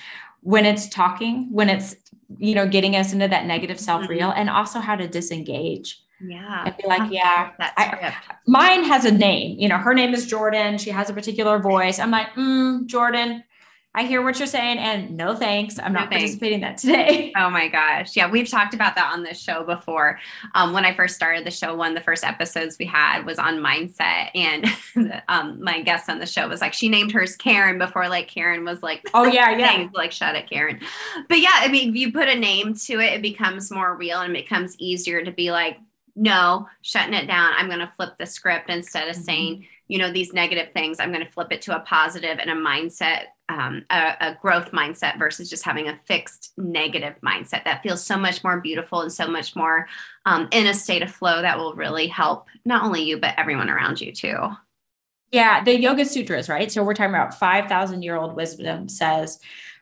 when 0.43 0.65
it's 0.65 0.87
talking, 0.87 1.51
when 1.51 1.69
it's 1.69 1.95
you 2.37 2.55
know, 2.55 2.67
getting 2.67 2.95
us 2.95 3.13
into 3.13 3.27
that 3.27 3.45
negative 3.45 3.79
self 3.79 4.07
reel 4.07 4.29
mm-hmm. 4.29 4.39
and 4.39 4.49
also 4.49 4.79
how 4.79 4.95
to 4.95 5.07
disengage. 5.07 6.01
Yeah. 6.25 6.63
And 6.65 6.77
be 6.77 6.87
like, 6.87 7.11
yeah, 7.11 7.51
I, 7.59 8.15
mine 8.47 8.85
has 8.85 9.03
a 9.03 9.11
name. 9.11 9.59
You 9.59 9.67
know, 9.67 9.77
her 9.77 9.93
name 9.93 10.13
is 10.13 10.25
Jordan. 10.25 10.77
She 10.77 10.89
has 10.89 11.09
a 11.09 11.13
particular 11.13 11.59
voice. 11.59 11.99
I'm 11.99 12.11
like, 12.11 12.27
mm, 12.35 12.85
Jordan, 12.85 13.43
I 13.95 14.05
hear 14.05 14.23
what 14.23 14.39
you're 14.39 14.47
saying, 14.47 14.79
and 14.79 15.15
no 15.15 15.35
thanks. 15.35 15.77
I'm 15.77 15.93
no 15.93 15.99
not 15.99 16.09
thanks. 16.09 16.23
participating 16.23 16.61
that 16.61 16.77
today. 16.77 17.31
Oh 17.43 17.49
my 17.49 17.67
gosh. 17.67 18.15
Yeah, 18.15 18.29
we've 18.29 18.47
talked 18.47 18.73
about 18.73 18.95
that 18.95 19.11
on 19.11 19.23
this 19.23 19.41
show 19.41 19.63
before. 19.63 20.19
Um, 20.55 20.71
when 20.71 20.85
I 20.85 20.93
first 20.93 21.15
started 21.15 21.45
the 21.45 21.51
show, 21.51 21.75
one 21.75 21.89
of 21.89 21.95
the 21.95 22.03
first 22.03 22.23
episodes 22.23 22.77
we 22.79 22.85
had 22.85 23.25
was 23.25 23.37
on 23.37 23.57
mindset. 23.57 24.29
And 24.35 24.65
um, 25.27 25.61
my 25.61 25.81
guest 25.81 26.09
on 26.09 26.19
the 26.19 26.25
show 26.25 26.47
was 26.47 26.61
like, 26.61 26.73
she 26.73 26.89
named 26.89 27.11
hers 27.11 27.35
Karen 27.35 27.77
before 27.79 28.07
like 28.07 28.27
Karen 28.27 28.65
was 28.65 28.81
like, 28.83 29.09
oh 29.13 29.25
yeah, 29.25 29.51
yeah. 29.57 29.87
like 29.93 30.11
shut 30.11 30.35
it, 30.35 30.49
Karen. 30.49 30.79
But 31.27 31.39
yeah, 31.39 31.53
I 31.53 31.67
mean, 31.69 31.89
if 31.89 31.95
you 31.95 32.11
put 32.11 32.29
a 32.29 32.35
name 32.35 32.75
to 32.85 32.99
it, 32.99 33.13
it 33.13 33.21
becomes 33.21 33.71
more 33.71 33.95
real 33.95 34.21
and 34.21 34.35
it 34.35 34.43
becomes 34.43 34.75
easier 34.79 35.23
to 35.23 35.31
be 35.31 35.51
like, 35.51 35.77
no, 36.15 36.67
shutting 36.81 37.15
it 37.15 37.27
down. 37.27 37.53
I'm 37.57 37.67
going 37.67 37.79
to 37.79 37.91
flip 37.95 38.17
the 38.17 38.25
script 38.25 38.69
instead 38.69 39.07
of 39.07 39.15
mm-hmm. 39.15 39.23
saying, 39.23 39.67
you 39.87 39.97
know, 39.97 40.11
these 40.11 40.33
negative 40.33 40.71
things. 40.73 40.99
I'm 40.99 41.11
going 41.11 41.25
to 41.25 41.31
flip 41.31 41.51
it 41.51 41.61
to 41.63 41.75
a 41.75 41.81
positive 41.81 42.39
and 42.39 42.49
a 42.49 42.55
mindset 42.55 43.25
um, 43.49 43.85
a, 43.89 44.15
a, 44.21 44.37
growth 44.41 44.71
mindset 44.71 45.19
versus 45.19 45.49
just 45.49 45.65
having 45.65 45.89
a 45.89 45.97
fixed 46.05 46.53
negative 46.57 47.15
mindset 47.23 47.65
that 47.65 47.83
feels 47.83 48.03
so 48.03 48.17
much 48.17 48.41
more 48.43 48.61
beautiful 48.61 49.01
and 49.01 49.11
so 49.11 49.27
much 49.27 49.55
more 49.55 49.87
um, 50.25 50.47
in 50.51 50.67
a 50.67 50.73
state 50.73 51.03
of 51.03 51.11
flow 51.11 51.41
that 51.41 51.57
will 51.57 51.73
really 51.73 52.07
help 52.07 52.47
not 52.63 52.83
only 52.83 53.03
you 53.03 53.17
but 53.17 53.35
everyone 53.37 53.69
around 53.69 53.99
you 53.99 54.13
too 54.13 54.37
yeah 55.31 55.61
the 55.61 55.77
yoga 55.77 56.05
sutras 56.05 56.47
right 56.47 56.71
so 56.71 56.83
we're 56.83 56.93
talking 56.93 57.13
about 57.13 57.37
5000 57.37 58.01
year 58.01 58.15
old 58.15 58.33
wisdom 58.33 58.87
says 58.87 59.39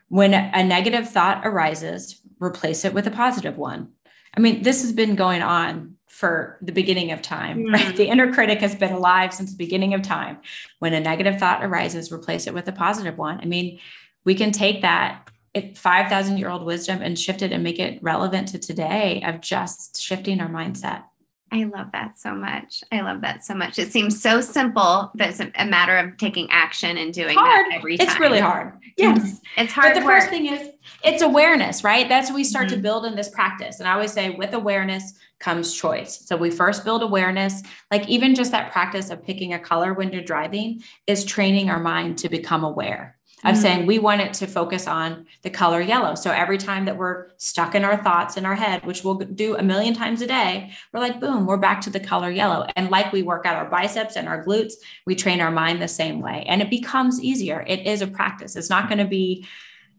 when 0.08 0.34
a 0.34 0.64
negative 0.64 1.08
thought 1.08 1.42
arises 1.46 2.20
replace 2.40 2.84
it 2.84 2.92
with 2.92 3.06
a 3.06 3.12
positive 3.12 3.56
one 3.56 3.92
I 4.36 4.40
mean, 4.40 4.62
this 4.62 4.82
has 4.82 4.92
been 4.92 5.14
going 5.14 5.42
on 5.42 5.96
for 6.22 6.56
the 6.62 6.70
beginning 6.70 7.10
of 7.10 7.20
time, 7.20 7.64
mm-hmm. 7.64 7.74
right? 7.74 7.96
The 7.96 8.06
inner 8.06 8.32
critic 8.32 8.60
has 8.60 8.76
been 8.76 8.92
alive 8.92 9.34
since 9.34 9.50
the 9.50 9.56
beginning 9.56 9.92
of 9.92 10.02
time. 10.02 10.38
When 10.78 10.94
a 10.94 11.00
negative 11.00 11.40
thought 11.40 11.64
arises, 11.64 12.12
replace 12.12 12.46
it 12.46 12.54
with 12.54 12.68
a 12.68 12.72
positive 12.72 13.18
one. 13.18 13.40
I 13.40 13.44
mean, 13.44 13.80
we 14.24 14.36
can 14.36 14.52
take 14.52 14.82
that 14.82 15.28
5,000 15.74 16.38
year 16.38 16.48
old 16.48 16.64
wisdom 16.64 17.02
and 17.02 17.18
shift 17.18 17.42
it 17.42 17.50
and 17.50 17.64
make 17.64 17.80
it 17.80 18.00
relevant 18.04 18.46
to 18.48 18.60
today 18.60 19.20
of 19.26 19.40
just 19.40 20.00
shifting 20.00 20.40
our 20.40 20.48
mindset. 20.48 21.02
I 21.50 21.64
love 21.64 21.88
that 21.92 22.16
so 22.16 22.36
much. 22.36 22.84
I 22.92 23.00
love 23.00 23.20
that 23.22 23.44
so 23.44 23.54
much. 23.54 23.80
It 23.80 23.90
seems 23.90 24.22
so 24.22 24.40
simple, 24.40 25.10
but 25.16 25.28
it's 25.28 25.40
a 25.40 25.66
matter 25.66 25.96
of 25.96 26.18
taking 26.18 26.48
action 26.52 26.96
and 26.98 27.12
doing 27.12 27.36
hard. 27.36 27.66
that 27.66 27.78
every 27.78 27.98
time. 27.98 28.06
It's 28.06 28.20
really 28.20 28.38
hard. 28.38 28.74
Yes. 28.96 29.40
It's 29.58 29.72
hard. 29.72 29.92
But 29.92 30.00
the 30.00 30.06
work. 30.06 30.20
first 30.20 30.30
thing 30.30 30.46
is 30.46 30.70
it's 31.02 31.20
awareness, 31.20 31.82
right? 31.82 32.08
That's 32.08 32.30
what 32.30 32.36
we 32.36 32.44
start 32.44 32.68
mm-hmm. 32.68 32.76
to 32.76 32.82
build 32.82 33.06
in 33.06 33.16
this 33.16 33.28
practice. 33.28 33.80
And 33.80 33.88
I 33.88 33.94
always 33.94 34.12
say 34.12 34.30
with 34.30 34.54
awareness 34.54 35.14
comes 35.42 35.74
choice. 35.74 36.22
So 36.24 36.36
we 36.36 36.50
first 36.50 36.84
build 36.84 37.02
awareness, 37.02 37.62
like 37.90 38.08
even 38.08 38.34
just 38.34 38.52
that 38.52 38.72
practice 38.72 39.10
of 39.10 39.22
picking 39.22 39.52
a 39.52 39.58
color 39.58 39.92
when 39.92 40.12
you're 40.12 40.22
driving 40.22 40.82
is 41.06 41.24
training 41.24 41.68
our 41.68 41.80
mind 41.80 42.16
to 42.18 42.28
become 42.28 42.64
aware 42.64 43.18
of 43.44 43.54
mm-hmm. 43.54 43.62
saying 43.62 43.86
we 43.86 43.98
want 43.98 44.20
it 44.20 44.32
to 44.34 44.46
focus 44.46 44.86
on 44.86 45.26
the 45.42 45.50
color 45.50 45.80
yellow. 45.80 46.14
So 46.14 46.30
every 46.30 46.58
time 46.58 46.84
that 46.84 46.96
we're 46.96 47.30
stuck 47.38 47.74
in 47.74 47.84
our 47.84 48.02
thoughts 48.02 48.36
in 48.36 48.46
our 48.46 48.54
head, 48.54 48.86
which 48.86 49.02
we'll 49.02 49.16
do 49.16 49.56
a 49.56 49.62
million 49.62 49.94
times 49.94 50.22
a 50.22 50.26
day, 50.26 50.72
we're 50.92 51.00
like, 51.00 51.20
boom, 51.20 51.46
we're 51.46 51.56
back 51.56 51.80
to 51.82 51.90
the 51.90 52.00
color 52.00 52.30
yellow. 52.30 52.66
And 52.76 52.90
like 52.90 53.12
we 53.12 53.22
work 53.22 53.44
out 53.44 53.56
our 53.56 53.68
biceps 53.68 54.16
and 54.16 54.28
our 54.28 54.44
glutes, 54.44 54.74
we 55.06 55.16
train 55.16 55.40
our 55.40 55.50
mind 55.50 55.82
the 55.82 55.88
same 55.88 56.20
way. 56.20 56.44
And 56.46 56.62
it 56.62 56.70
becomes 56.70 57.20
easier. 57.20 57.64
It 57.66 57.84
is 57.84 58.00
a 58.00 58.06
practice. 58.06 58.54
It's 58.54 58.70
not 58.70 58.88
going 58.88 58.98
to 58.98 59.04
be 59.04 59.44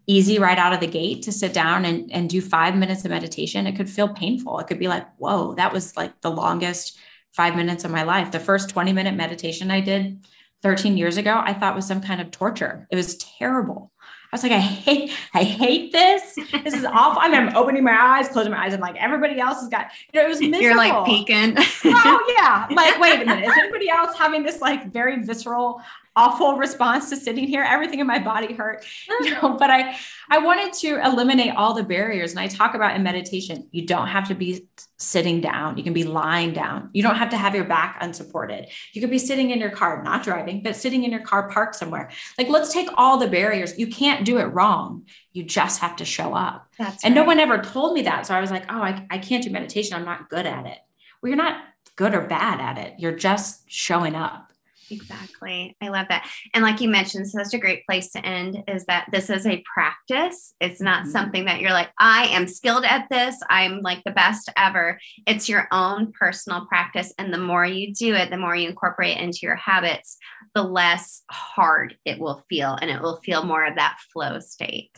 easy 0.08 0.39
right 0.39 0.58
out 0.58 0.74
of 0.74 0.80
the 0.80 0.88
gate 0.88 1.24
to 1.24 1.32
sit 1.32 1.54
down 1.54 1.86
and, 1.86 2.12
and 2.12 2.30
do 2.30 2.41
five 2.41 2.76
minutes 2.76 3.06
of 3.06 3.12
meditation. 3.12 3.68
It 3.68 3.76
could 3.76 3.89
feel 3.89 4.10
painful. 4.10 4.60
It 4.60 4.68
could 4.68 4.80
be 4.80 4.88
like, 4.88 5.08
whoa, 5.18 5.56
that 5.56 5.72
was 5.72 5.95
like 5.95 6.20
the 6.22 6.32
longest 6.32 6.97
five 7.32 7.56
minutes 7.56 7.84
of 7.84 7.91
my 7.91 8.04
life. 8.04 8.32
The 8.32 8.39
first 8.39 8.70
20 8.70 8.93
minute 8.93 9.16
meditation 9.16 9.72
I 9.72 9.82
did 9.82 10.26
13 10.62 10.97
years 10.97 11.18
ago, 11.18 11.41
I 11.43 11.54
thought 11.54 11.76
was 11.76 11.88
some 11.88 12.01
kind 12.01 12.22
of 12.22 12.32
torture. 12.32 12.88
It 12.91 12.95
was 12.95 13.18
terrible. 13.18 13.91
I 14.32 14.36
was 14.36 14.43
like, 14.43 14.51
I 14.51 14.60
hate, 14.60 15.12
I 15.36 15.43
hate 15.43 15.91
this. 15.91 16.36
This 16.64 16.74
is 16.74 16.86
awful. 16.86 17.22
I 17.22 17.30
mean, 17.30 17.49
I'm 17.49 17.56
opening 17.56 17.84
my 17.84 17.95
eyes, 17.95 18.28
closing 18.30 18.51
my 18.51 18.66
eyes. 18.66 18.74
I'm 18.74 18.80
like, 18.80 18.95
everybody 18.95 19.39
else 19.39 19.60
has 19.60 19.70
got, 19.70 19.91
you 20.12 20.20
know, 20.20 20.26
it 20.26 20.30
was 20.30 20.39
miserable. 20.39 20.62
You're 20.64 20.76
like 20.76 21.06
peeking. 21.06 21.54
oh 21.86 22.36
yeah. 22.36 22.68
Like, 22.72 22.99
wait 22.99 23.22
a 23.22 23.26
minute. 23.26 23.47
Is 23.47 23.54
anybody 23.56 23.89
else 23.89 24.18
having 24.18 24.41
this 24.41 24.60
like 24.60 24.91
very 24.91 25.24
visceral, 25.24 25.84
awful 26.16 26.57
response 26.57 27.09
to 27.09 27.16
sitting 27.16 27.47
here. 27.47 27.64
Everything 27.64 27.99
in 27.99 28.07
my 28.07 28.20
body 28.20 28.53
hurt, 28.53 28.86
you 29.22 29.32
know, 29.32 29.55
but 29.57 29.70
I 29.70 29.97
I 30.30 30.39
wanted 30.39 30.74
to 30.74 31.05
eliminate 31.05 31.55
all 31.55 31.74
the 31.74 31.84
barriers. 31.84 32.32
And 32.32 32.39
I 32.39 32.47
talk 32.47 32.76
about 32.76 32.95
in 32.95 33.03
meditation, 33.03 33.68
you 33.72 33.86
don't 33.86 34.07
have 34.07 34.28
to 34.28 34.36
be 34.36 34.68
sitting 34.97 35.41
down. 35.41 35.78
You 35.78 35.84
can 35.84 35.93
be 35.93 36.03
lying 36.03 36.53
down. 36.53 36.89
You 36.93 37.03
don't 37.03 37.16
have 37.16 37.30
to 37.32 37.38
have 37.38 37.55
your 37.55 37.66
back 37.66 37.97
unsupported. 38.01 38.68
You 38.93 39.01
could 39.01 39.09
be 39.09 39.20
sitting 39.20 39.49
in 39.51 39.59
your 39.59 39.72
car, 39.72 40.01
not 40.03 40.24
driving, 40.24 40.64
but 40.64 40.76
sitting 40.76 41.03
in 41.03 41.11
your 41.11 41.22
car 41.22 41.49
parked 41.49 41.76
somewhere. 41.76 42.09
Like 42.38 42.49
let's 42.49 42.72
take 42.72 42.89
all 42.95 43.18
the 43.18 43.28
barriers. 43.28 43.78
You 43.78 43.88
can't 43.88 44.26
do 44.26 44.38
it 44.38 44.45
wrong. 44.45 45.05
You 45.34 45.43
just 45.43 45.82
have 45.82 45.95
to 45.97 46.05
show 46.05 46.34
up. 46.34 46.68
That's 46.78 47.03
and 47.03 47.16
right. 47.16 47.22
no 47.22 47.28
one 47.28 47.39
ever 47.39 47.57
told 47.57 47.93
me 47.93 48.03
that. 48.03 48.28
So 48.28 48.36
I 48.36 48.41
was 48.41 48.51
like, 48.51 48.72
oh, 48.72 48.82
I, 48.82 49.05
I 49.09 49.18
can't 49.18 49.43
do 49.43 49.49
meditation. 49.49 49.95
I'm 49.95 50.05
not 50.05 50.30
good 50.30 50.45
at 50.45 50.66
it. 50.66 50.78
Well, 51.22 51.30
you're 51.30 51.38
not 51.38 51.61
good 51.95 52.14
or 52.14 52.22
bad 52.22 52.59
at 52.59 52.78
it. 52.78 52.95
You're 52.99 53.16
just 53.16 53.70
showing 53.70 54.16
up. 54.16 54.53
Exactly. 54.90 55.76
I 55.82 55.90
love 55.90 56.08
that. 56.10 56.28
And 56.54 56.64
like 56.64 56.82
you 56.82 56.90
mentioned, 56.90 57.28
such 57.28 57.54
a 57.54 57.60
great 57.60 57.86
place 57.86 58.12
to 58.12 58.26
end 58.26 58.64
is 58.68 58.86
that 58.86 59.08
this 59.12 59.30
is 59.30 59.46
a 59.46 59.64
practice. 59.74 60.54
It's 60.60 60.82
not 60.82 61.04
mm-hmm. 61.04 61.12
something 61.12 61.46
that 61.46 61.62
you're 61.62 61.72
like, 61.72 61.90
I 62.00 62.26
am 62.28 62.48
skilled 62.48 62.86
at 62.86 63.08
this. 63.10 63.38
I'm 63.50 63.82
like 63.82 64.04
the 64.04 64.12
best 64.12 64.52
ever. 64.58 65.00
It's 65.26 65.50
your 65.50 65.68
own 65.72 66.12
personal 66.18 66.66
practice. 66.66 67.14
And 67.18 67.34
the 67.34 67.38
more 67.38 67.66
you 67.66 67.94
do 67.94 68.14
it, 68.14 68.30
the 68.30 68.38
more 68.38 68.56
you 68.56 68.70
incorporate 68.70 69.18
it 69.18 69.22
into 69.22 69.40
your 69.44 69.56
habits, 69.56 70.18
the 70.54 70.64
less 70.64 71.24
hard 71.32 71.96
it 72.06 72.20
will 72.20 72.44
feel. 72.50 72.78
And 72.82 72.92
it 72.92 73.02
will 73.02 73.18
feel 73.24 73.44
more 73.44 73.66
of 73.66 73.76
that 73.76 73.98
flow 74.12 74.40
state. 74.40 74.92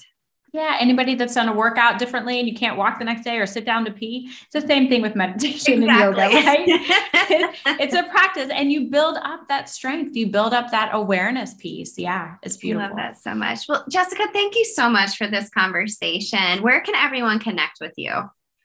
Yeah, 0.56 0.78
anybody 0.80 1.16
that's 1.16 1.36
done 1.36 1.50
a 1.50 1.54
workout 1.54 2.00
differently 2.00 2.40
and 2.40 2.48
you 2.48 2.56
can't 2.56 2.78
walk 2.78 2.98
the 2.98 3.04
next 3.04 3.26
day 3.26 3.40
or 3.40 3.46
sit 3.46 3.66
down 3.66 3.84
to 3.84 3.92
pee, 3.92 4.32
it's 4.44 4.54
the 4.54 4.66
same 4.66 4.88
thing 4.88 5.02
with 5.02 5.14
meditation 5.14 5.84
exactly. 5.84 6.24
and 6.24 6.34
yoga, 6.34 6.48
right? 6.48 6.66
it's 7.82 7.94
a 7.94 8.04
practice 8.04 8.50
and 8.54 8.72
you 8.72 8.90
build 8.90 9.18
up 9.18 9.50
that 9.50 9.68
strength, 9.68 10.16
you 10.16 10.28
build 10.28 10.54
up 10.54 10.72
that 10.72 10.92
awareness 10.94 11.56
piece. 11.56 12.00
Yeah, 12.00 12.36
it's 12.42 12.56
beautiful. 12.56 12.86
I 12.86 12.88
love 12.88 12.96
that 12.96 13.18
so 13.22 13.36
much. 13.36 13.68
Well, 13.68 13.84
Jessica, 13.90 14.28
thank 14.32 14.56
you 14.56 14.64
so 14.64 14.90
much 14.90 15.18
for 15.18 15.28
this 15.28 15.50
conversation. 15.50 16.62
Where 16.62 16.80
can 16.80 16.96
everyone 16.96 17.40
connect 17.40 17.82
with 17.82 17.94
you? 17.98 18.14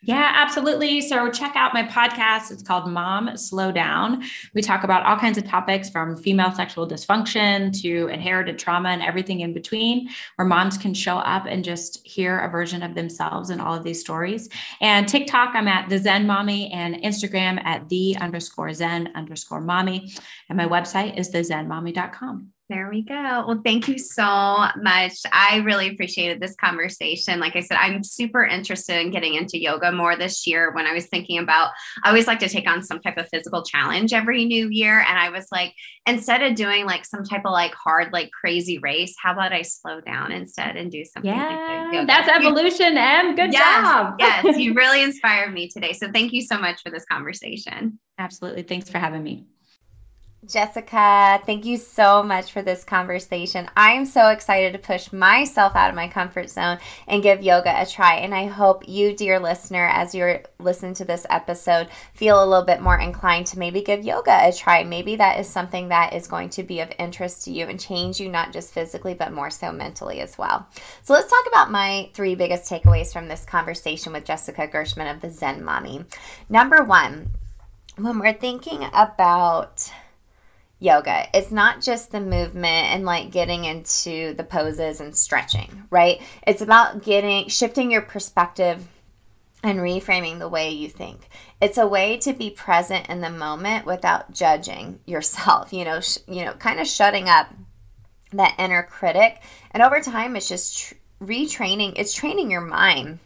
Yeah, 0.02 0.32
absolutely. 0.34 1.02
So 1.02 1.30
check 1.30 1.56
out 1.56 1.74
my 1.74 1.82
podcast. 1.82 2.50
It's 2.50 2.62
called 2.62 2.90
Mom 2.90 3.36
Slow 3.36 3.70
Down. 3.70 4.24
We 4.54 4.62
talk 4.62 4.82
about 4.82 5.04
all 5.04 5.18
kinds 5.18 5.36
of 5.36 5.44
topics 5.44 5.90
from 5.90 6.16
female 6.16 6.52
sexual 6.52 6.88
dysfunction 6.88 7.78
to 7.82 8.06
inherited 8.08 8.58
trauma 8.58 8.88
and 8.88 9.02
everything 9.02 9.40
in 9.40 9.52
between, 9.52 10.08
where 10.36 10.48
moms 10.48 10.78
can 10.78 10.94
show 10.94 11.18
up 11.18 11.44
and 11.46 11.62
just 11.62 12.06
hear 12.06 12.38
a 12.38 12.48
version 12.48 12.82
of 12.82 12.94
themselves 12.94 13.50
in 13.50 13.60
all 13.60 13.74
of 13.74 13.84
these 13.84 14.00
stories. 14.00 14.48
And 14.80 15.06
TikTok, 15.06 15.50
I'm 15.54 15.68
at 15.68 15.90
the 15.90 15.98
Zen 15.98 16.26
Mommy 16.26 16.72
and 16.72 16.94
Instagram 16.94 17.62
at 17.66 17.86
the 17.90 18.16
underscore 18.22 18.72
Zen 18.72 19.12
underscore 19.14 19.60
mommy. 19.60 20.14
And 20.48 20.56
my 20.56 20.66
website 20.66 21.18
is 21.18 21.30
thezenmommy.com. 21.30 22.52
There 22.70 22.88
we 22.88 23.02
go. 23.02 23.44
Well, 23.48 23.60
thank 23.64 23.88
you 23.88 23.98
so 23.98 24.22
much. 24.24 25.14
I 25.32 25.56
really 25.64 25.88
appreciated 25.88 26.38
this 26.38 26.54
conversation. 26.54 27.40
Like 27.40 27.56
I 27.56 27.62
said, 27.62 27.78
I'm 27.80 28.04
super 28.04 28.44
interested 28.44 29.00
in 29.00 29.10
getting 29.10 29.34
into 29.34 29.60
yoga 29.60 29.90
more 29.90 30.14
this 30.14 30.46
year. 30.46 30.70
When 30.72 30.86
I 30.86 30.92
was 30.92 31.06
thinking 31.06 31.40
about, 31.40 31.72
I 32.04 32.10
always 32.10 32.28
like 32.28 32.38
to 32.38 32.48
take 32.48 32.68
on 32.68 32.84
some 32.84 33.00
type 33.00 33.16
of 33.16 33.26
physical 33.28 33.64
challenge 33.64 34.12
every 34.12 34.44
new 34.44 34.68
year. 34.70 35.00
And 35.00 35.18
I 35.18 35.30
was 35.30 35.48
like, 35.50 35.74
instead 36.06 36.44
of 36.44 36.54
doing 36.54 36.86
like 36.86 37.04
some 37.04 37.24
type 37.24 37.42
of 37.44 37.50
like 37.50 37.74
hard, 37.74 38.12
like 38.12 38.30
crazy 38.30 38.78
race, 38.78 39.16
how 39.20 39.32
about 39.32 39.52
I 39.52 39.62
slow 39.62 40.00
down 40.00 40.30
instead 40.30 40.76
and 40.76 40.92
do 40.92 41.04
something? 41.04 41.28
Yeah, 41.28 41.90
like 41.92 42.06
that's 42.06 42.28
evolution, 42.28 42.96
Em. 42.96 43.34
Good 43.34 43.52
yes, 43.52 43.84
job. 43.84 44.14
yes, 44.20 44.58
you 44.58 44.74
really 44.74 45.02
inspired 45.02 45.52
me 45.52 45.66
today. 45.66 45.92
So 45.92 46.12
thank 46.12 46.32
you 46.32 46.42
so 46.42 46.56
much 46.56 46.82
for 46.84 46.90
this 46.90 47.04
conversation. 47.10 47.98
Absolutely. 48.16 48.62
Thanks 48.62 48.88
for 48.88 48.98
having 48.98 49.24
me. 49.24 49.46
Jessica, 50.46 51.38
thank 51.44 51.66
you 51.66 51.76
so 51.76 52.22
much 52.22 52.50
for 52.50 52.62
this 52.62 52.82
conversation. 52.82 53.68
I'm 53.76 54.06
so 54.06 54.28
excited 54.28 54.72
to 54.72 54.78
push 54.78 55.12
myself 55.12 55.76
out 55.76 55.90
of 55.90 55.96
my 55.96 56.08
comfort 56.08 56.48
zone 56.48 56.78
and 57.06 57.22
give 57.22 57.42
yoga 57.42 57.70
a 57.78 57.84
try. 57.84 58.14
And 58.14 58.34
I 58.34 58.46
hope 58.46 58.88
you, 58.88 59.14
dear 59.14 59.38
listener, 59.38 59.86
as 59.86 60.14
you're 60.14 60.40
listening 60.58 60.94
to 60.94 61.04
this 61.04 61.26
episode, 61.28 61.88
feel 62.14 62.42
a 62.42 62.46
little 62.46 62.64
bit 62.64 62.80
more 62.80 62.98
inclined 62.98 63.48
to 63.48 63.58
maybe 63.58 63.82
give 63.82 64.02
yoga 64.02 64.48
a 64.48 64.50
try. 64.50 64.82
Maybe 64.82 65.14
that 65.16 65.38
is 65.38 65.46
something 65.46 65.88
that 65.88 66.14
is 66.14 66.26
going 66.26 66.48
to 66.50 66.62
be 66.62 66.80
of 66.80 66.90
interest 66.98 67.44
to 67.44 67.50
you 67.50 67.66
and 67.66 67.78
change 67.78 68.18
you, 68.18 68.30
not 68.30 68.54
just 68.54 68.72
physically, 68.72 69.12
but 69.12 69.34
more 69.34 69.50
so 69.50 69.70
mentally 69.70 70.20
as 70.20 70.38
well. 70.38 70.66
So 71.02 71.12
let's 71.12 71.28
talk 71.28 71.46
about 71.48 71.70
my 71.70 72.08
three 72.14 72.34
biggest 72.34 72.70
takeaways 72.70 73.12
from 73.12 73.28
this 73.28 73.44
conversation 73.44 74.14
with 74.14 74.24
Jessica 74.24 74.66
Gershman 74.66 75.06
of 75.06 75.20
the 75.20 75.28
Zen 75.28 75.62
Mommy. 75.62 76.06
Number 76.48 76.82
one, 76.82 77.32
when 77.98 78.18
we're 78.18 78.32
thinking 78.32 78.86
about 78.94 79.92
yoga. 80.80 81.26
It's 81.32 81.52
not 81.52 81.82
just 81.82 82.10
the 82.10 82.20
movement 82.20 82.66
and 82.66 83.04
like 83.04 83.30
getting 83.30 83.64
into 83.64 84.34
the 84.34 84.42
poses 84.42 85.00
and 85.00 85.14
stretching, 85.14 85.84
right? 85.90 86.20
It's 86.46 86.62
about 86.62 87.04
getting 87.04 87.48
shifting 87.48 87.90
your 87.90 88.02
perspective 88.02 88.88
and 89.62 89.78
reframing 89.78 90.38
the 90.38 90.48
way 90.48 90.70
you 90.70 90.88
think. 90.88 91.28
It's 91.60 91.76
a 91.76 91.86
way 91.86 92.16
to 92.18 92.32
be 92.32 92.48
present 92.48 93.08
in 93.10 93.20
the 93.20 93.30
moment 93.30 93.84
without 93.84 94.32
judging 94.32 95.00
yourself, 95.06 95.72
you 95.72 95.84
know, 95.84 96.00
sh- 96.00 96.18
you 96.26 96.44
know, 96.46 96.54
kind 96.54 96.80
of 96.80 96.88
shutting 96.88 97.28
up 97.28 97.54
that 98.32 98.54
inner 98.58 98.82
critic. 98.82 99.42
And 99.72 99.82
over 99.82 100.00
time 100.00 100.34
it's 100.34 100.48
just 100.48 100.78
tr- 100.78 100.94
retraining, 101.22 101.92
it's 101.96 102.14
training 102.14 102.50
your 102.50 102.62
mind 102.62 103.18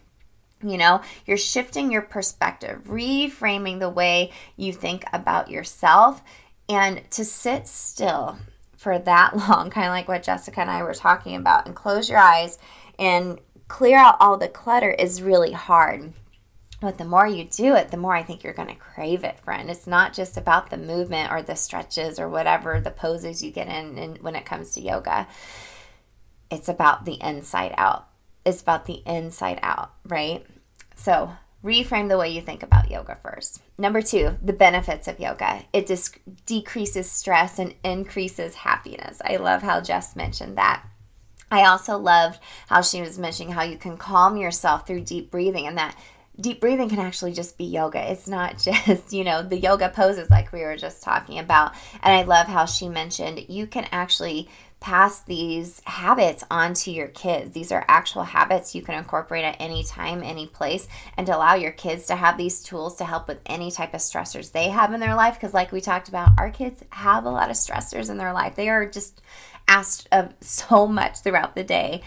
you 0.65 0.79
know, 0.79 1.03
you're 1.27 1.37
shifting 1.37 1.93
your 1.93 2.03
perspective, 2.03 2.85
reframing 2.85 3.81
the 3.81 3.91
way 3.91 4.33
you 4.57 4.73
think 4.73 5.05
about 5.13 5.51
yourself 5.51 6.23
and 6.69 7.03
to 7.13 7.25
sit 7.25 7.67
still 7.69 8.39
for 8.77 8.99
that 8.99 9.37
long, 9.49 9.71
kind 9.71 9.87
of 9.87 9.93
like 9.93 10.09
what 10.09 10.23
Jessica 10.23 10.61
and 10.61 10.71
I 10.71 10.83
were 10.83 10.95
talking 10.95 11.37
about, 11.37 11.67
and 11.67 11.75
close 11.75 12.09
your 12.09 12.19
eyes 12.19 12.59
and 12.99 13.39
clear 13.69 13.99
out 13.99 14.17
all 14.21 14.37
the 14.37 14.49
clutter 14.49 14.91
is 14.91 15.23
really 15.23 15.53
hard. 15.53 16.13
But 16.81 16.99
the 16.99 17.05
more 17.05 17.27
you 17.27 17.45
do 17.45 17.75
it, 17.75 17.91
the 17.91 17.97
more 17.97 18.15
I 18.15 18.23
think 18.23 18.45
you're 18.45 18.53
going 18.53 18.69
to 18.69 18.75
crave 18.75 19.25
it, 19.25 19.41
friend. 19.41 19.71
It's 19.71 19.87
not 19.87 20.13
just 20.13 20.37
about 20.37 20.69
the 20.69 20.77
movement 20.77 21.33
or 21.33 21.41
the 21.41 21.55
stretches 21.55 22.19
or 22.19 22.29
whatever 22.29 22.79
the 22.79 22.91
poses 22.91 23.43
you 23.43 23.51
get 23.51 23.69
in, 23.69 23.97
in 23.97 24.17
when 24.17 24.37
it 24.37 24.45
comes 24.45 24.75
to 24.75 24.83
yoga. 24.83 25.27
It's 26.51 26.69
about 26.69 27.07
the 27.07 27.15
inside 27.23 27.75
out. 27.79 28.09
It's 28.45 28.61
about 28.61 28.85
the 28.85 29.03
inside 29.07 29.59
out, 29.63 29.93
right? 30.05 30.45
So 30.95 31.33
reframe 31.65 32.09
the 32.09 32.19
way 32.19 32.29
you 32.29 32.43
think 32.43 32.63
about 32.63 32.91
yoga 32.91 33.17
first. 33.23 33.63
Number 33.79 34.03
two, 34.03 34.37
the 34.43 34.53
benefits 34.53 35.09
of 35.09 35.19
yoga. 35.19 35.65
It 35.73 35.87
dis- 35.87 36.13
decreases 36.47 37.11
stress 37.11 37.59
and 37.59 37.75
increases 37.83 38.57
happiness. 38.57 39.21
I 39.25 39.37
love 39.37 39.63
how 39.63 39.81
Jess 39.81 40.15
mentioned 40.15 40.59
that. 40.59 40.85
I 41.51 41.65
also 41.67 41.97
loved 41.97 42.41
how 42.69 42.83
she 42.83 43.01
was 43.01 43.19
mentioning 43.19 43.53
how 43.53 43.63
you 43.63 43.79
can 43.79 43.97
calm 43.97 44.37
yourself 44.37 44.87
through 44.87 45.03
deep 45.03 45.31
breathing 45.31 45.67
and 45.67 45.79
that 45.79 45.97
deep 46.39 46.61
breathing 46.61 46.89
can 46.89 46.99
actually 46.99 47.33
just 47.33 47.57
be 47.57 47.65
yoga. 47.65 48.11
It's 48.11 48.29
not 48.29 48.59
just, 48.65 49.13
you 49.13 49.25
know, 49.25 49.43
the 49.43 49.59
yoga 49.59 49.89
poses 49.89 50.31
like 50.31 50.53
we 50.53 50.63
were 50.63 50.77
just 50.77 51.03
talking 51.03 51.39
about. 51.39 51.73
And 52.03 52.13
I 52.15 52.23
love 52.25 52.47
how 52.47 52.67
she 52.67 52.89
mentioned 52.89 53.47
you 53.49 53.67
can 53.67 53.87
actually 53.93 54.49
pass 54.85 55.21
these 55.21 55.81
habits 55.87 56.45
onto 56.51 56.91
your 56.91 57.09
kids. 57.09 57.53
These 57.53 57.73
are 57.73 57.87
actual 57.89 58.23
habits 58.23 58.75
you 58.75 58.83
can 58.83 58.99
incorporate 58.99 59.43
at 59.43 59.57
any 59.59 59.83
time, 59.83 60.23
any 60.23 60.47
place, 60.47 60.87
and 61.17 61.27
allow 61.27 61.55
your 61.55 61.73
kids 61.73 62.07
to 62.09 62.17
have 62.17 62.37
these 62.37 62.63
tools 62.63 62.97
to 62.97 63.07
help 63.07 63.27
with 63.27 63.39
any 63.47 63.71
type 63.71 63.95
of 63.95 64.03
stressors 64.03 64.53
they 64.53 64.69
have 64.69 64.93
in 64.93 65.01
their 65.01 65.15
life. 65.15 65.37
Because, 65.37 65.55
like 65.55 65.73
we 65.73 65.81
talked 65.81 66.11
about, 66.11 66.33
our 66.37 66.51
kids 66.51 66.85
have 66.91 67.25
a 67.25 67.31
lot 67.31 67.49
of 67.49 67.57
stressors 67.57 68.11
in 68.11 68.19
their 68.19 68.35
life. 68.35 68.57
They 68.57 68.69
are 68.69 68.85
just 68.85 69.23
asked 69.67 70.07
of 70.13 70.35
so 70.43 70.87
much 70.87 71.21
throughout 71.21 71.55
the 71.55 71.65
day. 71.65 72.03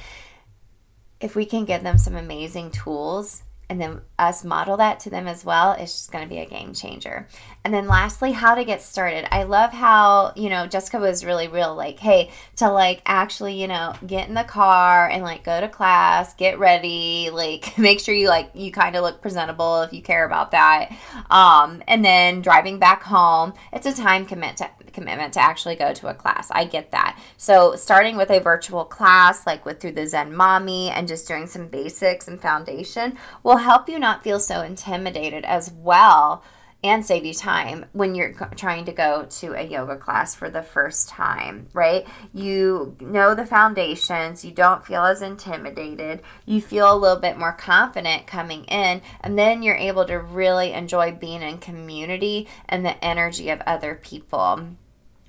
If 1.20 1.36
we 1.36 1.48
can 1.48 1.66
give 1.66 1.82
them 1.82 1.98
some 1.98 2.16
amazing 2.16 2.70
tools 2.70 3.42
and 3.70 3.82
then 3.82 4.02
us 4.20 4.44
model 4.44 4.78
that 4.78 5.00
to 5.02 5.10
them 5.10 5.28
as 5.28 5.44
well 5.44 5.74
it's 5.74 5.92
just 5.92 6.12
going 6.12 6.24
to 6.24 6.30
be 6.30 6.40
a 6.40 6.46
game 6.46 6.74
changer 6.74 7.28
and 7.68 7.74
then 7.74 7.86
lastly 7.86 8.32
how 8.32 8.56
to 8.56 8.64
get 8.64 8.82
started 8.82 9.28
i 9.36 9.44
love 9.44 9.74
how 9.74 10.32
you 10.38 10.50
know 10.50 10.66
jessica 10.66 10.98
was 10.98 11.26
really 11.26 11.50
real 11.50 11.76
like 11.76 12.00
hey 12.00 12.32
to 12.56 12.72
like 12.72 13.02
actually 13.06 13.60
you 13.62 13.68
know 13.68 13.94
get 14.08 14.30
in 14.30 14.36
the 14.36 14.44
car 14.46 15.10
and 15.10 15.22
like 15.22 15.44
go 15.44 15.60
to 15.60 15.68
class 15.68 16.34
get 16.36 16.58
ready 16.60 17.30
like 17.30 17.78
make 17.78 18.00
sure 18.00 18.16
you 18.16 18.30
like 18.30 18.50
you 18.54 18.72
kind 18.72 18.96
of 18.96 19.04
look 19.04 19.22
presentable 19.22 19.82
if 19.82 19.92
you 19.92 20.02
care 20.02 20.26
about 20.26 20.52
that 20.52 20.90
um 21.30 21.84
and 21.90 22.06
then 22.06 22.42
driving 22.42 22.80
back 22.80 23.04
home 23.04 23.52
it's 23.74 23.86
a 23.86 23.94
time 23.94 24.26
commit 24.26 24.56
to 24.56 24.70
commitment 24.94 25.32
to 25.32 25.40
actually 25.40 25.76
go 25.76 25.94
to 25.94 26.08
a 26.08 26.14
class. 26.16 26.50
I 26.50 26.66
get 26.66 26.90
that. 26.90 27.20
So 27.38 27.76
starting 27.76 28.18
with 28.18 28.32
a 28.32 28.40
virtual 28.40 28.84
class, 28.84 29.46
like 29.46 29.64
with 29.64 29.80
through 29.80 29.92
the 29.92 30.08
Zen 30.08 30.36
Mommy 30.36 30.90
and 30.90 31.08
just 31.08 31.28
doing 31.28 31.46
some 31.46 31.68
basics 31.68 32.28
and 32.28 32.42
foundation 32.42 33.16
will 33.44 33.58
help 33.58 33.88
you 33.88 34.00
not 34.00 34.24
feel 34.24 34.40
so 34.40 34.62
intimidated 34.62 35.46
as 35.46 35.72
well 35.72 36.44
and 36.84 37.04
save 37.04 37.26
you 37.26 37.34
time 37.34 37.86
when 37.92 38.14
you're 38.14 38.34
trying 38.56 38.86
to 38.86 38.92
go 38.92 39.26
to 39.30 39.54
a 39.54 39.64
yoga 39.64 39.98
class 39.98 40.36
for 40.36 40.50
the 40.50 40.62
first 40.62 41.10
time, 41.10 41.68
right? 41.74 42.06
You 42.34 42.96
know 43.00 43.34
the 43.34 43.46
foundations, 43.46 44.46
you 44.46 44.52
don't 44.52 44.86
feel 44.86 45.04
as 45.04 45.22
intimidated, 45.22 46.22
you 46.46 46.62
feel 46.62 46.94
a 46.94 46.96
little 46.96 47.20
bit 47.20 47.38
more 47.38 47.54
confident 47.54 48.28
coming 48.28 48.66
in, 48.66 49.02
and 49.22 49.38
then 49.38 49.64
you're 49.64 49.76
able 49.76 50.06
to 50.06 50.20
really 50.20 50.72
enjoy 50.74 51.12
being 51.14 51.42
in 51.42 51.58
community 51.58 52.48
and 52.70 52.86
the 52.86 53.04
energy 53.04 53.50
of 53.50 53.62
other 53.66 53.96
people. 53.96 54.70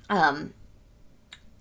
Um, 0.09 0.53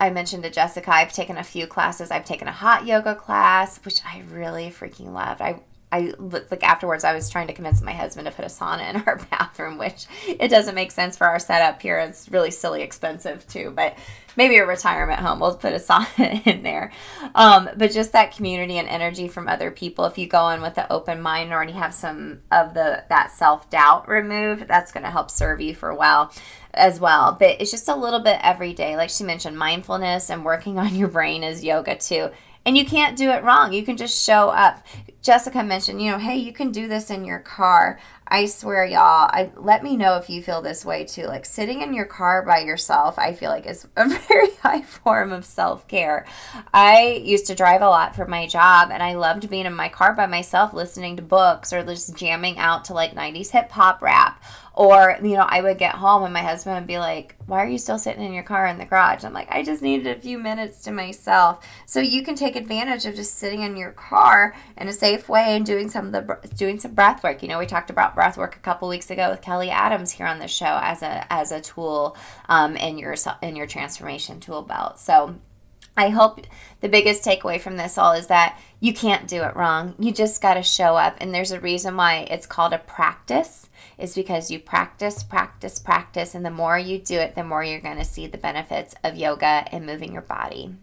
I 0.00 0.10
mentioned 0.10 0.44
to 0.44 0.50
Jessica, 0.50 0.94
I've 0.94 1.12
taken 1.12 1.36
a 1.36 1.44
few 1.44 1.66
classes. 1.66 2.10
I've 2.10 2.24
taken 2.24 2.46
a 2.46 2.52
hot 2.52 2.86
yoga 2.86 3.14
class, 3.14 3.84
which 3.84 4.00
I 4.04 4.22
really 4.30 4.70
freaking 4.70 5.12
loved. 5.12 5.40
I 5.40 5.60
I 5.90 6.12
like 6.18 6.62
afterwards 6.62 7.04
I 7.04 7.14
was 7.14 7.30
trying 7.30 7.46
to 7.46 7.54
convince 7.54 7.80
my 7.80 7.92
husband 7.92 8.26
to 8.26 8.32
put 8.32 8.44
a 8.44 8.48
sauna 8.48 8.90
in 8.90 9.02
our 9.06 9.16
bathroom, 9.30 9.78
which 9.78 10.06
it 10.26 10.48
doesn't 10.48 10.74
make 10.74 10.92
sense 10.92 11.16
for 11.16 11.26
our 11.26 11.38
setup 11.38 11.80
here. 11.80 11.98
It's 11.98 12.30
really 12.30 12.50
silly 12.50 12.82
expensive 12.82 13.46
too, 13.46 13.72
but 13.74 13.96
maybe 14.36 14.56
a 14.56 14.66
retirement 14.66 15.20
home 15.20 15.40
we'll 15.40 15.56
put 15.56 15.72
a 15.72 15.76
sauna 15.78 16.46
in 16.46 16.62
there. 16.62 16.92
Um, 17.34 17.70
but 17.76 17.92
just 17.92 18.12
that 18.12 18.34
community 18.34 18.78
and 18.78 18.88
energy 18.88 19.28
from 19.28 19.48
other 19.48 19.70
people. 19.70 20.04
If 20.04 20.18
you 20.18 20.26
go 20.26 20.50
in 20.50 20.60
with 20.60 20.76
an 20.76 20.86
open 20.90 21.22
mind 21.22 21.44
and 21.44 21.52
already 21.52 21.72
have 21.72 21.94
some 21.94 22.40
of 22.52 22.74
the 22.74 23.04
that 23.08 23.30
self 23.30 23.70
doubt 23.70 24.08
removed, 24.08 24.68
that's 24.68 24.92
going 24.92 25.04
to 25.04 25.10
help 25.10 25.30
serve 25.30 25.60
you 25.60 25.74
for 25.74 25.94
well 25.94 26.32
as 26.74 27.00
well. 27.00 27.36
But 27.38 27.60
it's 27.60 27.70
just 27.70 27.88
a 27.88 27.96
little 27.96 28.20
bit 28.20 28.38
every 28.42 28.74
day, 28.74 28.96
like 28.96 29.10
she 29.10 29.24
mentioned, 29.24 29.58
mindfulness 29.58 30.30
and 30.30 30.44
working 30.44 30.78
on 30.78 30.94
your 30.94 31.08
brain 31.08 31.42
is 31.42 31.64
yoga 31.64 31.96
too. 31.96 32.30
And 32.64 32.76
you 32.76 32.84
can't 32.84 33.16
do 33.16 33.30
it 33.30 33.42
wrong. 33.42 33.72
You 33.72 33.82
can 33.82 33.96
just 33.96 34.24
show 34.24 34.48
up. 34.48 34.84
Jessica 35.22 35.62
mentioned, 35.62 36.00
you 36.00 36.10
know, 36.10 36.18
hey, 36.18 36.36
you 36.36 36.52
can 36.52 36.70
do 36.70 36.86
this 36.86 37.10
in 37.10 37.24
your 37.24 37.40
car. 37.40 37.98
I 38.30 38.44
swear, 38.44 38.84
y'all, 38.84 39.30
I 39.32 39.50
let 39.56 39.82
me 39.82 39.96
know 39.96 40.16
if 40.16 40.28
you 40.28 40.42
feel 40.42 40.60
this 40.60 40.84
way 40.84 41.04
too. 41.04 41.24
Like 41.24 41.46
sitting 41.46 41.80
in 41.80 41.94
your 41.94 42.04
car 42.04 42.42
by 42.42 42.60
yourself, 42.60 43.18
I 43.18 43.32
feel 43.32 43.50
like 43.50 43.66
is 43.66 43.86
a 43.96 44.08
very 44.28 44.50
high 44.62 44.82
form 44.82 45.32
of 45.32 45.46
self-care. 45.46 46.26
I 46.74 47.22
used 47.24 47.46
to 47.46 47.54
drive 47.54 47.80
a 47.80 47.88
lot 47.88 48.14
for 48.14 48.26
my 48.26 48.46
job 48.46 48.90
and 48.92 49.02
I 49.02 49.14
loved 49.14 49.48
being 49.48 49.66
in 49.66 49.74
my 49.74 49.88
car 49.88 50.14
by 50.14 50.26
myself 50.26 50.74
listening 50.74 51.16
to 51.16 51.22
books 51.22 51.72
or 51.72 51.82
just 51.82 52.16
jamming 52.16 52.58
out 52.58 52.84
to 52.86 52.92
like 52.92 53.14
90s 53.14 53.50
hip 53.50 53.70
hop 53.70 54.02
rap 54.02 54.42
or, 54.78 55.18
you 55.20 55.30
know, 55.30 55.44
I 55.44 55.60
would 55.60 55.76
get 55.76 55.96
home 55.96 56.22
and 56.22 56.32
my 56.32 56.40
husband 56.40 56.76
would 56.76 56.86
be 56.86 56.98
like, 56.98 57.34
Why 57.46 57.64
are 57.64 57.68
you 57.68 57.78
still 57.78 57.98
sitting 57.98 58.22
in 58.22 58.32
your 58.32 58.44
car 58.44 58.64
in 58.68 58.78
the 58.78 58.84
garage? 58.84 59.24
I'm 59.24 59.32
like, 59.32 59.50
I 59.50 59.64
just 59.64 59.82
needed 59.82 60.06
a 60.06 60.20
few 60.20 60.38
minutes 60.38 60.82
to 60.82 60.92
myself. 60.92 61.66
So 61.84 61.98
you 61.98 62.22
can 62.22 62.36
take 62.36 62.54
advantage 62.54 63.04
of 63.04 63.16
just 63.16 63.34
sitting 63.34 63.62
in 63.62 63.76
your 63.76 63.90
car 63.90 64.54
in 64.76 64.86
a 64.86 64.92
safe 64.92 65.28
way 65.28 65.56
and 65.56 65.66
doing 65.66 65.90
some 65.90 66.06
of 66.06 66.12
the 66.12 66.48
doing 66.54 66.78
some 66.78 66.94
breath 66.94 67.24
work. 67.24 67.42
You 67.42 67.48
know, 67.48 67.58
we 67.58 67.66
talked 67.66 67.90
about 67.90 68.14
breath 68.14 68.36
work 68.36 68.54
a 68.54 68.60
couple 68.60 68.86
weeks 68.86 69.10
ago 69.10 69.30
with 69.30 69.42
Kelly 69.42 69.68
Adams 69.68 70.12
here 70.12 70.26
on 70.26 70.38
the 70.38 70.46
show 70.46 70.78
as 70.80 71.02
a 71.02 71.26
as 71.32 71.50
a 71.50 71.60
tool 71.60 72.16
um, 72.48 72.76
in 72.76 72.98
your 72.98 73.16
in 73.42 73.56
your 73.56 73.66
transformation 73.66 74.38
tool 74.38 74.62
belt. 74.62 75.00
So 75.00 75.34
I 75.98 76.10
hope 76.10 76.46
the 76.80 76.88
biggest 76.88 77.24
takeaway 77.24 77.60
from 77.60 77.76
this 77.76 77.98
all 77.98 78.12
is 78.12 78.28
that 78.28 78.56
you 78.78 78.94
can't 78.94 79.26
do 79.26 79.42
it 79.42 79.56
wrong. 79.56 79.96
You 79.98 80.12
just 80.12 80.40
got 80.40 80.54
to 80.54 80.62
show 80.62 80.94
up. 80.96 81.16
And 81.20 81.34
there's 81.34 81.50
a 81.50 81.58
reason 81.58 81.96
why 81.96 82.28
it's 82.30 82.46
called 82.46 82.72
a 82.72 82.78
practice, 82.78 83.68
is 83.98 84.14
because 84.14 84.48
you 84.48 84.60
practice, 84.60 85.24
practice, 85.24 85.80
practice. 85.80 86.36
And 86.36 86.46
the 86.46 86.52
more 86.52 86.78
you 86.78 86.98
do 86.98 87.18
it, 87.18 87.34
the 87.34 87.42
more 87.42 87.64
you're 87.64 87.80
going 87.80 87.98
to 87.98 88.04
see 88.04 88.28
the 88.28 88.38
benefits 88.38 88.94
of 89.02 89.16
yoga 89.16 89.64
and 89.72 89.84
moving 89.84 90.12
your 90.12 90.22
body 90.22 90.76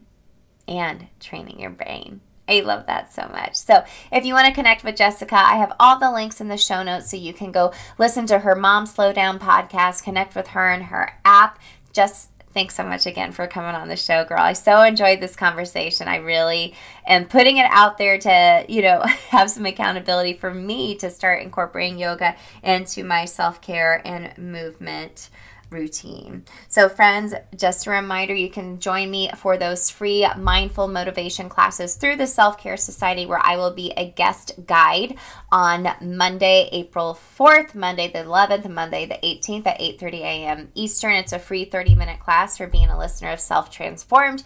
and 0.67 1.07
training 1.21 1.61
your 1.61 1.71
brain. 1.71 2.19
I 2.49 2.59
love 2.59 2.85
that 2.87 3.13
so 3.13 3.29
much. 3.31 3.55
So, 3.55 3.85
if 4.11 4.25
you 4.25 4.33
want 4.33 4.47
to 4.47 4.53
connect 4.53 4.83
with 4.83 4.97
Jessica, 4.97 5.35
I 5.35 5.55
have 5.55 5.75
all 5.79 5.97
the 5.97 6.11
links 6.11 6.41
in 6.41 6.49
the 6.49 6.57
show 6.57 6.83
notes 6.83 7.09
so 7.09 7.15
you 7.17 7.33
can 7.33 7.53
go 7.53 7.73
listen 7.97 8.27
to 8.27 8.39
her 8.39 8.53
Mom 8.53 8.85
Slow 8.85 9.13
Down 9.13 9.39
podcast, 9.39 10.03
connect 10.03 10.35
with 10.35 10.49
her 10.49 10.69
and 10.69 10.83
her 10.83 11.13
app. 11.23 11.57
Just 11.93 12.29
Thanks 12.55 12.73
so 12.75 12.85
much 12.85 13.05
again 13.05 13.33
for 13.33 13.47
coming 13.47 13.75
on 13.75 13.89
the 13.89 13.97
show, 13.97 14.23
girl. 14.23 14.39
I 14.39 14.53
so 14.53 14.81
enjoyed 14.81 15.19
this 15.19 15.35
conversation. 15.35 16.07
I 16.07 16.15
really 16.19 16.73
am 17.05 17.25
putting 17.25 17.57
it 17.57 17.67
out 17.69 17.97
there 17.97 18.17
to, 18.17 18.65
you 18.69 18.81
know, 18.81 19.01
have 19.29 19.51
some 19.51 19.65
accountability 19.65 20.31
for 20.35 20.53
me 20.53 20.95
to 20.99 21.11
start 21.11 21.43
incorporating 21.43 21.99
yoga 21.99 22.33
into 22.63 23.03
my 23.03 23.25
self 23.25 23.59
care 23.59 24.01
and 24.05 24.37
movement 24.37 25.29
routine. 25.69 26.45
So, 26.67 26.89
friends, 26.89 27.33
just 27.55 27.87
a 27.87 27.91
reminder 27.91 28.33
you 28.33 28.49
can 28.49 28.79
join 28.79 29.09
me 29.09 29.29
for 29.35 29.57
those 29.57 29.89
free 29.89 30.27
mindful 30.37 30.87
motivation 30.87 31.49
classes 31.49 31.95
through 31.95 32.17
the 32.17 32.27
Self 32.27 32.57
Care 32.57 32.77
Society, 32.77 33.25
where 33.25 33.41
I 33.43 33.57
will 33.57 33.71
be 33.71 33.91
a 33.97 34.11
guest 34.11 34.53
guide 34.65 35.17
on 35.51 35.87
Monday, 36.01 36.69
April 36.71 37.19
4th, 37.37 37.75
Monday 37.75 38.11
the 38.11 38.19
11th, 38.19 38.69
Monday 38.69 39.05
the 39.05 39.19
18th 39.23 39.67
at 39.67 39.79
8:30 39.79 40.13
a.m. 40.21 40.69
Eastern. 40.75 41.13
It's 41.13 41.33
a 41.33 41.39
free 41.39 41.65
30 41.65 41.95
minute 41.95 42.19
class 42.19 42.57
for 42.57 42.67
being 42.67 42.89
a 42.89 42.97
listener 42.97 43.31
of 43.31 43.39
Self 43.39 43.69
Transformed 43.69 44.43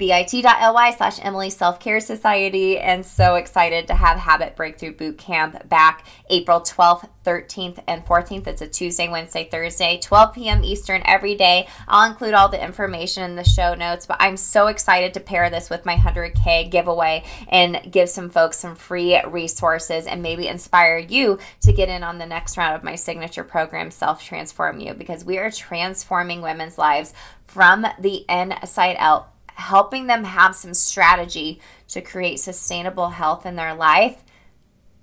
bit.ly 0.00 0.90
slash 0.96 1.18
Emily 1.22 1.50
Self 1.50 1.78
Care 1.78 2.00
Society. 2.00 2.78
And 2.78 3.04
so 3.04 3.34
excited 3.34 3.86
to 3.86 3.94
have 3.94 4.16
Habit 4.16 4.56
Breakthrough 4.56 4.96
Boot 4.96 5.18
Camp 5.18 5.68
back 5.68 6.06
April 6.30 6.62
12th, 6.62 7.06
13th, 7.26 7.82
and 7.86 8.02
14th. 8.06 8.46
It's 8.46 8.62
a 8.62 8.66
Tuesday, 8.66 9.08
Wednesday, 9.08 9.46
Thursday, 9.50 10.00
12 10.02 10.34
p.m. 10.34 10.64
Eastern 10.64 11.02
every 11.04 11.34
day. 11.34 11.68
I'll 11.86 12.10
include 12.10 12.32
all 12.32 12.48
the 12.48 12.64
information 12.64 13.24
in 13.24 13.36
the 13.36 13.44
show 13.44 13.74
notes, 13.74 14.06
but 14.06 14.16
I'm 14.20 14.38
so 14.38 14.68
excited 14.68 15.12
to 15.14 15.20
pair 15.20 15.50
this 15.50 15.68
with 15.68 15.84
my 15.84 15.96
100K 15.96 16.70
giveaway 16.70 17.22
and 17.48 17.92
give 17.92 18.08
some 18.08 18.30
folks 18.30 18.58
some 18.58 18.76
free 18.76 19.20
resources 19.26 20.06
and 20.06 20.22
maybe 20.22 20.48
inspire 20.48 20.96
you 20.96 21.38
to 21.60 21.74
get 21.74 21.90
in 21.90 22.02
on 22.02 22.16
the 22.16 22.24
next 22.24 22.56
round 22.56 22.74
of 22.74 22.82
my 22.82 22.94
signature 22.94 23.44
program, 23.44 23.90
Self 23.90 24.24
Transform 24.24 24.80
You, 24.80 24.94
because 24.94 25.26
we 25.26 25.36
are 25.36 25.50
transforming 25.50 26.40
women's 26.40 26.78
lives 26.78 27.12
from 27.46 27.84
the 27.98 28.24
inside 28.30 28.96
out 28.98 29.30
helping 29.54 30.06
them 30.06 30.24
have 30.24 30.54
some 30.54 30.74
strategy 30.74 31.60
to 31.88 32.00
create 32.00 32.40
sustainable 32.40 33.10
health 33.10 33.46
in 33.46 33.56
their 33.56 33.74
life 33.74 34.22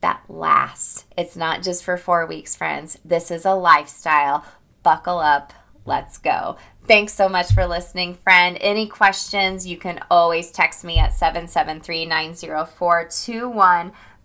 that 0.02 0.24
lasts. 0.30 1.06
It's 1.18 1.36
not 1.36 1.64
just 1.64 1.84
for 1.84 1.98
four 1.98 2.26
weeks, 2.26 2.56
friends. 2.56 3.00
This 3.04 3.32
is 3.32 3.46
a 3.46 3.54
lifestyle. 3.54 4.46
Buckle 4.84 5.20
up. 5.20 5.54
Let's 5.86 6.18
go. 6.18 6.58
Thanks 6.86 7.14
so 7.14 7.30
much 7.30 7.54
for 7.54 7.66
listening, 7.66 8.16
friend. 8.16 8.58
Any 8.60 8.88
questions, 8.88 9.66
you 9.66 9.78
can 9.78 10.00
always 10.12 10.52
text 10.52 10.84
me 10.84 10.98
at 11.00 11.14
773 11.14 12.06
904 12.06 13.10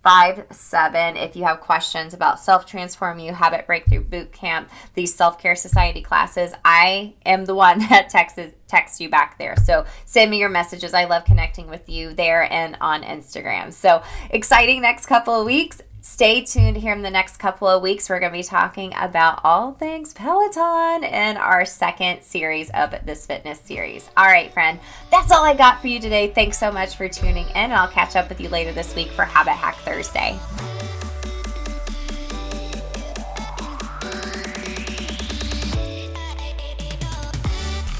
five 0.03 0.47
seven. 0.51 1.17
If 1.17 1.37
you 1.37 1.45
have 1.45 1.61
questions 1.61 2.15
about 2.15 2.41
self 2.41 2.67
transform 2.67 3.19
you 3.19 3.33
habit 3.33 3.67
breakthrough 3.67 4.01
boot 4.01 4.33
camp 4.33 4.71
these 4.95 5.15
self 5.15 5.39
care 5.39 5.55
society 5.55 6.03
classes 6.03 6.53
i 6.65 7.15
am 7.25 7.45
the 7.45 7.55
one 7.55 7.79
that 7.91 8.09
texts 8.09 8.39
text 8.73 9.01
you 9.01 9.09
back 9.11 9.39
there. 9.39 9.55
So 9.57 9.85
send 10.07 10.31
me 10.31 10.39
your 10.39 10.49
messages. 10.49 10.95
I 10.95 11.05
love 11.05 11.27
connecting 11.27 11.69
with 11.69 11.89
you 11.91 12.15
there 12.15 12.51
and 12.51 12.77
on 12.81 13.03
instagram. 13.03 13.73
So 13.73 14.03
exciting 14.31 14.81
next 14.81 15.07
couple 15.07 15.39
of 15.39 15.45
weeks 15.45 15.83
Stay 16.05 16.43
tuned 16.43 16.77
here 16.77 16.93
in 16.93 17.03
the 17.03 17.11
next 17.11 17.37
couple 17.37 17.69
of 17.69 17.81
weeks. 17.81 18.11
We're 18.11 18.19
going 18.19 18.33
to 18.33 18.39
be 18.39 18.43
talking 18.43 18.93
about 18.97 19.41
all 19.45 19.71
things 19.71 20.13
Peloton 20.13 21.05
in 21.05 21.37
our 21.37 21.65
second 21.65 22.23
series 22.23 22.71
of 22.71 22.93
this 23.07 23.25
fitness 23.25 23.61
series. 23.61 24.11
All 24.17 24.27
right, 24.27 24.53
friend, 24.53 24.81
that's 25.13 25.31
all 25.31 25.45
I 25.45 25.55
got 25.55 25.81
for 25.81 25.87
you 25.87 26.01
today. 26.01 26.27
Thanks 26.27 26.59
so 26.59 26.73
much 26.73 26.97
for 26.97 27.09
tuning 27.09 27.47
in. 27.51 27.71
I'll 27.71 27.87
catch 27.87 28.17
up 28.17 28.29
with 28.29 28.41
you 28.41 28.49
later 28.49 28.73
this 28.73 28.97
week 28.97 29.11
for 29.11 29.25
Habit 29.25 29.53
Hack 29.53 29.77
Thursday. 29.77 30.37